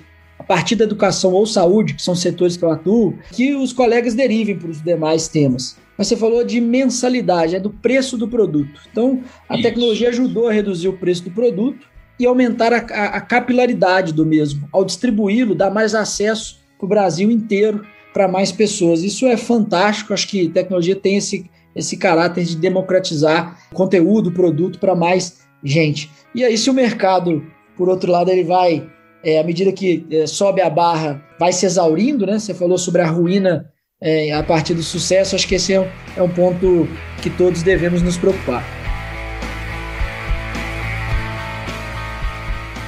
partir 0.50 0.76
da 0.76 0.84
educação 0.84 1.32
ou 1.34 1.46
saúde, 1.46 1.94
que 1.94 2.02
são 2.02 2.16
setores 2.16 2.58
que 2.58 2.66
eu 2.66 2.72
atuo, 2.72 3.14
que 3.32 3.54
os 3.54 3.72
colegas 3.72 4.16
derivem 4.16 4.58
para 4.58 4.72
os 4.72 4.82
demais 4.82 5.28
temas. 5.28 5.78
Mas 5.96 6.08
você 6.08 6.18
falou 6.18 6.44
de 6.44 6.60
mensalidade, 6.60 7.56
é 7.56 7.60
do 7.60 7.70
preço 7.70 8.18
do 8.18 8.28
produto. 8.28 8.82
Então, 8.92 9.22
a 9.48 9.54
Isso. 9.54 9.62
tecnologia 9.62 10.10
ajudou 10.10 10.48
a 10.48 10.52
reduzir 10.52 10.88
o 10.88 10.98
preço 10.98 11.26
do 11.26 11.30
produto 11.30 11.86
e 12.20 12.26
aumentar 12.26 12.74
a, 12.74 12.78
a, 12.78 13.06
a 13.18 13.22
capilaridade 13.22 14.12
do 14.12 14.26
mesmo. 14.26 14.68
Ao 14.72 14.84
distribuí-lo, 14.84 15.54
dá 15.54 15.70
mais 15.70 15.94
acesso 15.94 16.60
para 16.80 16.86
o 16.88 16.90
Brasil 16.90 17.30
inteiro, 17.30 17.86
para 18.12 18.28
mais 18.28 18.52
pessoas. 18.52 19.04
Isso 19.04 19.28
é 19.28 19.38
fantástico, 19.38 20.16
acho 20.16 20.28
que 20.28 20.50
tecnologia 20.50 20.96
tem 20.96 21.18
esse, 21.18 21.48
esse 21.76 21.96
caráter 21.96 22.44
de 22.44 22.56
democratizar 22.56 23.56
conteúdo, 23.72 24.32
produto 24.32 24.80
para 24.80 24.96
mais 24.96 25.42
gente. 25.64 26.10
E 26.34 26.44
aí, 26.44 26.58
se 26.58 26.72
o 26.72 26.74
mercado, 26.74 27.46
por 27.78 27.88
outro 27.88 28.12
lado, 28.12 28.32
ele 28.32 28.44
vai 28.44 28.90
é, 29.23 29.39
à 29.39 29.43
medida 29.43 29.71
que 29.71 30.05
é, 30.12 30.25
sobe 30.27 30.62
a 30.62 30.69
barra, 30.69 31.21
vai 31.39 31.51
se 31.51 31.65
exaurindo, 31.65 32.25
né? 32.25 32.39
Você 32.39 32.53
falou 32.53 32.77
sobre 32.77 33.01
a 33.01 33.08
ruína 33.08 33.71
é, 34.01 34.32
a 34.34 34.43
partir 34.43 34.73
do 34.73 34.84
sucesso, 34.84 35.36
acho 35.36 35.47
que 35.47 35.55
esse 35.55 35.73
é 35.73 35.79
um, 35.82 35.88
é 36.17 36.21
um 36.21 36.29
ponto 36.29 36.88
que 37.21 37.29
todos 37.29 37.62
devemos 37.62 38.01
nos 38.01 38.17
preocupar. 38.17 38.63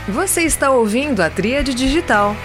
Você 0.07 0.41
está 0.41 0.71
ouvindo 0.71 1.21
a 1.21 1.29
Tríade 1.29 1.73
Digital. 1.73 2.35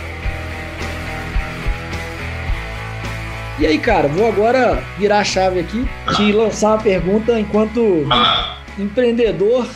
E 3.58 3.66
aí, 3.66 3.78
cara, 3.78 4.06
vou 4.06 4.26
agora 4.26 4.84
virar 4.98 5.20
a 5.20 5.24
chave 5.24 5.60
aqui 5.60 5.86
e 6.20 6.30
lançar 6.30 6.72
uma 6.72 6.82
pergunta 6.82 7.40
enquanto 7.40 8.04
empreendedor 8.78 9.66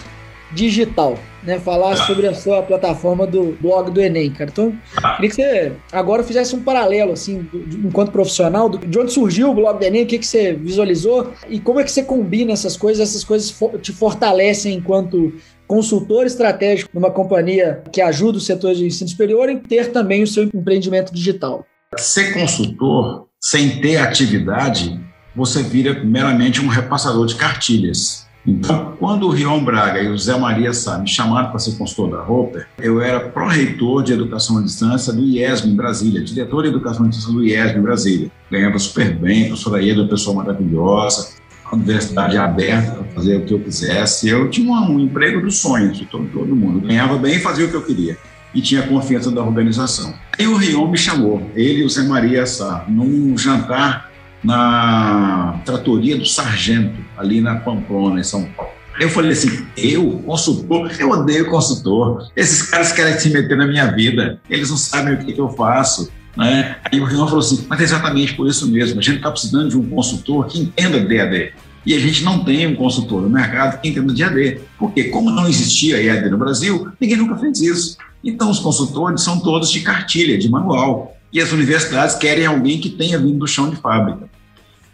digital, 0.53 1.19
né? 1.43 1.59
Falar 1.59 1.97
sobre 1.97 2.27
a 2.27 2.35
sua 2.35 2.63
plataforma 2.63 3.27
do 3.27 3.57
blog 3.61 3.91
do 3.91 4.01
Enem, 4.01 4.31
cara. 4.31 4.51
Então, 4.51 4.77
queria 5.17 5.31
que 5.31 5.35
você 5.35 5.73
agora 5.93 6.23
fizesse 6.23 6.55
um 6.55 6.63
paralelo, 6.63 7.13
assim, 7.13 7.43
do, 7.43 7.59
do, 7.59 7.89
enquanto 7.89 8.13
profissional, 8.13 8.69
do, 8.69 8.79
de 8.79 8.99
onde 8.99 9.13
surgiu 9.13 9.51
o 9.51 9.55
blog 9.55 9.79
do 9.79 9.85
Enem, 9.85 10.05
o 10.05 10.07
que, 10.07 10.19
que 10.19 10.27
você 10.27 10.53
visualizou 10.53 11.33
e 11.49 11.61
como 11.61 11.81
é 11.81 11.85
que 11.85 11.91
você 11.91 12.03
combina 12.03 12.53
essas 12.53 12.77
coisas, 12.77 13.09
essas 13.09 13.25
coisas 13.25 13.55
te 13.81 13.93
fortalecem 13.93 14.75
enquanto 14.75 15.35
consultor 15.67 16.27
estratégico 16.27 16.91
numa 16.93 17.11
companhia 17.11 17.83
que 17.93 18.01
ajuda 18.01 18.39
o 18.39 18.41
setor 18.41 18.75
de 18.75 18.85
ensino 18.85 19.09
superior 19.09 19.49
em 19.49 19.59
ter 19.59 19.93
também 19.93 20.23
o 20.23 20.27
seu 20.27 20.45
empreendimento 20.45 21.15
digital. 21.15 21.65
Ser 21.97 22.33
consultor 22.33 23.29
sem 23.41 23.81
ter 23.81 23.97
atividade, 23.97 25.01
você 25.35 25.63
vira 25.63 26.05
meramente 26.05 26.61
um 26.61 26.69
repassador 26.69 27.27
de 27.27 27.37
cartilhas. 27.37 28.29
Então, 28.47 28.95
quando 28.99 29.27
o 29.27 29.31
Rion 29.31 29.63
Braga 29.63 30.01
e 30.01 30.09
o 30.09 30.17
Zé 30.17 30.37
Maria 30.39 30.73
Sá 30.73 30.99
me 30.99 31.09
chamaram 31.09 31.51
para 31.51 31.59
ser 31.59 31.77
consultor 31.77 32.11
da 32.11 32.23
Roper, 32.23 32.67
eu 32.79 33.01
era 33.01 33.21
pró-reitor 33.21 34.03
de 34.03 34.13
educação 34.13 34.59
à 34.59 34.63
distância 34.63 35.13
do 35.13 35.23
IESM 35.23 35.69
em 35.69 35.77
Brasília, 35.77 36.23
diretor 36.23 36.63
de 36.63 36.69
educação 36.69 37.05
à 37.05 37.09
distância 37.09 37.33
do 37.33 37.45
IESM 37.45 37.79
em 37.79 37.83
Brasília. 37.83 38.31
Ganhava 38.51 38.79
super 38.79 39.15
bem, 39.15 39.45
a 39.45 39.47
professora 39.49 39.83
Ieda, 39.83 40.03
uma 40.03 40.09
pessoa 40.09 40.37
maravilhosa, 40.37 41.35
a 41.65 41.75
universidade 41.75 42.37
aberta 42.37 42.93
para 42.93 43.05
fazer 43.13 43.37
o 43.37 43.45
que 43.45 43.55
eu 43.55 43.61
quisesse. 43.61 44.29
Eu 44.29 44.49
tinha 44.49 44.73
um, 44.73 44.99
emprego 44.99 45.41
dos 45.41 45.59
sonhos 45.59 45.99
de 45.99 46.07
todo, 46.07 46.27
todo 46.33 46.57
mundo. 46.57 46.81
Ganhava 46.81 47.17
bem 47.19 47.37
e 47.37 47.41
fazia 47.41 47.67
o 47.67 47.69
que 47.69 47.77
eu 47.77 47.83
queria 47.83 48.17
e 48.53 48.61
tinha 48.61 48.83
confiança 48.83 49.31
da 49.31 49.43
organização. 49.43 50.13
Aí 50.37 50.47
o 50.47 50.57
Rion 50.57 50.89
me 50.89 50.99
chamou, 50.99 51.49
ele 51.55 51.81
e 51.81 51.85
o 51.85 51.89
Zé 51.89 52.03
Maria 52.03 52.45
Sá, 52.47 52.85
num 52.89 53.37
jantar 53.39 54.10
na 54.43 55.61
tratoria 55.65 56.17
do 56.17 56.27
Sargento, 56.27 56.99
ali 57.17 57.41
na 57.41 57.57
Pamplona, 57.57 58.21
em 58.21 58.25
São 58.25 58.45
Paulo. 58.45 58.73
Eu 58.99 59.09
falei 59.09 59.33
assim: 59.33 59.67
eu, 59.77 60.23
consultor, 60.27 60.91
eu 60.99 61.11
odeio 61.11 61.49
consultor. 61.49 62.31
Esses 62.37 62.63
caras 62.63 62.93
querem 62.93 63.19
se 63.19 63.31
meter 63.31 63.57
na 63.57 63.67
minha 63.67 63.87
vida, 63.87 64.41
eles 64.49 64.71
não 64.71 64.77
sabem 64.77 65.15
o 65.15 65.19
que, 65.19 65.33
que 65.33 65.41
eu 65.41 65.49
faço. 65.51 66.11
Né? 66.37 66.77
Aí 66.91 67.01
o 67.01 67.05
Rion 67.05 67.27
falou 67.27 67.41
assim: 67.41 67.67
mas 67.69 67.81
é 67.81 67.85
exatamente 67.85 68.35
por 68.35 68.47
isso 68.47 68.71
mesmo, 68.71 68.99
a 68.99 69.03
gente 69.03 69.17
está 69.17 69.31
precisando 69.31 69.69
de 69.69 69.77
um 69.77 69.89
consultor 69.89 70.47
que 70.47 70.61
entenda 70.61 71.01
DAD. 71.01 71.53
E 71.85 71.95
a 71.95 71.99
gente 71.99 72.23
não 72.23 72.45
tem 72.45 72.67
um 72.67 72.77
consultor 72.77 73.23
no 73.23 73.31
mercado 73.31 73.81
que 73.81 73.89
entenda 73.89 74.13
de. 74.13 74.61
Porque, 74.79 75.05
como 75.05 75.31
não 75.31 75.49
existia 75.49 76.03
EAD 76.03 76.29
no 76.29 76.37
Brasil, 76.37 76.89
ninguém 77.01 77.17
nunca 77.17 77.37
fez 77.37 77.61
isso. 77.61 77.97
Então, 78.23 78.51
os 78.51 78.59
consultores 78.59 79.23
são 79.23 79.41
todos 79.41 79.71
de 79.71 79.81
cartilha, 79.81 80.37
de 80.37 80.49
manual. 80.51 81.17
E 81.33 81.41
as 81.41 81.53
universidades 81.53 82.15
querem 82.17 82.47
alguém 82.47 82.81
que 82.81 82.91
tenha 82.91 83.19
vindo 83.19 83.39
do 83.39 83.47
chão 83.47 83.71
de 83.71 83.77
fábrica. 83.77 84.29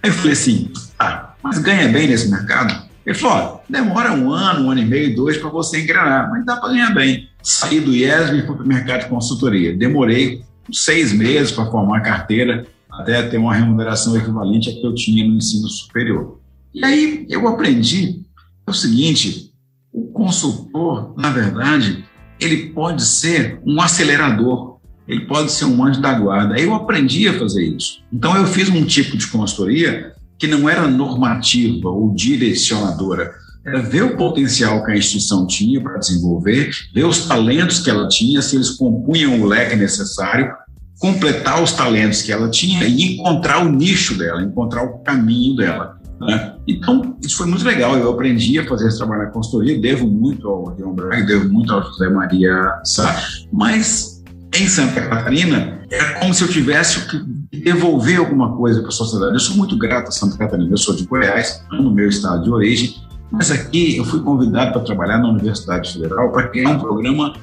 Aí 0.02 0.10
eu 0.10 0.14
falei 0.14 0.32
assim: 0.32 0.70
ah, 0.98 1.34
mas 1.42 1.58
ganha 1.58 1.88
bem 1.88 2.08
nesse 2.08 2.30
mercado? 2.30 2.86
Ele 3.04 3.14
falou: 3.14 3.62
demora 3.68 4.12
um 4.12 4.30
ano, 4.32 4.66
um 4.66 4.70
ano 4.70 4.80
e 4.80 4.84
meio, 4.84 5.14
dois 5.14 5.36
para 5.36 5.48
você 5.48 5.82
engrenar, 5.82 6.30
mas 6.30 6.44
dá 6.44 6.56
para 6.56 6.70
ganhar 6.70 6.94
bem. 6.94 7.28
Saí 7.42 7.80
do 7.80 7.94
IESB 7.94 8.38
e 8.38 8.46
fui 8.46 8.56
para 8.56 8.64
o 8.64 8.68
mercado 8.68 9.02
de 9.02 9.08
consultoria. 9.08 9.76
Demorei 9.76 10.42
seis 10.72 11.12
meses 11.12 11.52
para 11.52 11.70
formar 11.70 12.00
carteira, 12.00 12.66
até 12.90 13.22
ter 13.22 13.38
uma 13.38 13.54
remuneração 13.54 14.16
equivalente 14.16 14.70
à 14.70 14.72
que 14.72 14.84
eu 14.84 14.94
tinha 14.94 15.24
no 15.26 15.36
ensino 15.36 15.68
superior. 15.68 16.40
E 16.74 16.84
aí 16.84 17.26
eu 17.28 17.46
aprendi 17.46 18.22
o 18.66 18.72
seguinte: 18.72 19.52
o 19.92 20.06
consultor, 20.12 21.14
na 21.16 21.30
verdade, 21.30 22.04
ele 22.40 22.70
pode 22.70 23.04
ser 23.04 23.60
um 23.64 23.80
acelerador, 23.80 24.75
ele 25.08 25.26
pode 25.26 25.52
ser 25.52 25.64
um 25.64 25.84
anjo 25.84 26.00
da 26.00 26.12
guarda. 26.12 26.58
Eu 26.58 26.74
aprendi 26.74 27.28
a 27.28 27.38
fazer 27.38 27.64
isso. 27.64 28.02
Então 28.12 28.36
eu 28.36 28.46
fiz 28.46 28.68
um 28.68 28.84
tipo 28.84 29.16
de 29.16 29.26
consultoria 29.28 30.12
que 30.38 30.46
não 30.46 30.68
era 30.68 30.86
normativa 30.86 31.88
ou 31.88 32.14
direcionadora, 32.14 33.32
era 33.64 33.82
ver 33.82 34.02
o 34.02 34.16
potencial 34.16 34.84
que 34.84 34.92
a 34.92 34.96
instituição 34.96 35.46
tinha 35.46 35.80
para 35.80 35.98
desenvolver, 35.98 36.70
ver 36.94 37.04
os 37.04 37.26
talentos 37.26 37.80
que 37.80 37.90
ela 37.90 38.06
tinha, 38.06 38.40
se 38.40 38.54
eles 38.54 38.70
compunham 38.70 39.40
o 39.40 39.46
leque 39.46 39.74
necessário, 39.74 40.52
completar 41.00 41.62
os 41.62 41.72
talentos 41.72 42.22
que 42.22 42.32
ela 42.32 42.48
tinha 42.50 42.84
e 42.86 43.14
encontrar 43.14 43.66
o 43.66 43.70
nicho 43.70 44.16
dela, 44.16 44.42
encontrar 44.42 44.84
o 44.84 44.98
caminho 44.98 45.56
dela. 45.56 45.98
Né? 46.20 46.54
Então, 46.66 47.16
isso 47.20 47.36
foi 47.36 47.46
muito 47.46 47.64
legal. 47.64 47.96
Eu 47.96 48.10
aprendi 48.10 48.58
a 48.58 48.66
fazer 48.66 48.88
esse 48.88 48.98
trabalho 48.98 49.24
na 49.24 49.30
consultoria, 49.30 49.78
devo 49.78 50.06
muito 50.06 50.48
ao 50.48 50.74
Leon 50.74 50.94
Braga, 50.94 51.26
devo 51.26 51.48
muito 51.48 51.72
ao 51.72 51.82
José 51.82 52.08
Maria 52.08 52.80
Sá, 52.84 53.20
mas 53.52 54.15
em 54.58 54.68
Santa 54.68 55.00
Catarina 55.00 55.80
é 55.90 56.04
como 56.18 56.32
se 56.32 56.42
eu 56.42 56.48
tivesse 56.48 57.06
que 57.08 57.18
devolver 57.58 58.18
alguma 58.18 58.56
coisa 58.56 58.80
para 58.80 58.88
a 58.88 58.92
sociedade. 58.92 59.34
Eu 59.34 59.40
sou 59.40 59.56
muito 59.56 59.76
grato 59.76 60.08
a 60.08 60.12
Santa 60.12 60.36
Catarina, 60.36 60.70
eu 60.70 60.78
sou 60.78 60.94
de 60.94 61.04
Goiás, 61.04 61.62
no 61.70 61.90
meu 61.90 62.08
estado 62.08 62.44
de 62.44 62.50
origem, 62.50 62.94
mas 63.30 63.50
aqui 63.50 63.96
eu 63.96 64.04
fui 64.04 64.20
convidado 64.20 64.72
para 64.72 64.82
trabalhar 64.82 65.18
na 65.18 65.28
Universidade 65.28 65.92
Federal 65.92 66.32
para 66.32 66.48
criar 66.48 66.70
um 66.70 66.78
programa 66.78 67.34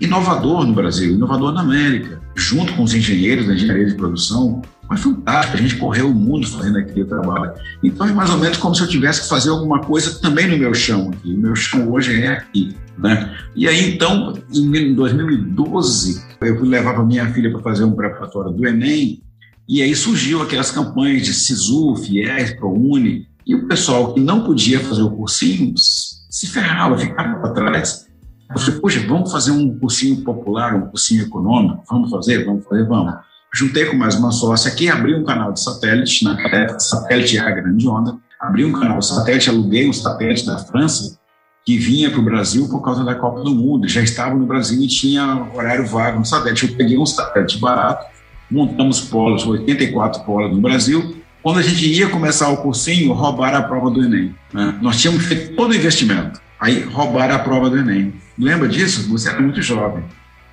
inovador 0.00 0.66
no 0.66 0.72
Brasil, 0.72 1.14
inovador 1.14 1.52
na 1.52 1.60
América, 1.60 2.20
junto 2.34 2.72
com 2.74 2.82
os 2.82 2.94
engenheiros 2.94 3.46
da 3.46 3.54
engenharia 3.54 3.86
de 3.86 3.94
produção, 3.94 4.62
foi 4.88 4.96
fantástico, 4.96 5.56
a 5.56 5.60
gente 5.60 5.76
correu 5.76 6.10
o 6.10 6.14
mundo 6.14 6.46
fazendo 6.46 6.78
aquele 6.78 7.04
trabalho. 7.04 7.52
Então 7.82 8.06
é 8.06 8.12
mais 8.12 8.30
ou 8.30 8.38
menos 8.38 8.58
como 8.58 8.74
se 8.74 8.82
eu 8.82 8.88
tivesse 8.88 9.22
que 9.22 9.28
fazer 9.28 9.50
alguma 9.50 9.80
coisa 9.80 10.20
também 10.20 10.46
no 10.46 10.56
meu 10.58 10.74
chão 10.74 11.10
aqui. 11.12 11.34
O 11.34 11.38
meu 11.38 11.56
chão 11.56 11.90
hoje 11.90 12.22
é 12.22 12.28
aqui. 12.28 12.76
Né? 12.98 13.34
E 13.56 13.66
aí, 13.66 13.94
então, 13.94 14.34
em 14.52 14.94
2012, 14.94 16.24
eu 16.42 16.58
fui 16.58 16.68
levar 16.68 16.94
para 16.94 17.04
minha 17.04 17.32
filha 17.32 17.50
para 17.50 17.60
fazer 17.60 17.84
um 17.84 17.92
preparatório 17.92 18.52
do 18.52 18.66
Enem, 18.66 19.20
e 19.66 19.82
aí 19.82 19.96
surgiu 19.96 20.42
aquelas 20.42 20.70
campanhas 20.70 21.22
de 21.22 21.32
SISU, 21.32 21.96
FIES, 21.96 22.54
ProUni, 22.54 23.26
e 23.46 23.54
o 23.54 23.66
pessoal 23.66 24.14
que 24.14 24.20
não 24.20 24.44
podia 24.44 24.78
fazer 24.80 25.02
o 25.02 25.10
cursinho 25.10 25.74
se 25.76 26.46
ferrava, 26.46 26.96
ficava 26.96 27.40
para 27.40 27.50
trás. 27.52 28.06
Eu 28.50 28.58
falei, 28.58 28.80
poxa, 28.80 29.06
vamos 29.06 29.32
fazer 29.32 29.50
um 29.50 29.78
cursinho 29.78 30.22
popular, 30.22 30.74
um 30.74 30.88
cursinho 30.88 31.24
econômico? 31.24 31.82
Vamos 31.88 32.10
fazer? 32.10 32.44
Vamos 32.44 32.64
fazer? 32.64 32.86
Vamos 32.86 33.14
juntei 33.54 33.84
com 33.86 33.96
mais 33.96 34.16
uma 34.16 34.32
sócia 34.32 34.70
aqui, 34.72 34.88
abri 34.88 35.14
um 35.14 35.22
canal 35.22 35.52
de 35.52 35.62
satélite, 35.62 36.24
na 36.24 36.32
época, 36.32 36.80
satélite 36.80 37.38
era 37.38 37.50
a 37.50 37.52
grande 37.52 37.86
onda, 37.86 38.16
abri 38.40 38.64
um 38.64 38.72
canal 38.72 38.98
de 38.98 39.06
satélite, 39.06 39.48
aluguei 39.48 39.88
um 39.88 39.92
satélite 39.92 40.44
da 40.44 40.58
França, 40.58 41.16
que 41.64 41.78
vinha 41.78 42.10
para 42.10 42.18
o 42.18 42.22
Brasil 42.22 42.68
por 42.68 42.82
causa 42.82 43.04
da 43.04 43.14
Copa 43.14 43.42
do 43.42 43.54
Mundo, 43.54 43.88
já 43.88 44.02
estava 44.02 44.34
no 44.34 44.44
Brasil 44.44 44.82
e 44.82 44.88
tinha 44.88 45.48
horário 45.54 45.86
vago 45.86 46.18
no 46.18 46.24
satélite. 46.24 46.68
Eu 46.68 46.76
peguei 46.76 46.98
um 46.98 47.06
satélite 47.06 47.58
barato, 47.58 48.04
montamos 48.50 49.00
polos, 49.00 49.46
84 49.46 50.24
polos 50.24 50.52
no 50.52 50.60
Brasil. 50.60 51.16
Quando 51.40 51.60
a 51.60 51.62
gente 51.62 51.86
ia 51.86 52.08
começar 52.08 52.48
o 52.48 52.56
cursinho, 52.56 53.12
roubaram 53.12 53.58
a 53.58 53.62
prova 53.62 53.88
do 53.88 54.02
Enem. 54.02 54.34
Né? 54.52 54.76
Nós 54.82 55.00
tínhamos 55.00 55.24
feito 55.24 55.54
todo 55.54 55.70
o 55.70 55.74
investimento, 55.74 56.40
aí 56.60 56.82
roubaram 56.82 57.36
a 57.36 57.38
prova 57.38 57.70
do 57.70 57.78
Enem. 57.78 58.14
Lembra 58.36 58.68
disso? 58.68 59.08
Você 59.10 59.28
era 59.28 59.40
muito 59.40 59.62
jovem. 59.62 60.02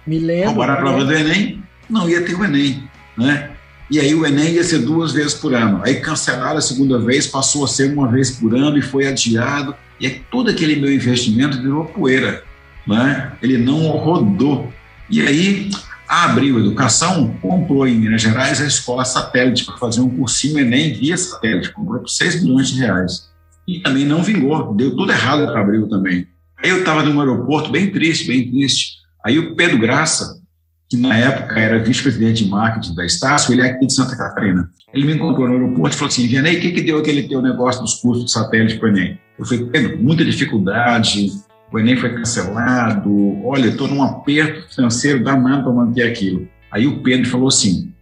Me 0.05 0.19
lembro. 0.19 0.49
Roubaram 0.49 0.73
a 0.75 0.77
prova 0.77 1.03
do 1.03 1.11
Enem, 1.11 1.63
não 1.89 2.07
ia 2.07 2.21
ter 2.23 2.35
o 2.35 2.45
Enem 2.45 2.90
né? 3.21 3.51
E 3.89 3.99
aí 3.99 4.15
o 4.15 4.25
Enem 4.25 4.53
ia 4.53 4.63
ser 4.63 4.79
duas 4.79 5.11
vezes 5.11 5.33
por 5.33 5.53
ano. 5.53 5.81
Aí 5.83 5.99
cancelaram 5.99 6.57
a 6.57 6.61
segunda 6.61 6.97
vez, 6.97 7.27
passou 7.27 7.65
a 7.65 7.67
ser 7.67 7.91
uma 7.91 8.07
vez 8.07 8.31
por 8.31 8.55
ano 8.55 8.77
e 8.77 8.81
foi 8.81 9.05
adiado. 9.05 9.75
E 9.99 10.07
aí 10.07 10.21
todo 10.31 10.49
aquele 10.49 10.77
meu 10.77 10.91
investimento 10.91 11.61
virou 11.61 11.85
poeira, 11.85 12.41
né? 12.87 13.33
Ele 13.41 13.57
não 13.57 13.87
rodou. 13.89 14.71
E 15.09 15.21
aí 15.21 15.69
a 16.07 16.25
Abril 16.25 16.59
Educação 16.59 17.35
comprou 17.41 17.85
em 17.87 17.95
Minas 17.95 18.21
Gerais 18.21 18.61
a 18.61 18.65
escola 18.65 19.03
satélite 19.03 19.65
para 19.65 19.77
fazer 19.77 20.01
um 20.01 20.09
cursinho 20.09 20.59
Enem 20.59 20.93
via 20.93 21.17
satélite, 21.17 21.71
comprou 21.71 21.99
por 21.99 22.09
6 22.09 22.43
milhões 22.43 22.69
de 22.69 22.79
reais. 22.79 23.29
E 23.67 23.79
também 23.79 24.05
não 24.05 24.23
vingou, 24.23 24.73
deu 24.73 24.95
tudo 24.95 25.11
errado 25.11 25.45
para 25.45 25.61
Abril 25.61 25.87
também. 25.87 26.27
Aí 26.63 26.69
eu 26.69 26.79
estava 26.79 27.03
no 27.03 27.19
aeroporto 27.19 27.71
bem 27.71 27.91
triste, 27.91 28.27
bem 28.27 28.49
triste. 28.49 28.97
Aí 29.25 29.37
o 29.37 29.55
Pedro 29.55 29.79
Graça, 29.79 30.40
que 30.91 30.97
na 30.97 31.17
época 31.17 31.57
era 31.57 31.79
vice-presidente 31.79 32.43
de 32.43 32.49
marketing 32.49 32.93
da 32.93 33.05
Estácio, 33.05 33.53
ele 33.53 33.61
é 33.61 33.67
aqui 33.67 33.87
de 33.87 33.93
Santa 33.93 34.13
Catarina. 34.13 34.69
Ele 34.93 35.05
me 35.05 35.13
encontrou 35.13 35.47
no 35.47 35.53
aeroporto 35.53 35.95
e 35.95 35.97
falou 35.97 36.09
assim, 36.09 36.27
Vianney, 36.27 36.57
o 36.57 36.59
que, 36.59 36.71
que 36.73 36.81
deu 36.81 36.97
aquele 36.97 37.29
teu 37.29 37.41
negócio 37.41 37.81
dos 37.81 37.93
custos 37.93 38.25
de 38.25 38.31
satélite 38.33 38.77
para 38.77 38.89
o 38.89 38.91
Enem? 38.91 39.17
Eu 39.39 39.45
falei, 39.45 39.65
Pedro, 39.67 40.03
muita 40.03 40.25
dificuldade, 40.25 41.31
o 41.71 41.79
Enem 41.79 41.95
foi 41.95 42.13
cancelado, 42.13 43.09
olha, 43.45 43.67
estou 43.67 43.87
num 43.87 44.03
aperto 44.03 44.67
financeiro 44.75 45.23
danado 45.23 45.63
para 45.63 45.71
manter 45.71 46.03
aquilo. 46.03 46.45
Aí 46.69 46.85
o 46.85 47.01
Pedro 47.01 47.29
falou 47.29 47.47
assim, 47.47 47.93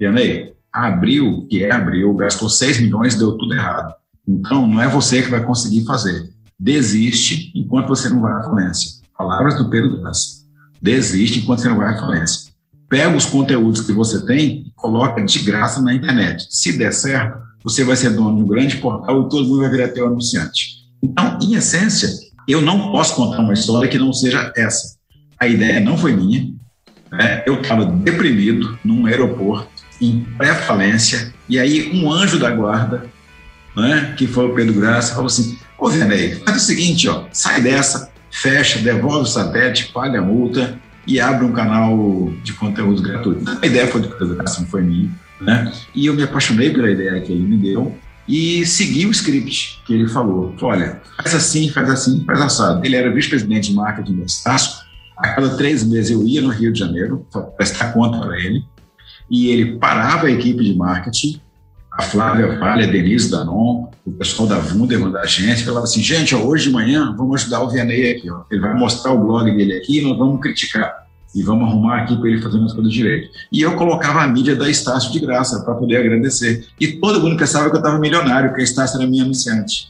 Vianney, 0.00 0.52
Abril, 0.72 1.46
que 1.48 1.62
é 1.62 1.70
Abril, 1.70 2.12
gastou 2.14 2.48
6 2.48 2.80
milhões, 2.80 3.14
deu 3.14 3.38
tudo 3.38 3.54
errado. 3.54 3.94
Então, 4.26 4.66
não 4.66 4.82
é 4.82 4.88
você 4.88 5.22
que 5.22 5.30
vai 5.30 5.44
conseguir 5.44 5.84
fazer. 5.84 6.28
Desiste 6.58 7.52
enquanto 7.54 7.86
você 7.86 8.08
não 8.08 8.20
vai 8.20 8.32
à 8.32 8.42
falência. 8.42 9.00
Palavras 9.16 9.56
do 9.56 9.70
Pedro 9.70 10.00
Graça. 10.00 10.41
Desiste 10.82 11.38
enquanto 11.38 11.60
você 11.60 11.68
não 11.68 11.76
vai 11.76 11.94
à 11.94 11.96
falência. 11.96 12.50
Pega 12.88 13.16
os 13.16 13.24
conteúdos 13.24 13.82
que 13.82 13.92
você 13.92 14.26
tem 14.26 14.66
e 14.66 14.72
coloca 14.74 15.24
de 15.24 15.38
graça 15.38 15.80
na 15.80 15.94
internet. 15.94 16.46
Se 16.50 16.76
der 16.76 16.92
certo, 16.92 17.38
você 17.62 17.84
vai 17.84 17.94
ser 17.94 18.10
dono 18.10 18.36
de 18.36 18.42
um 18.42 18.46
grande 18.48 18.78
portal 18.78 19.22
e 19.22 19.28
todo 19.28 19.46
mundo 19.46 19.60
vai 19.60 19.70
virar 19.70 19.88
teu 19.88 20.08
anunciante. 20.08 20.82
Então, 21.00 21.38
em 21.40 21.54
essência, 21.54 22.10
eu 22.48 22.60
não 22.60 22.90
posso 22.90 23.14
contar 23.14 23.40
uma 23.40 23.52
história 23.52 23.88
que 23.88 23.98
não 23.98 24.12
seja 24.12 24.52
essa. 24.56 24.96
A 25.38 25.46
ideia 25.46 25.78
não 25.78 25.96
foi 25.96 26.14
minha. 26.14 26.52
Né? 27.10 27.44
Eu 27.46 27.60
estava 27.60 27.86
deprimido 27.86 28.76
num 28.84 29.06
aeroporto, 29.06 29.68
em 30.00 30.26
pré-falência, 30.36 31.32
e 31.48 31.60
aí 31.60 31.92
um 31.94 32.10
anjo 32.10 32.40
da 32.40 32.50
guarda, 32.50 33.06
né, 33.76 34.14
que 34.18 34.26
foi 34.26 34.46
o 34.46 34.54
Pedro 34.54 34.74
Graça, 34.74 35.14
falou 35.14 35.26
assim: 35.26 35.56
Ô, 35.78 35.88
Venei, 35.88 36.34
faz 36.36 36.56
o 36.56 36.66
seguinte, 36.66 37.08
ó, 37.08 37.24
sai 37.32 37.60
dessa, 37.62 38.11
fecha, 38.32 38.80
devolve 38.80 39.22
o 39.22 39.26
satélite, 39.26 39.92
paga 39.92 40.18
a 40.18 40.22
multa 40.22 40.80
e 41.06 41.20
abre 41.20 41.44
um 41.44 41.52
canal 41.52 42.32
de 42.42 42.52
conteúdo 42.54 43.02
gratuito. 43.02 43.58
A 43.62 43.66
ideia 43.66 43.86
foi 43.86 44.00
Graça, 44.00 44.60
não 44.60 44.68
foi 44.68 44.82
minha. 44.82 45.10
Né? 45.40 45.72
E 45.94 46.06
eu 46.06 46.14
me 46.14 46.22
apaixonei 46.22 46.70
pela 46.70 46.90
ideia 46.90 47.20
que 47.20 47.30
ele 47.30 47.42
me 47.42 47.56
deu 47.56 47.96
e 48.26 48.64
segui 48.64 49.06
o 49.06 49.10
script 49.10 49.82
que 49.84 49.92
ele 49.92 50.08
falou. 50.08 50.54
Olha, 50.62 51.02
faz 51.16 51.34
assim, 51.34 51.68
faz 51.68 51.90
assim, 51.90 52.24
faz 52.24 52.40
assado. 52.40 52.84
Ele 52.84 52.96
era 52.96 53.12
vice-presidente 53.12 53.70
de 53.70 53.74
marketing 53.74 54.14
do 54.14 54.24
Estácio. 54.24 54.82
A 55.16 55.28
cada 55.34 55.56
três 55.56 55.84
meses 55.84 56.10
eu 56.10 56.26
ia 56.26 56.40
no 56.40 56.48
Rio 56.48 56.72
de 56.72 56.78
Janeiro 56.78 57.26
para 57.30 57.42
prestar 57.42 57.92
conta 57.92 58.18
para 58.18 58.38
ele 58.38 58.64
e 59.30 59.48
ele 59.48 59.78
parava 59.78 60.26
a 60.26 60.30
equipe 60.30 60.64
de 60.64 60.74
marketing, 60.74 61.40
a 61.92 62.02
Flávia 62.02 62.58
Vale, 62.58 62.84
a 62.84 62.86
Denise 62.86 63.30
Danon, 63.30 63.90
o 64.04 64.12
pessoal 64.12 64.48
da 64.48 64.58
Wunderman, 64.58 65.10
da 65.10 65.20
agência, 65.20 65.66
falava 65.66 65.84
assim, 65.84 66.02
gente, 66.02 66.34
ó, 66.34 66.38
hoje 66.38 66.68
de 66.68 66.70
manhã 66.70 67.14
vamos 67.16 67.42
ajudar 67.42 67.62
o 67.62 67.68
Vianney 67.68 68.12
aqui, 68.12 68.30
ó. 68.30 68.42
ele 68.50 68.60
vai 68.60 68.74
mostrar 68.74 69.12
o 69.12 69.24
blog 69.24 69.50
dele 69.54 69.74
aqui 69.74 69.98
e 69.98 70.02
nós 70.02 70.16
vamos 70.16 70.40
criticar 70.40 71.02
e 71.34 71.42
vamos 71.42 71.68
arrumar 71.68 72.02
aqui 72.02 72.16
para 72.16 72.28
ele 72.28 72.42
fazer 72.42 72.62
as 72.62 72.72
coisas 72.72 72.92
direito. 72.92 73.30
E 73.50 73.62
eu 73.62 73.74
colocava 73.76 74.22
a 74.22 74.26
mídia 74.26 74.54
da 74.54 74.68
Estácio 74.68 75.10
de 75.12 75.20
graça 75.20 75.60
para 75.64 75.74
poder 75.74 75.96
agradecer. 75.96 76.66
E 76.78 76.88
todo 76.88 77.20
mundo 77.20 77.36
pensava 77.38 77.70
que 77.70 77.76
eu 77.76 77.80
estava 77.80 77.98
milionário, 77.98 78.52
que 78.52 78.60
a 78.60 78.64
Estácio 78.64 79.00
era 79.00 79.08
minha 79.08 79.24
anunciante. 79.24 79.88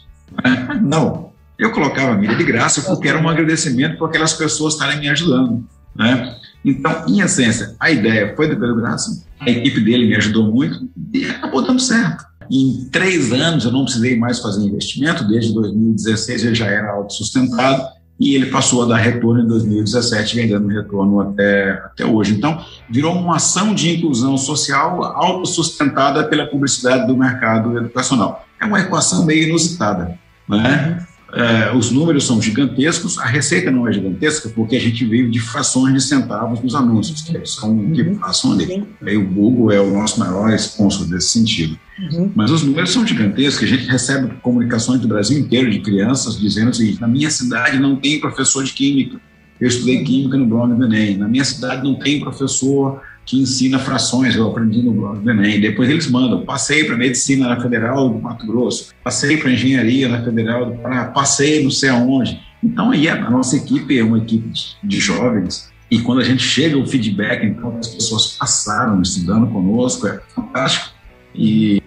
Não, 0.81 1.33
eu 1.59 1.73
colocava 1.73 2.13
a 2.13 2.15
mídia 2.15 2.37
de 2.37 2.45
graça 2.45 2.83
porque 2.83 3.09
era 3.09 3.19
um 3.19 3.29
agradecimento 3.29 3.99
por 3.99 4.09
aquelas 4.09 4.33
pessoas 4.33 4.75
estarem 4.75 5.01
me 5.01 5.09
ajudando. 5.09 5.65
Né? 5.95 6.37
Então, 6.65 7.05
em 7.09 7.21
essência, 7.21 7.75
a 7.79 7.91
ideia 7.91 8.35
foi 8.37 8.49
do 8.49 8.59
Pedro 8.59 8.77
Graça, 8.77 9.25
a 9.41 9.51
equipe 9.51 9.81
dele 9.81 10.07
me 10.07 10.17
ajudou 10.17 10.51
muito 10.51 10.89
e 11.13 11.25
acabou 11.27 11.63
dando 11.63 11.81
certo. 11.81 12.25
Em 12.51 12.89
três 12.91 13.33
anos 13.33 13.65
eu 13.65 13.73
não 13.73 13.85
precisei 13.85 14.17
mais 14.17 14.39
fazer 14.39 14.65
investimento, 14.65 15.27
desde 15.27 15.53
2016 15.55 16.45
ele 16.45 16.55
já 16.55 16.67
era 16.67 16.93
autossustentado 16.93 17.83
e 18.21 18.37
ele 18.37 18.47
passou 18.47 18.85
a 18.85 18.87
dar 18.87 18.99
retorno 18.99 19.43
em 19.43 19.47
2017, 19.49 20.37
vendendo 20.37 20.69
retorno 20.69 21.21
até, 21.21 21.73
até 21.73 22.07
hoje. 22.07 22.35
Então, 22.35 22.65
virou 22.89 23.15
uma 23.15 23.37
ação 23.37 23.75
de 23.75 23.97
inclusão 23.97 24.37
social 24.37 25.03
autossustentada 25.03 26.25
pela 26.29 26.47
publicidade 26.47 27.07
do 27.07 27.17
mercado 27.17 27.77
educacional. 27.77 28.47
É 28.61 28.65
uma 28.65 28.81
equação 28.81 29.25
meio 29.25 29.49
inusitada, 29.49 30.17
né? 30.49 31.05
É, 31.35 31.75
os 31.75 31.91
números 31.91 32.27
são 32.27 32.43
gigantescos, 32.43 33.19
a 33.19 33.25
receita 33.25 33.71
não 33.71 33.89
é 33.89 33.93
gigantesca 33.93 34.51
porque 34.51 34.77
a 34.77 34.81
gente 34.81 35.03
vive 35.07 35.31
de 35.31 35.41
frações 35.41 35.95
de 35.95 36.03
centavos 36.03 36.61
nos 36.61 36.75
anúncios, 36.75 37.23
que 37.23 37.47
são 37.47 37.75
o 37.79 37.91
que 37.91 38.05
passam 38.17 38.53
ali. 38.53 38.85
Aí 39.01 39.17
o 39.17 39.27
Google 39.27 39.73
é 39.73 39.81
o 39.81 39.91
nosso 39.95 40.21
maior 40.21 40.53
sponsor 40.55 41.07
desse 41.07 41.31
sentido. 41.31 41.79
Uhum. 41.99 42.31
Mas 42.35 42.51
os 42.51 42.63
números 42.63 42.93
são 42.93 43.07
gigantescos, 43.07 43.65
a 43.65 43.67
gente 43.67 43.89
recebe 43.89 44.35
comunicações 44.43 45.01
do 45.01 45.09
Brasil 45.09 45.39
inteiro 45.39 45.71
de 45.71 45.81
crianças 45.81 46.39
dizendo 46.39 46.71
o 46.71 46.75
seguinte: 46.75 47.01
na 47.01 47.09
minha 47.09 47.31
cidade 47.31 47.79
não 47.79 47.97
tem 47.97 48.21
professor 48.21 48.63
de 48.63 48.73
química. 48.73 49.19
Eu 49.59 49.69
estudei 49.69 50.03
química 50.03 50.37
no 50.37 50.45
blog 50.45 50.75
do 50.75 50.85
Enem. 50.85 51.17
Na 51.17 51.29
minha 51.29 51.45
cidade 51.45 51.83
não 51.85 51.95
tem 51.95 52.21
professor 52.21 53.01
que 53.25 53.41
ensina 53.41 53.79
frações, 53.79 54.35
eu 54.35 54.49
aprendi 54.49 54.83
no 54.83 54.93
blog 54.93 55.21
do 55.21 55.31
Enem. 55.31 55.61
Depois 55.61 55.89
eles 55.89 56.11
mandam, 56.11 56.45
passei 56.45 56.85
para 56.85 56.97
medicina 56.97 57.49
na 57.49 57.61
Federal 57.61 58.09
do 58.09 58.19
Mato 58.19 58.47
Grosso, 58.47 58.93
passei 59.03 59.37
para 59.37 59.51
engenharia 59.51 60.09
na 60.09 60.23
Federal 60.23 60.67
do 60.67 60.79
Pará, 60.79 61.07
passei 61.07 61.63
não 61.63 61.71
sei 61.71 61.89
aonde. 61.89 62.41
Então 62.63 62.91
aí 62.91 63.09
a 63.09 63.31
nossa 63.31 63.57
equipe 63.57 63.99
é 63.99 64.03
uma 64.03 64.19
equipe 64.19 64.51
de 64.83 65.01
jovens 65.01 65.73
e 65.93 66.01
quando 66.01 66.23
a 66.23 66.25
gente 66.25 66.43
chega 66.43 66.79
o 66.79 66.87
feedback, 66.87 67.45
então 67.45 67.77
as 67.77 67.89
pessoas 67.89 68.29
passaram 68.29 69.03
estudando 69.03 69.47
conosco, 69.49 70.07
é 70.07 70.23
fantástico. 70.35 70.89
E 71.35 71.83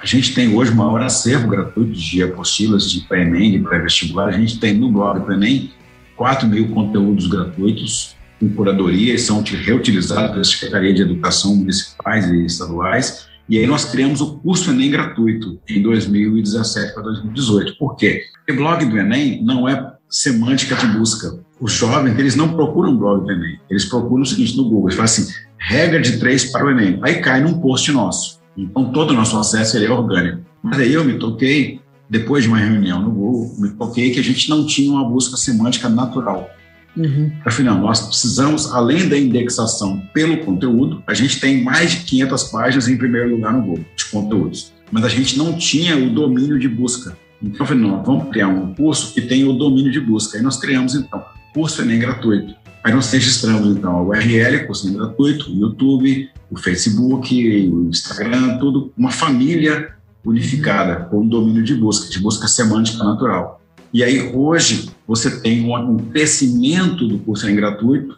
a 0.00 0.06
gente 0.06 0.32
tem 0.32 0.54
hoje 0.54 0.70
o 0.70 0.76
maior 0.76 1.02
acervo 1.02 1.48
gratuito 1.48 1.90
de 1.90 2.22
apostilas 2.22 2.88
de 2.88 3.00
pré-ENEM, 3.00 3.50
de 3.50 3.58
pré-vestibular. 3.58 4.28
A 4.28 4.30
gente 4.30 4.60
tem 4.60 4.74
no 4.74 4.92
blog 4.92 5.26
do 5.26 5.32
Enem 5.32 5.72
4 6.14 6.46
mil 6.46 6.68
conteúdos 6.68 7.26
gratuitos 7.26 8.14
com 8.42 8.48
curadoria 8.56 9.14
e 9.14 9.18
são 9.18 9.42
reutilizados 9.42 10.32
pela 10.32 10.44
Secretaria 10.44 10.92
de 10.92 11.02
Educação 11.02 11.54
municipais 11.54 12.28
e 12.28 12.44
estaduais. 12.44 13.26
E 13.48 13.58
aí 13.58 13.66
nós 13.66 13.84
criamos 13.84 14.20
o 14.20 14.38
curso 14.38 14.70
Enem 14.70 14.90
gratuito 14.90 15.60
em 15.68 15.80
2017 15.80 16.92
para 16.92 17.04
2018. 17.04 17.76
Por 17.78 17.94
quê? 17.94 18.22
Porque 18.34 18.52
blog 18.52 18.84
do 18.84 18.98
Enem 18.98 19.42
não 19.44 19.68
é 19.68 19.92
semântica 20.10 20.74
de 20.74 20.86
busca. 20.86 21.38
Os 21.60 21.72
jovens, 21.72 22.18
eles 22.18 22.34
não 22.34 22.54
procuram 22.54 22.96
blog 22.96 23.24
do 23.24 23.30
Enem. 23.30 23.60
Eles 23.70 23.84
procuram 23.84 24.22
o 24.22 24.26
seguinte 24.26 24.56
no 24.56 24.64
Google, 24.64 24.88
eles 24.88 24.94
falam 24.94 25.04
assim, 25.04 25.32
regra 25.58 26.00
de 26.00 26.18
três 26.18 26.46
para 26.46 26.66
o 26.66 26.70
Enem. 26.70 26.98
Aí 27.02 27.20
cai 27.20 27.40
num 27.40 27.60
post 27.60 27.92
nosso. 27.92 28.40
Então 28.56 28.92
todo 28.92 29.10
o 29.10 29.14
nosso 29.14 29.38
acesso 29.38 29.78
é 29.78 29.88
orgânico. 29.88 30.42
Mas 30.62 30.78
aí 30.78 30.92
eu 30.92 31.04
me 31.04 31.18
toquei, 31.18 31.80
depois 32.10 32.44
de 32.44 32.48
uma 32.48 32.58
reunião 32.58 33.00
no 33.00 33.10
Google, 33.10 33.54
me 33.58 33.70
toquei 33.70 34.10
que 34.10 34.18
a 34.18 34.24
gente 34.24 34.48
não 34.50 34.66
tinha 34.66 34.90
uma 34.90 35.08
busca 35.08 35.36
semântica 35.36 35.88
natural. 35.88 36.48
Uhum. 36.96 37.32
Afinal, 37.44 37.78
nós 37.78 38.00
precisamos, 38.00 38.70
além 38.72 39.08
da 39.08 39.18
indexação 39.18 40.02
pelo 40.12 40.38
conteúdo, 40.38 41.02
a 41.06 41.14
gente 41.14 41.40
tem 41.40 41.62
mais 41.62 41.92
de 41.92 41.96
500 42.04 42.44
páginas 42.44 42.88
em 42.88 42.96
primeiro 42.96 43.30
lugar 43.30 43.52
no 43.52 43.62
Google 43.62 43.84
de 43.96 44.04
conteúdos, 44.06 44.72
mas 44.90 45.04
a 45.04 45.08
gente 45.08 45.38
não 45.38 45.56
tinha 45.56 45.96
o 45.96 46.10
domínio 46.10 46.58
de 46.58 46.68
busca. 46.68 47.16
Então, 47.42 47.66
não, 47.74 48.02
vamos 48.02 48.30
criar 48.30 48.48
um 48.48 48.74
curso 48.74 49.12
que 49.14 49.22
tenha 49.22 49.48
o 49.48 49.52
domínio 49.52 49.90
de 49.90 50.00
busca. 50.00 50.36
Aí 50.36 50.44
nós 50.44 50.58
criamos, 50.58 50.94
então, 50.94 51.24
curso 51.52 51.82
Enem 51.82 51.98
gratuito. 51.98 52.54
Aí 52.84 52.92
nós 52.92 53.10
registramos, 53.10 53.76
então, 53.76 53.96
a 53.96 54.02
URL, 54.02 54.66
curso 54.66 54.86
Enem 54.86 54.98
gratuito, 54.98 55.50
o 55.50 55.56
YouTube, 55.56 56.30
o 56.50 56.58
Facebook, 56.58 57.34
o 57.68 57.88
Instagram, 57.88 58.58
tudo, 58.58 58.92
uma 58.96 59.10
família 59.10 59.94
unificada 60.24 61.06
com 61.06 61.20
o 61.20 61.28
domínio 61.28 61.64
de 61.64 61.74
busca, 61.74 62.08
de 62.08 62.20
busca 62.20 62.46
semântica 62.46 63.02
natural. 63.02 63.61
E 63.92 64.02
aí, 64.02 64.32
hoje, 64.34 64.90
você 65.06 65.40
tem 65.40 65.70
um, 65.70 65.98
crescimento 66.10 67.06
do 67.06 67.18
curso 67.18 67.48
em 67.48 67.54
gratuito 67.54 68.16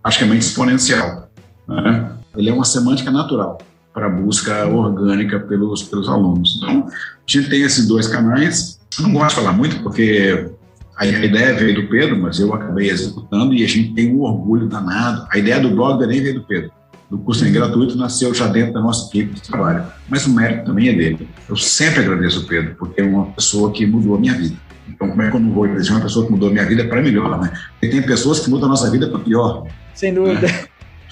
praticamente 0.00 0.46
exponencial. 0.46 1.28
Né? 1.66 2.12
Ele 2.36 2.50
é 2.50 2.52
uma 2.52 2.64
semântica 2.64 3.10
natural 3.10 3.58
para 3.92 4.08
busca 4.08 4.66
orgânica 4.66 5.40
pelos, 5.40 5.82
pelos 5.82 6.08
alunos. 6.08 6.56
Então, 6.58 6.86
a 6.86 6.92
gente 7.26 7.50
tem 7.50 7.62
esses 7.62 7.88
dois 7.88 8.06
canais. 8.06 8.78
não 9.00 9.12
gosto 9.12 9.30
de 9.30 9.34
falar 9.42 9.52
muito, 9.52 9.82
porque 9.82 10.50
a 10.96 11.06
ideia 11.06 11.54
veio 11.54 11.74
do 11.74 11.88
Pedro, 11.88 12.20
mas 12.20 12.38
eu 12.38 12.54
acabei 12.54 12.88
executando 12.88 13.54
e 13.54 13.64
a 13.64 13.68
gente 13.68 13.92
tem 13.92 14.14
um 14.14 14.20
orgulho 14.20 14.68
danado. 14.68 15.26
A 15.30 15.38
ideia 15.38 15.58
do 15.58 15.70
blog 15.70 16.06
nem 16.06 16.22
veio 16.22 16.34
do 16.34 16.46
Pedro. 16.46 16.70
Do 17.10 17.18
curso 17.18 17.44
em 17.44 17.52
gratuito 17.52 17.96
nasceu 17.96 18.32
já 18.34 18.46
dentro 18.46 18.74
da 18.74 18.80
nossa 18.80 19.08
equipe 19.08 19.34
de 19.34 19.42
trabalho. 19.42 19.84
Mas 20.08 20.26
o 20.26 20.30
mérito 20.30 20.66
também 20.66 20.88
é 20.88 20.92
dele. 20.92 21.28
Eu 21.48 21.56
sempre 21.56 22.00
agradeço 22.00 22.40
o 22.40 22.46
Pedro, 22.46 22.76
porque 22.78 23.00
é 23.00 23.04
uma 23.04 23.26
pessoa 23.26 23.72
que 23.72 23.86
mudou 23.86 24.16
a 24.16 24.18
minha 24.18 24.34
vida. 24.34 24.56
Então, 24.88 25.08
como 25.08 25.22
é 25.22 25.30
que 25.30 25.36
eu 25.36 25.40
não 25.40 25.52
vou 25.52 25.64
agradecer 25.64 25.92
uma 25.92 26.00
pessoa 26.00 26.26
que 26.26 26.32
mudou 26.32 26.48
a 26.48 26.52
minha 26.52 26.64
vida 26.64 26.84
para 26.84 27.02
melhor, 27.02 27.40
né? 27.40 27.52
Porque 27.72 27.88
tem 27.88 28.02
pessoas 28.02 28.40
que 28.40 28.50
mudam 28.50 28.66
a 28.66 28.70
nossa 28.70 28.90
vida 28.90 29.08
para 29.08 29.18
pior. 29.18 29.66
Sem 29.94 30.14
dúvida. 30.14 30.46
Né? 30.46 30.64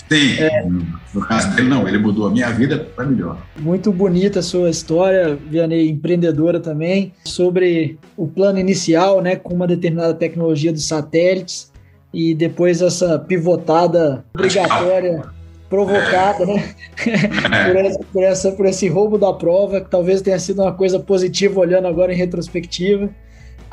Sim, 0.09 0.39
é. 0.39 0.67
no 1.15 1.27
caso 1.27 1.55
dele 1.57 1.69
não, 1.69 1.89
ele 1.89 1.99
mudou 1.99 2.27
a 2.27 2.31
minha 2.31 2.51
vida 2.51 2.79
para 2.79 3.07
melhor. 3.07 3.39
Muito 3.59 3.91
bonita 3.91 4.41
a 4.41 4.43
sua 4.43 4.69
história, 4.69 5.35
Vianney, 5.35 5.89
empreendedora 5.89 6.61
também, 6.61 7.13
sobre 7.25 7.99
o 8.17 8.29
plano 8.29 8.59
inicial, 8.59 9.23
né, 9.23 9.37
com 9.37 9.55
uma 9.55 9.67
determinada 9.67 10.13
tecnologia 10.13 10.73
dos 10.73 10.87
satélites 10.87 11.73
e 12.13 12.35
depois 12.35 12.83
essa 12.83 13.19
pivotada 13.19 14.25
obrigatória, 14.35 15.23
provocada, 15.71 16.45
né, 16.45 16.75
é. 17.07 17.73
por, 17.73 17.77
essa, 17.77 17.99
por, 18.13 18.23
essa, 18.23 18.53
por 18.53 18.67
esse 18.67 18.89
roubo 18.89 19.17
da 19.17 19.33
prova, 19.33 19.81
que 19.81 19.91
talvez 19.91 20.21
tenha 20.21 20.39
sido 20.39 20.61
uma 20.61 20.73
coisa 20.73 21.01
positiva 21.01 21.59
olhando 21.59 21.89
agora 21.89 22.13
em 22.13 22.17
retrospectiva 22.17 23.09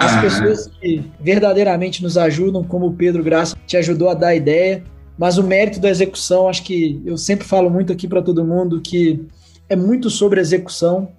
as 0.01 0.13
ah. 0.13 0.21
pessoas 0.21 0.67
que 0.67 1.03
verdadeiramente 1.19 2.01
nos 2.01 2.17
ajudam, 2.17 2.63
como 2.63 2.87
o 2.87 2.93
Pedro 2.93 3.23
Graça 3.23 3.55
te 3.67 3.77
ajudou 3.77 4.09
a 4.09 4.13
dar 4.15 4.29
a 4.29 4.35
ideia, 4.35 4.83
mas 5.17 5.37
o 5.37 5.43
mérito 5.43 5.79
da 5.79 5.89
execução, 5.89 6.47
acho 6.47 6.63
que 6.63 6.99
eu 7.05 7.17
sempre 7.17 7.47
falo 7.47 7.69
muito 7.69 7.93
aqui 7.93 8.07
para 8.07 8.21
todo 8.21 8.43
mundo 8.43 8.81
que 8.81 9.23
é 9.69 9.75
muito 9.75 10.09
sobre 10.09 10.41
execução, 10.41 11.09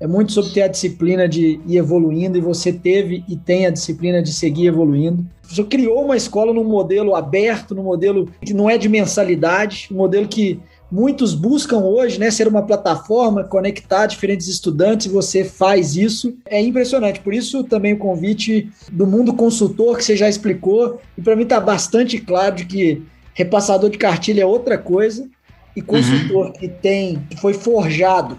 é 0.00 0.06
muito 0.06 0.32
sobre 0.32 0.50
ter 0.50 0.62
a 0.62 0.68
disciplina 0.68 1.28
de 1.28 1.60
ir 1.64 1.76
evoluindo 1.76 2.36
e 2.36 2.40
você 2.40 2.72
teve 2.72 3.24
e 3.28 3.36
tem 3.36 3.66
a 3.66 3.70
disciplina 3.70 4.20
de 4.20 4.32
seguir 4.32 4.66
evoluindo. 4.66 5.24
Você 5.42 5.62
criou 5.62 6.04
uma 6.04 6.16
escola 6.16 6.52
num 6.52 6.64
modelo 6.64 7.14
aberto, 7.14 7.72
num 7.72 7.84
modelo 7.84 8.28
que 8.44 8.52
não 8.52 8.68
é 8.68 8.76
de 8.76 8.88
mensalidade, 8.88 9.88
um 9.92 9.96
modelo 9.96 10.26
que 10.26 10.58
muitos 10.92 11.34
buscam 11.34 11.78
hoje, 11.78 12.20
né, 12.20 12.30
ser 12.30 12.46
uma 12.46 12.62
plataforma, 12.62 13.42
conectar 13.42 14.06
diferentes 14.06 14.46
estudantes, 14.46 15.06
e 15.06 15.08
você 15.08 15.42
faz 15.42 15.96
isso. 15.96 16.36
É 16.44 16.60
impressionante. 16.60 17.20
Por 17.20 17.32
isso 17.32 17.64
também 17.64 17.94
o 17.94 17.98
convite 17.98 18.70
do 18.92 19.06
mundo 19.06 19.32
consultor 19.32 19.96
que 19.96 20.04
você 20.04 20.14
já 20.14 20.28
explicou, 20.28 21.00
e 21.16 21.22
para 21.22 21.34
mim 21.34 21.44
está 21.44 21.58
bastante 21.58 22.18
claro 22.18 22.56
de 22.56 22.66
que 22.66 23.02
repassador 23.32 23.88
de 23.88 23.96
cartilha 23.96 24.42
é 24.42 24.46
outra 24.46 24.76
coisa 24.76 25.26
e 25.74 25.80
consultor 25.80 26.48
uhum. 26.48 26.52
que 26.52 26.68
tem 26.68 27.26
que 27.30 27.40
foi 27.40 27.54
forjado 27.54 28.36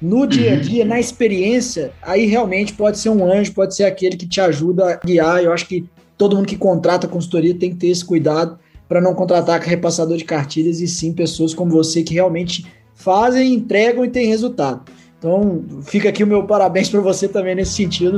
no 0.00 0.26
dia 0.26 0.52
a 0.52 0.54
uhum. 0.56 0.60
dia, 0.60 0.84
na 0.84 1.00
experiência, 1.00 1.90
aí 2.02 2.26
realmente 2.26 2.74
pode 2.74 2.98
ser 2.98 3.08
um 3.08 3.24
anjo, 3.24 3.54
pode 3.54 3.74
ser 3.74 3.84
aquele 3.84 4.14
que 4.14 4.26
te 4.26 4.42
ajuda 4.42 4.92
a 4.92 4.96
guiar. 4.96 5.42
Eu 5.42 5.54
acho 5.54 5.66
que 5.66 5.86
todo 6.18 6.36
mundo 6.36 6.46
que 6.46 6.56
contrata 6.56 7.08
consultoria 7.08 7.54
tem 7.54 7.70
que 7.70 7.76
ter 7.76 7.88
esse 7.88 8.04
cuidado 8.04 8.58
para 8.88 9.00
não 9.00 9.14
contratar 9.14 9.60
repassador 9.60 10.16
de 10.16 10.24
cartilhas 10.24 10.80
e 10.80 10.86
sim 10.86 11.12
pessoas 11.12 11.52
como 11.52 11.70
você 11.70 12.02
que 12.02 12.14
realmente 12.14 12.66
fazem, 12.94 13.54
entregam 13.54 14.04
e 14.04 14.08
têm 14.08 14.26
resultado. 14.26 14.82
Então, 15.18 15.64
fica 15.82 16.08
aqui 16.08 16.22
o 16.22 16.26
meu 16.26 16.44
parabéns 16.46 16.88
para 16.88 17.00
você 17.00 17.26
também 17.26 17.54
nesse 17.54 17.72
sentido. 17.72 18.16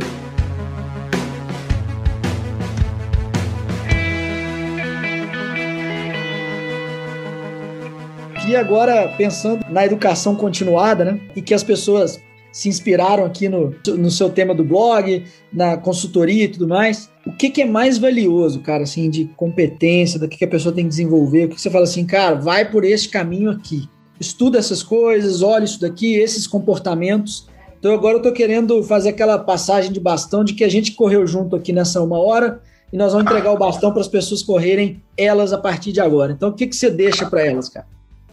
E 8.49 8.57
agora, 8.57 9.15
pensando 9.19 9.63
na 9.69 9.85
educação 9.85 10.35
continuada, 10.35 11.05
né? 11.05 11.21
E 11.37 11.43
que 11.43 11.53
as 11.53 11.63
pessoas 11.63 12.19
se 12.59 12.69
inspiraram 12.69 13.25
aqui 13.25 13.49
no, 13.49 13.73
no 13.87 14.11
seu 14.11 14.29
tema 14.29 14.53
do 14.53 14.65
blog, 14.65 15.25
na 15.53 15.77
consultoria 15.77 16.45
e 16.45 16.49
tudo 16.49 16.67
mais. 16.67 17.09
O 17.25 17.33
que, 17.33 17.51
que 17.51 17.63
é 17.63 17.65
mais 17.65 17.99
valioso, 17.99 18.59
cara, 18.61 18.83
assim, 18.83 19.09
de 19.09 19.27
competência, 19.37 20.19
do 20.19 20.29
que, 20.29 20.37
que 20.37 20.45
a 20.45 20.49
pessoa 20.49 20.75
tem 20.75 20.85
que 20.85 20.91
desenvolver? 20.91 21.45
O 21.45 21.49
que, 21.51 21.55
que 21.55 21.61
você 21.61 21.71
fala 21.71 21.85
assim, 21.85 22.05
cara, 22.05 22.35
vai 22.35 22.69
por 22.69 22.85
esse 22.85 23.09
caminho 23.09 23.51
aqui. 23.51 23.89
Estuda 24.19 24.59
essas 24.59 24.83
coisas, 24.83 25.41
olha 25.43 25.65
isso 25.65 25.81
daqui, 25.81 26.17
esses 26.17 26.47
comportamentos. 26.47 27.47
Então 27.79 27.93
agora 27.95 28.17
eu 28.17 28.23
tô 28.23 28.33
querendo 28.33 28.83
fazer 28.83 29.11
aquela 29.11 29.39
passagem 29.39 29.93
de 29.93 30.01
bastão 30.01 30.43
de 30.43 30.55
que 30.55 30.65
a 30.65 30.69
gente 30.69 30.93
correu 30.93 31.25
junto 31.27 31.55
aqui 31.55 31.73
nessa 31.73 32.03
uma 32.03 32.19
hora 32.19 32.61
e 32.93 32.97
nós 32.97 33.13
vamos 33.13 33.31
entregar 33.31 33.53
o 33.53 33.59
bastão 33.59 33.93
para 33.93 34.01
as 34.01 34.09
pessoas 34.09 34.43
correrem 34.43 35.01
elas 35.17 35.53
a 35.53 35.59
partir 35.59 35.93
de 35.93 36.01
agora. 36.01 36.33
Então 36.33 36.49
o 36.49 36.53
que, 36.53 36.67
que 36.67 36.75
você 36.75 36.91
deixa 36.91 37.25
para 37.27 37.47
elas, 37.47 37.69
cara? 37.69 37.87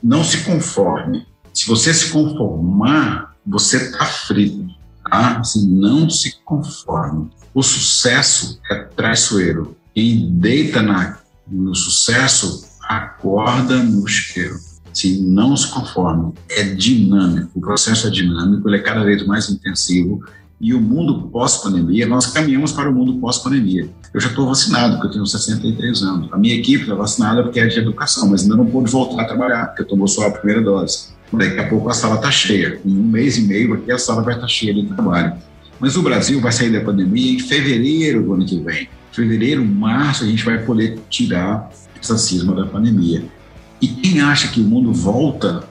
não 0.05 0.23
se 0.23 0.43
conforme. 0.43 1.25
Se 1.51 1.67
você 1.67 1.93
se 1.93 2.11
conformar, 2.11 3.34
você 3.45 3.77
está 3.77 4.05
frito. 4.05 4.65
Tá? 5.09 5.39
Assim, 5.39 5.67
não 5.67 6.09
se 6.09 6.37
conforme. 6.43 7.29
O 7.53 7.61
sucesso 7.61 8.59
é 8.69 8.75
traiçoeiro. 8.75 9.77
Quem 9.93 10.31
deita 10.31 10.81
na, 10.81 11.17
no 11.47 11.75
sucesso 11.75 12.65
acorda 12.83 13.77
no 13.77 14.05
isqueiro. 14.07 14.55
Se 14.93 15.19
não 15.19 15.55
se 15.55 15.67
conforme, 15.67 16.33
é 16.49 16.63
dinâmico. 16.63 17.51
O 17.55 17.61
processo 17.61 18.07
é 18.07 18.09
dinâmico, 18.09 18.67
ele 18.67 18.77
é 18.77 18.81
cada 18.81 19.03
vez 19.03 19.25
mais 19.25 19.49
intensivo 19.49 20.23
e 20.59 20.73
o 20.73 20.79
mundo 20.79 21.27
pós-pandemia, 21.29 22.07
nós 22.07 22.27
caminhamos 22.27 22.71
para 22.71 22.89
o 22.89 22.93
mundo 22.93 23.19
pós-pandemia. 23.19 23.89
Eu 24.13 24.21
já 24.21 24.29
estou 24.29 24.47
vacinado, 24.47 24.93
porque 24.93 25.07
eu 25.07 25.11
tenho 25.11 25.25
63 25.25 26.01
anos. 26.01 26.31
A 26.31 26.37
minha 26.37 26.55
equipe 26.55 26.83
está 26.83 26.95
vacinada 26.95 27.43
porque 27.43 27.59
é 27.59 27.67
de 27.67 27.77
educação, 27.77 28.29
mas 28.29 28.43
ainda 28.43 28.55
não 28.55 28.65
pôde 28.65 28.89
voltar 28.89 29.23
a 29.23 29.25
trabalhar, 29.25 29.67
porque 29.67 29.83
tomou 29.83 30.07
só 30.07 30.27
a 30.27 30.31
primeira 30.31 30.61
dose. 30.61 31.09
Daqui 31.33 31.59
a 31.59 31.67
pouco 31.67 31.89
a 31.89 31.93
sala 31.93 32.15
está 32.15 32.31
cheia. 32.31 32.79
Em 32.85 32.97
um 32.97 33.03
mês 33.03 33.37
e 33.37 33.41
meio 33.41 33.73
aqui 33.73 33.91
a 33.91 33.97
sala 33.97 34.21
vai 34.21 34.35
estar 34.35 34.47
tá 34.47 34.51
cheia 34.51 34.73
de 34.73 34.85
trabalho. 34.85 35.33
Mas 35.79 35.97
o 35.97 36.01
Brasil 36.01 36.39
vai 36.39 36.51
sair 36.51 36.71
da 36.71 36.81
pandemia 36.81 37.33
em 37.33 37.39
fevereiro 37.39 38.23
do 38.23 38.33
ano 38.33 38.45
que 38.45 38.59
vem. 38.59 38.87
Fevereiro, 39.11 39.65
março, 39.65 40.23
a 40.23 40.27
gente 40.27 40.43
vai 40.43 40.57
poder 40.59 40.99
tirar 41.09 41.69
essa 41.99 42.17
cisma 42.17 42.55
da 42.55 42.65
pandemia. 42.65 43.25
E 43.81 43.87
quem 43.87 44.21
acha 44.21 44.47
que 44.47 44.61
o 44.61 44.63
mundo 44.63 44.93
volta, 44.93 45.63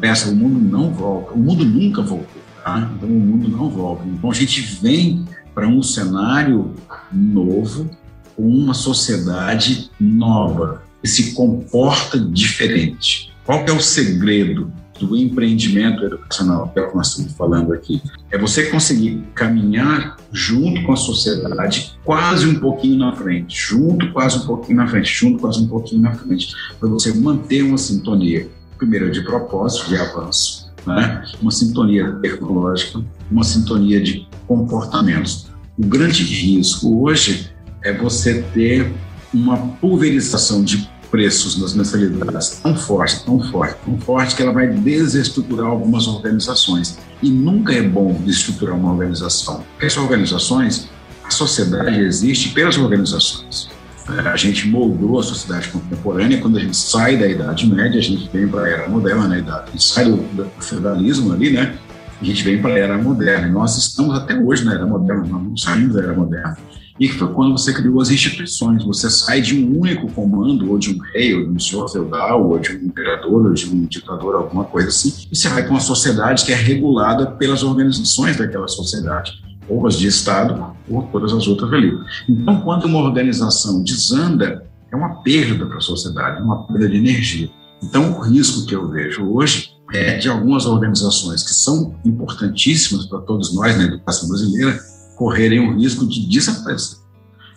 peça, 0.00 0.30
o 0.30 0.34
mundo 0.34 0.58
não 0.58 0.90
volta. 0.90 1.32
O 1.32 1.38
mundo 1.38 1.64
nunca 1.64 2.02
voltou. 2.02 2.42
Tá? 2.64 2.90
Então 2.96 3.08
o 3.08 3.20
mundo 3.20 3.48
não 3.48 3.68
volta. 3.68 4.04
Então 4.06 4.30
a 4.30 4.34
gente 4.34 4.60
vem 4.60 5.24
para 5.54 5.66
um 5.68 5.82
cenário 5.82 6.74
novo, 7.12 7.90
com 8.36 8.48
uma 8.48 8.74
sociedade 8.74 9.90
nova, 10.00 10.82
que 11.00 11.08
se 11.08 11.34
comporta 11.34 12.18
diferente. 12.18 13.32
Qual 13.44 13.64
é 13.66 13.72
o 13.72 13.80
segredo 13.80 14.72
do 15.06 15.16
empreendimento 15.16 16.04
educacional, 16.04 16.68
que 16.68 16.78
é 16.78 16.82
o 16.82 16.90
que 16.90 16.96
nós 16.96 17.08
estamos 17.08 17.32
falando 17.32 17.72
aqui? 17.72 18.02
É 18.30 18.38
você 18.38 18.66
conseguir 18.66 19.22
caminhar 19.34 20.16
junto 20.32 20.82
com 20.84 20.92
a 20.92 20.96
sociedade, 20.96 21.98
quase 22.04 22.46
um 22.46 22.58
pouquinho 22.58 22.98
na 22.98 23.14
frente, 23.14 23.56
junto 23.56 24.12
quase 24.12 24.38
um 24.38 24.46
pouquinho 24.46 24.76
na 24.76 24.86
frente, 24.86 25.12
junto 25.12 25.40
quase 25.40 25.60
um 25.60 25.68
pouquinho 25.68 26.02
na 26.02 26.14
frente, 26.14 26.54
para 26.78 26.88
você 26.88 27.12
manter 27.12 27.62
uma 27.62 27.78
sintonia, 27.78 28.48
primeiro 28.78 29.10
de 29.10 29.22
propósito, 29.22 29.88
de 29.88 29.96
avanço, 29.96 30.72
né? 30.86 31.24
uma 31.40 31.50
sintonia 31.50 32.12
tecnológica, 32.22 33.02
uma 33.30 33.44
sintonia 33.44 34.00
de 34.00 34.26
comportamentos. 34.46 35.46
O 35.78 35.86
grande 35.86 36.22
risco 36.24 37.02
hoje 37.02 37.50
é 37.82 37.92
você 37.92 38.42
ter 38.54 38.92
uma 39.32 39.56
pulverização 39.56 40.62
de 40.62 40.88
preços 41.12 41.60
nas 41.60 41.74
mensalidades 41.74 42.58
tão 42.62 42.74
forte, 42.74 43.22
tão 43.24 43.38
forte, 43.38 43.76
tão 43.84 43.98
forte 43.98 44.34
que 44.34 44.42
ela 44.42 44.52
vai 44.52 44.66
desestruturar 44.66 45.66
algumas 45.66 46.08
organizações. 46.08 46.98
E 47.22 47.30
nunca 47.30 47.74
é 47.74 47.82
bom 47.82 48.14
desestruturar 48.24 48.74
uma 48.74 48.90
organização, 48.90 49.62
porque 49.72 49.86
as 49.86 49.96
organizações, 49.98 50.88
a 51.22 51.30
sociedade 51.30 52.00
existe 52.00 52.48
pelas 52.48 52.78
organizações. 52.78 53.70
A 54.08 54.36
gente 54.36 54.66
moldou 54.66 55.20
a 55.20 55.22
sociedade 55.22 55.68
contemporânea 55.68 56.40
quando 56.40 56.56
a 56.56 56.60
gente 56.60 56.76
sai 56.76 57.16
da 57.16 57.28
Idade 57.28 57.66
Média, 57.72 58.00
a 58.00 58.02
gente 58.02 58.28
vem 58.32 58.48
para 58.48 58.62
a 58.62 58.68
Era 58.68 58.88
Moderna, 58.88 59.28
né? 59.28 59.44
a 59.48 59.70
gente 59.70 59.84
sai 59.84 60.06
do, 60.06 60.16
do 60.16 60.50
feudalismo 60.58 61.32
ali, 61.32 61.50
né? 61.50 61.76
A 62.20 62.24
gente 62.24 62.42
vem 62.42 62.60
para 62.60 62.74
a 62.74 62.78
Era 62.78 62.98
Moderna. 62.98 63.46
E 63.46 63.50
nós 63.50 63.76
estamos 63.76 64.16
até 64.16 64.34
hoje 64.34 64.64
na 64.64 64.74
Era 64.74 64.86
Moderna, 64.86 65.24
nós 65.26 65.42
não 65.42 65.56
saímos 65.56 65.94
da 65.94 66.02
Era 66.02 66.14
Moderna. 66.14 66.56
E 67.00 67.08
foi 67.08 67.32
quando 67.32 67.52
você 67.52 67.72
criou 67.72 68.00
as 68.00 68.10
instituições. 68.10 68.84
Você 68.84 69.08
sai 69.10 69.40
de 69.40 69.58
um 69.58 69.80
único 69.80 70.10
comando, 70.12 70.70
ou 70.70 70.78
de 70.78 70.90
um 70.90 70.98
rei, 71.12 71.34
ou 71.34 71.44
de 71.44 71.50
um 71.50 71.58
senhor 71.58 71.88
feudal, 71.88 72.48
ou 72.48 72.58
de 72.58 72.72
um 72.72 72.86
imperador, 72.86 73.46
ou 73.46 73.52
de 73.52 73.66
um 73.66 73.84
ditador, 73.86 74.34
alguma 74.34 74.64
coisa 74.64 74.88
assim, 74.88 75.12
e 75.30 75.36
você 75.36 75.48
vai 75.48 75.64
com 75.64 75.70
uma 75.70 75.80
sociedade 75.80 76.44
que 76.44 76.52
é 76.52 76.56
regulada 76.56 77.26
pelas 77.32 77.62
organizações 77.62 78.36
daquela 78.36 78.68
sociedade 78.68 79.32
ou 79.68 79.86
as 79.86 79.96
de 79.96 80.06
Estado, 80.06 80.74
ou 80.88 81.02
todas 81.04 81.32
as 81.32 81.46
outras 81.46 81.72
ali. 81.72 81.92
Então, 82.28 82.60
quando 82.60 82.84
uma 82.84 82.98
organização 82.98 83.82
desanda, 83.82 84.64
é 84.92 84.96
uma 84.96 85.22
perda 85.22 85.66
para 85.66 85.78
a 85.78 85.80
sociedade, 85.80 86.40
é 86.40 86.42
uma 86.42 86.66
perda 86.66 86.88
de 86.88 86.96
energia. 86.96 87.50
Então, 87.82 88.12
o 88.12 88.20
risco 88.20 88.66
que 88.66 88.74
eu 88.74 88.88
vejo 88.90 89.24
hoje 89.24 89.70
é 89.92 90.16
de 90.16 90.28
algumas 90.28 90.66
organizações 90.66 91.42
que 91.42 91.54
são 91.54 91.94
importantíssimas 92.04 93.06
para 93.06 93.20
todos 93.20 93.54
nós 93.54 93.76
na 93.76 93.84
educação 93.84 94.28
brasileira 94.28 94.78
correrem 95.22 95.60
o 95.60 95.78
risco 95.78 96.06
de 96.06 96.28
desaparecer. 96.28 96.98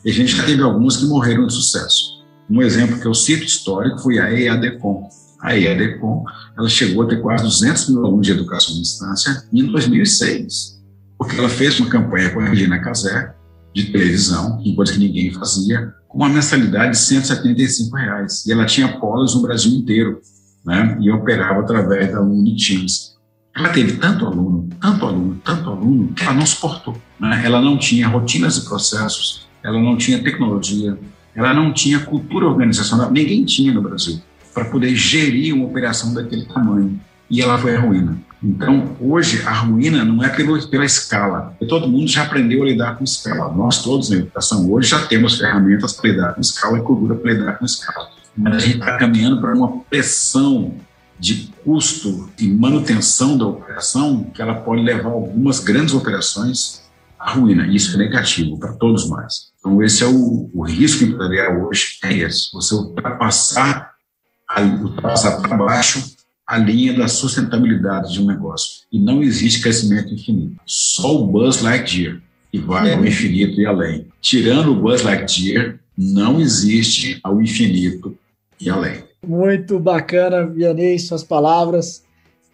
E 0.03 0.09
a 0.11 0.13
gente 0.13 0.35
já 0.35 0.43
teve 0.43 0.61
algumas 0.61 0.97
que 0.97 1.05
morreram 1.05 1.47
de 1.47 1.53
sucesso. 1.53 2.23
Um 2.49 2.61
exemplo 2.61 2.99
que 2.99 3.07
eu 3.07 3.13
cito 3.13 3.43
histórico 3.43 3.99
foi 3.99 4.19
a 4.19 4.31
EADCOM. 4.31 5.09
A 5.41 5.57
EADCOM 5.57 6.23
ela 6.57 6.69
chegou 6.69 7.03
a 7.03 7.07
ter 7.07 7.21
quase 7.21 7.43
200 7.43 7.89
mil 7.89 8.05
alunos 8.05 8.25
de 8.25 8.33
educação 8.33 8.75
à 8.75 8.79
distância 8.79 9.43
em 9.51 9.65
2006 9.65 10.75
porque 11.17 11.37
ela 11.37 11.49
fez 11.49 11.79
uma 11.79 11.89
campanha 11.89 12.29
com 12.29 12.39
a 12.39 12.45
Regina 12.45 12.79
Casé, 12.79 13.33
de 13.73 13.91
televisão, 13.91 14.61
coisa 14.75 14.93
que 14.93 14.99
ninguém 14.99 15.33
fazia, 15.33 15.93
com 16.07 16.17
uma 16.17 16.29
mensalidade 16.29 16.91
de 16.91 16.99
175 16.99 17.95
reais. 17.95 18.45
E 18.45 18.51
ela 18.51 18.65
tinha 18.65 18.99
polos 18.99 19.35
no 19.35 19.41
Brasil 19.41 19.71
inteiro, 19.71 20.21
né? 20.65 20.97
E 21.01 21.11
operava 21.11 21.59
através 21.59 22.11
da 22.11 22.21
Uniteams. 22.21 23.14
Ela 23.55 23.69
teve 23.69 23.93
tanto 23.93 24.25
aluno, 24.25 24.69
tanto 24.81 25.05
aluno, 25.05 25.41
tanto 25.43 25.69
aluno, 25.69 26.13
que 26.13 26.23
ela 26.23 26.33
não 26.33 26.45
suportou. 26.45 26.97
Né? 27.19 27.41
Ela 27.45 27.61
não 27.61 27.77
tinha 27.77 28.07
rotinas 28.07 28.57
e 28.57 28.65
processos, 28.65 29.47
ela 29.63 29.81
não 29.81 29.95
tinha 29.95 30.21
tecnologia, 30.21 30.97
ela 31.33 31.53
não 31.53 31.71
tinha 31.71 31.99
cultura 31.99 32.47
organizacional, 32.47 33.09
ninguém 33.09 33.45
tinha 33.45 33.73
no 33.73 33.81
Brasil, 33.81 34.21
para 34.53 34.65
poder 34.65 34.93
gerir 34.95 35.55
uma 35.55 35.65
operação 35.65 36.13
daquele 36.13 36.45
tamanho. 36.45 36.99
E 37.29 37.41
ela 37.41 37.57
foi 37.57 37.75
a 37.75 37.79
ruína. 37.79 38.17
Então, 38.43 38.95
hoje, 38.99 39.41
a 39.45 39.51
ruína 39.51 40.05
não 40.05 40.23
é 40.23 40.29
pelo, 40.29 40.61
pela 40.67 40.85
escala. 40.85 41.55
Todo 41.67 41.87
mundo 41.87 42.07
já 42.07 42.23
aprendeu 42.23 42.61
a 42.61 42.65
lidar 42.65 42.97
com 42.97 43.03
escala. 43.03 43.51
Nós 43.51 43.81
todos 43.81 44.09
na 44.09 44.17
educação 44.17 44.69
hoje 44.71 44.89
já 44.89 44.99
temos 45.07 45.37
ferramentas 45.37 45.93
para 45.93 46.09
lidar 46.11 46.33
com 46.35 46.41
escala 46.41 46.77
e 46.77 46.81
cultura 46.81 47.15
para 47.15 47.33
lidar 47.33 47.53
com 47.57 47.65
escala. 47.65 48.09
Mas 48.37 48.55
a 48.57 48.59
gente 48.59 48.77
está 48.77 48.97
caminhando 48.97 49.41
para 49.41 49.55
uma 49.55 49.79
pressão 49.89 50.75
de 51.19 51.49
custo 51.63 52.29
e 52.39 52.47
manutenção 52.47 53.37
da 53.37 53.47
operação 53.47 54.23
que 54.33 54.41
ela 54.41 54.55
pode 54.55 54.81
levar 54.81 55.09
algumas 55.09 55.59
grandes 55.59 55.93
operações 55.93 56.83
à 57.17 57.31
ruína. 57.31 57.67
Isso 57.67 57.95
é 57.95 57.97
negativo 57.97 58.59
para 58.59 58.73
todos 58.73 59.09
nós. 59.09 59.51
Então, 59.59 59.81
esse 59.81 60.03
é 60.03 60.07
o, 60.07 60.49
o 60.53 60.63
risco 60.63 61.03
empresarial 61.03 61.67
hoje, 61.67 61.97
é 62.03 62.13
esse. 62.13 62.51
Você 62.53 62.75
ultrapassar, 62.75 63.93
ultrapassar 64.83 65.41
para 65.41 65.57
baixo 65.57 66.15
a 66.47 66.57
linha 66.57 66.93
da 66.93 67.07
sustentabilidade 67.07 68.13
de 68.13 68.21
um 68.21 68.27
negócio. 68.27 68.83
E 68.91 68.99
não 68.99 69.23
existe 69.23 69.61
crescimento 69.61 70.13
infinito. 70.13 70.57
Só 70.65 71.15
o 71.15 71.27
Buzz 71.27 71.61
Lightyear, 71.61 72.21
que 72.51 72.59
vai 72.59 72.93
ao 72.93 73.03
infinito 73.03 73.59
e 73.59 73.65
além. 73.65 74.07
Tirando 74.21 74.71
o 74.71 74.75
Buzz 74.75 75.01
Lightyear, 75.01 75.79
não 75.97 76.39
existe 76.39 77.19
ao 77.23 77.41
infinito 77.41 78.15
e 78.59 78.69
além. 78.69 79.03
Muito 79.27 79.79
bacana, 79.79 80.45
Vianney, 80.45 80.99
suas 80.99 81.23
palavras. 81.23 82.03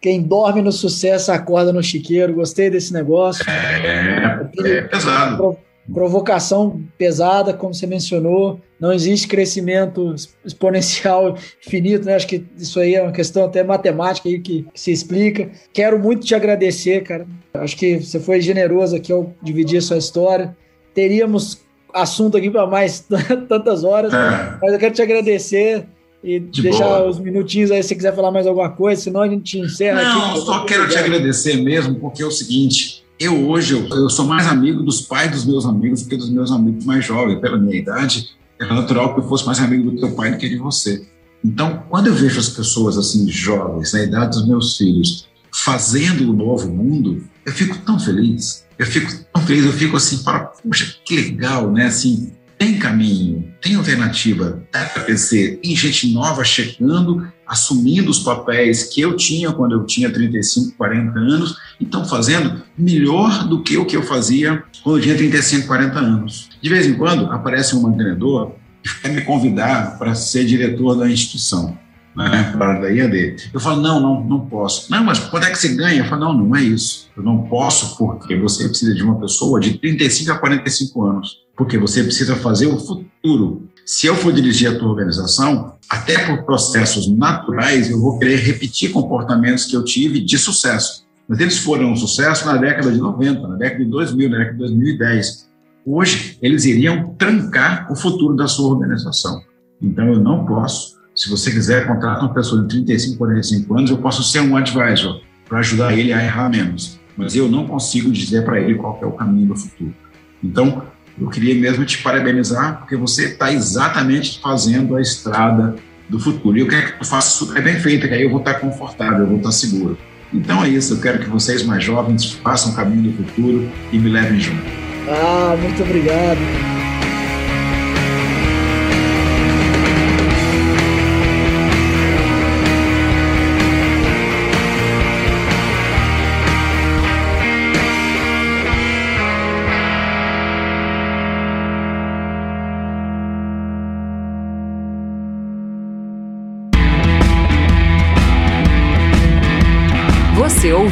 Quem 0.00 0.20
dorme 0.20 0.60
no 0.60 0.72
sucesso 0.72 1.30
acorda 1.30 1.72
no 1.72 1.82
chiqueiro. 1.82 2.34
Gostei 2.34 2.68
desse 2.68 2.92
negócio. 2.92 3.44
É, 3.48 4.48
é 4.58 4.82
pesado. 4.82 5.56
Provocação 5.92 6.82
pesada, 6.98 7.54
como 7.54 7.72
você 7.72 7.86
mencionou. 7.86 8.60
Não 8.80 8.92
existe 8.92 9.28
crescimento 9.28 10.12
exponencial 10.44 11.36
infinito, 11.64 12.04
né? 12.04 12.16
Acho 12.16 12.26
que 12.26 12.44
isso 12.56 12.80
aí 12.80 12.96
é 12.96 13.02
uma 13.02 13.12
questão 13.12 13.44
até 13.44 13.62
matemática 13.62 14.28
aí 14.28 14.40
que, 14.40 14.66
que 14.72 14.80
se 14.80 14.90
explica. 14.90 15.50
Quero 15.72 16.00
muito 16.00 16.26
te 16.26 16.34
agradecer, 16.34 17.02
cara. 17.02 17.24
Acho 17.54 17.76
que 17.76 18.00
você 18.00 18.18
foi 18.18 18.40
generoso 18.40 18.96
aqui 18.96 19.12
ao 19.12 19.32
dividir 19.40 19.78
a 19.78 19.82
sua 19.82 19.98
história. 19.98 20.56
Teríamos 20.92 21.60
assunto 21.94 22.36
aqui 22.36 22.50
para 22.50 22.66
mais 22.66 23.06
tantas 23.48 23.84
horas, 23.84 24.12
é. 24.12 24.58
mas 24.60 24.72
eu 24.72 24.78
quero 24.80 24.94
te 24.94 25.02
agradecer 25.02 25.86
e 26.22 26.38
de 26.38 26.62
deixar 26.62 26.84
boa. 26.84 27.08
os 27.08 27.18
minutinhos 27.18 27.70
aí 27.70 27.82
se 27.82 27.88
você 27.88 27.94
quiser 27.96 28.14
falar 28.14 28.30
mais 28.30 28.46
alguma 28.46 28.70
coisa, 28.70 29.00
senão 29.00 29.22
a 29.22 29.28
gente 29.28 29.58
encerra 29.58 30.02
Não, 30.02 30.22
aqui. 30.22 30.38
Não, 30.38 30.46
só 30.46 30.64
quero 30.64 30.88
te 30.88 30.96
agradecer 30.96 31.56
mesmo, 31.56 31.96
porque 31.96 32.22
é 32.22 32.26
o 32.26 32.30
seguinte, 32.30 33.04
eu 33.18 33.48
hoje 33.48 33.74
eu, 33.74 33.88
eu, 33.88 34.08
sou 34.08 34.26
mais 34.26 34.46
amigo 34.46 34.82
dos 34.82 35.00
pais 35.00 35.30
dos 35.30 35.44
meus 35.44 35.66
amigos 35.66 36.02
do 36.02 36.08
que 36.08 36.16
dos 36.16 36.30
meus 36.30 36.50
amigos 36.50 36.84
mais 36.84 37.04
jovens, 37.04 37.40
pela 37.40 37.58
minha 37.58 37.76
idade, 37.76 38.30
é 38.58 38.64
natural 38.66 39.14
que 39.14 39.20
eu 39.20 39.28
fosse 39.28 39.44
mais 39.44 39.58
amigo 39.58 39.90
do 39.90 39.98
teu 39.98 40.12
pai 40.12 40.30
do 40.30 40.38
que 40.38 40.48
de 40.48 40.56
você. 40.56 41.04
Então, 41.44 41.82
quando 41.88 42.06
eu 42.06 42.14
vejo 42.14 42.38
as 42.38 42.48
pessoas 42.48 42.96
assim 42.96 43.28
jovens, 43.28 43.92
na 43.92 44.02
idade 44.02 44.38
dos 44.38 44.46
meus 44.46 44.76
filhos, 44.76 45.26
fazendo 45.52 46.30
o 46.30 46.32
novo 46.32 46.70
mundo, 46.70 47.24
eu 47.44 47.52
fico 47.52 47.76
tão 47.78 47.98
feliz. 47.98 48.64
Eu 48.78 48.86
fico 48.86 49.12
tão 49.32 49.42
feliz, 49.42 49.64
eu 49.64 49.72
fico 49.72 49.96
assim, 49.96 50.18
para, 50.18 50.40
poxa, 50.40 50.96
que 51.04 51.16
legal, 51.16 51.70
né? 51.70 51.86
Assim, 51.86 52.32
tem 52.62 52.78
caminho, 52.78 53.52
tem 53.60 53.74
alternativa, 53.74 54.62
dá 54.72 54.84
para. 54.84 55.02
Tem 55.02 55.74
gente 55.74 56.12
nova 56.12 56.44
chegando, 56.44 57.26
assumindo 57.44 58.08
os 58.08 58.20
papéis 58.20 58.84
que 58.84 59.00
eu 59.00 59.16
tinha 59.16 59.50
quando 59.50 59.72
eu 59.72 59.84
tinha 59.84 60.08
35, 60.08 60.76
40 60.76 61.18
anos, 61.18 61.56
e 61.80 61.84
estão 61.84 62.04
fazendo 62.04 62.62
melhor 62.78 63.48
do 63.48 63.64
que 63.64 63.76
o 63.76 63.84
que 63.84 63.96
eu 63.96 64.04
fazia 64.04 64.62
quando 64.84 64.98
eu 64.98 65.02
tinha 65.02 65.16
35, 65.16 65.66
40 65.66 65.98
anos. 65.98 66.48
De 66.62 66.68
vez 66.68 66.86
em 66.86 66.94
quando 66.94 67.26
aparece 67.32 67.74
um 67.74 67.82
mantenedor 67.82 68.52
e 68.84 68.88
quer 68.88 69.12
me 69.12 69.22
convidar 69.22 69.98
para 69.98 70.14
ser 70.14 70.44
diretor 70.44 70.94
da 70.94 71.10
instituição 71.10 71.76
né, 72.14 72.52
para 72.56 72.80
da 72.80 72.88
IAD. 72.90 73.50
Eu 73.52 73.60
falo, 73.60 73.80
não, 73.80 73.98
não, 73.98 74.24
não 74.24 74.40
posso. 74.40 74.90
Não, 74.90 75.02
mas 75.02 75.18
quando 75.18 75.44
é 75.44 75.50
que 75.50 75.58
você 75.58 75.74
ganha? 75.74 76.02
Eu 76.02 76.04
falo, 76.04 76.26
não, 76.26 76.46
não 76.46 76.56
é 76.56 76.62
isso. 76.62 77.10
Eu 77.16 77.22
não 77.22 77.42
posso 77.42 77.96
porque 77.96 78.36
você 78.36 78.68
precisa 78.68 78.94
de 78.94 79.02
uma 79.02 79.18
pessoa 79.18 79.58
de 79.58 79.78
35 79.78 80.32
a 80.32 80.38
45 80.38 81.04
anos, 81.04 81.38
porque 81.62 81.78
você 81.78 82.02
precisa 82.02 82.34
fazer 82.34 82.66
o 82.66 82.76
futuro. 82.76 83.68
Se 83.86 84.08
eu 84.08 84.16
for 84.16 84.32
dirigir 84.32 84.68
a 84.68 84.76
tua 84.76 84.88
organização, 84.88 85.74
até 85.88 86.26
por 86.26 86.42
processos 86.42 87.08
naturais, 87.08 87.88
eu 87.88 88.00
vou 88.00 88.18
querer 88.18 88.36
repetir 88.36 88.90
comportamentos 88.90 89.66
que 89.66 89.76
eu 89.76 89.84
tive 89.84 90.20
de 90.20 90.36
sucesso. 90.38 91.06
Mas 91.28 91.38
eles 91.38 91.58
foram 91.58 91.92
um 91.92 91.96
sucesso 91.96 92.46
na 92.46 92.56
década 92.56 92.90
de 92.90 92.98
90, 92.98 93.46
na 93.46 93.54
década 93.54 93.84
de 93.84 93.90
2000, 93.90 94.28
na 94.28 94.38
década 94.38 94.52
de 94.54 94.58
2010. 94.58 95.48
Hoje, 95.86 96.36
eles 96.42 96.64
iriam 96.64 97.14
trancar 97.16 97.86
o 97.92 97.94
futuro 97.94 98.34
da 98.34 98.48
sua 98.48 98.68
organização. 98.68 99.40
Então, 99.80 100.08
eu 100.08 100.18
não 100.18 100.44
posso 100.44 101.00
se 101.14 101.30
você 101.30 101.50
quiser 101.50 101.86
contratar 101.86 102.24
uma 102.24 102.34
pessoa 102.34 102.62
de 102.62 102.68
35, 102.68 103.18
45 103.18 103.78
anos, 103.78 103.90
eu 103.90 103.98
posso 103.98 104.22
ser 104.24 104.40
um 104.40 104.56
advisor 104.56 105.20
para 105.46 105.58
ajudar 105.58 105.96
ele 105.96 106.12
a 106.12 106.24
errar 106.24 106.48
menos. 106.48 106.98
Mas 107.16 107.36
eu 107.36 107.48
não 107.48 107.66
consigo 107.66 108.10
dizer 108.10 108.44
para 108.44 108.58
ele 108.58 108.74
qual 108.76 108.98
é 109.00 109.06
o 109.06 109.12
caminho 109.12 109.48
do 109.48 109.56
futuro. 109.56 109.94
Então, 110.42 110.82
eu 111.22 111.30
queria 111.30 111.54
mesmo 111.54 111.84
te 111.84 111.98
parabenizar, 111.98 112.78
porque 112.78 112.96
você 112.96 113.26
está 113.26 113.52
exatamente 113.52 114.40
fazendo 114.40 114.96
a 114.96 115.00
estrada 115.00 115.76
do 116.08 116.18
futuro. 116.18 116.56
E 116.56 116.60
eu 116.60 116.68
quero 116.68 116.86
que 116.86 116.98
tu 116.98 117.04
faça 117.06 117.56
é 117.56 117.60
bem 117.60 117.78
feito, 117.78 118.08
que 118.08 118.14
aí 118.14 118.22
eu 118.22 118.30
vou 118.30 118.40
estar 118.40 118.54
confortável, 118.54 119.20
eu 119.20 119.26
vou 119.26 119.36
estar 119.36 119.52
seguro. 119.52 119.96
Então 120.32 120.64
é 120.64 120.68
isso, 120.68 120.94
eu 120.94 121.00
quero 121.00 121.18
que 121.18 121.28
vocês 121.28 121.62
mais 121.62 121.84
jovens 121.84 122.32
façam 122.32 122.72
o 122.72 122.74
caminho 122.74 123.12
do 123.12 123.24
futuro 123.24 123.70
e 123.92 123.98
me 123.98 124.10
levem 124.10 124.40
junto. 124.40 124.64
Ah, 125.08 125.56
muito 125.60 125.82
obrigado. 125.82 126.81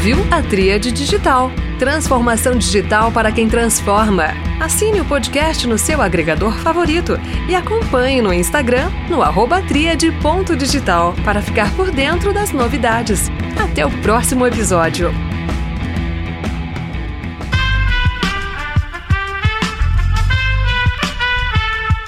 Ouviu 0.00 0.16
a 0.30 0.40
Tríade 0.40 0.90
Digital. 0.90 1.52
Transformação 1.78 2.56
digital 2.56 3.12
para 3.12 3.30
quem 3.30 3.50
transforma. 3.50 4.28
Assine 4.58 4.98
o 4.98 5.04
podcast 5.04 5.66
no 5.66 5.76
seu 5.76 6.00
agregador 6.00 6.54
favorito 6.60 7.20
e 7.46 7.54
acompanhe 7.54 8.22
no 8.22 8.32
Instagram 8.32 8.90
no 9.10 9.20
arroba 9.20 9.60
tríade.digital 9.60 11.14
para 11.22 11.42
ficar 11.42 11.70
por 11.76 11.90
dentro 11.90 12.32
das 12.32 12.50
novidades. 12.50 13.28
Até 13.62 13.84
o 13.84 13.90
próximo 14.00 14.46
episódio. 14.46 15.12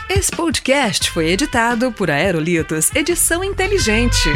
Esse 0.09 0.32
podcast 0.32 1.11
foi 1.11 1.28
editado 1.28 1.93
por 1.93 2.11
Aerolitos 2.11 2.90
Edição 2.95 3.45
Inteligente. 3.45 4.30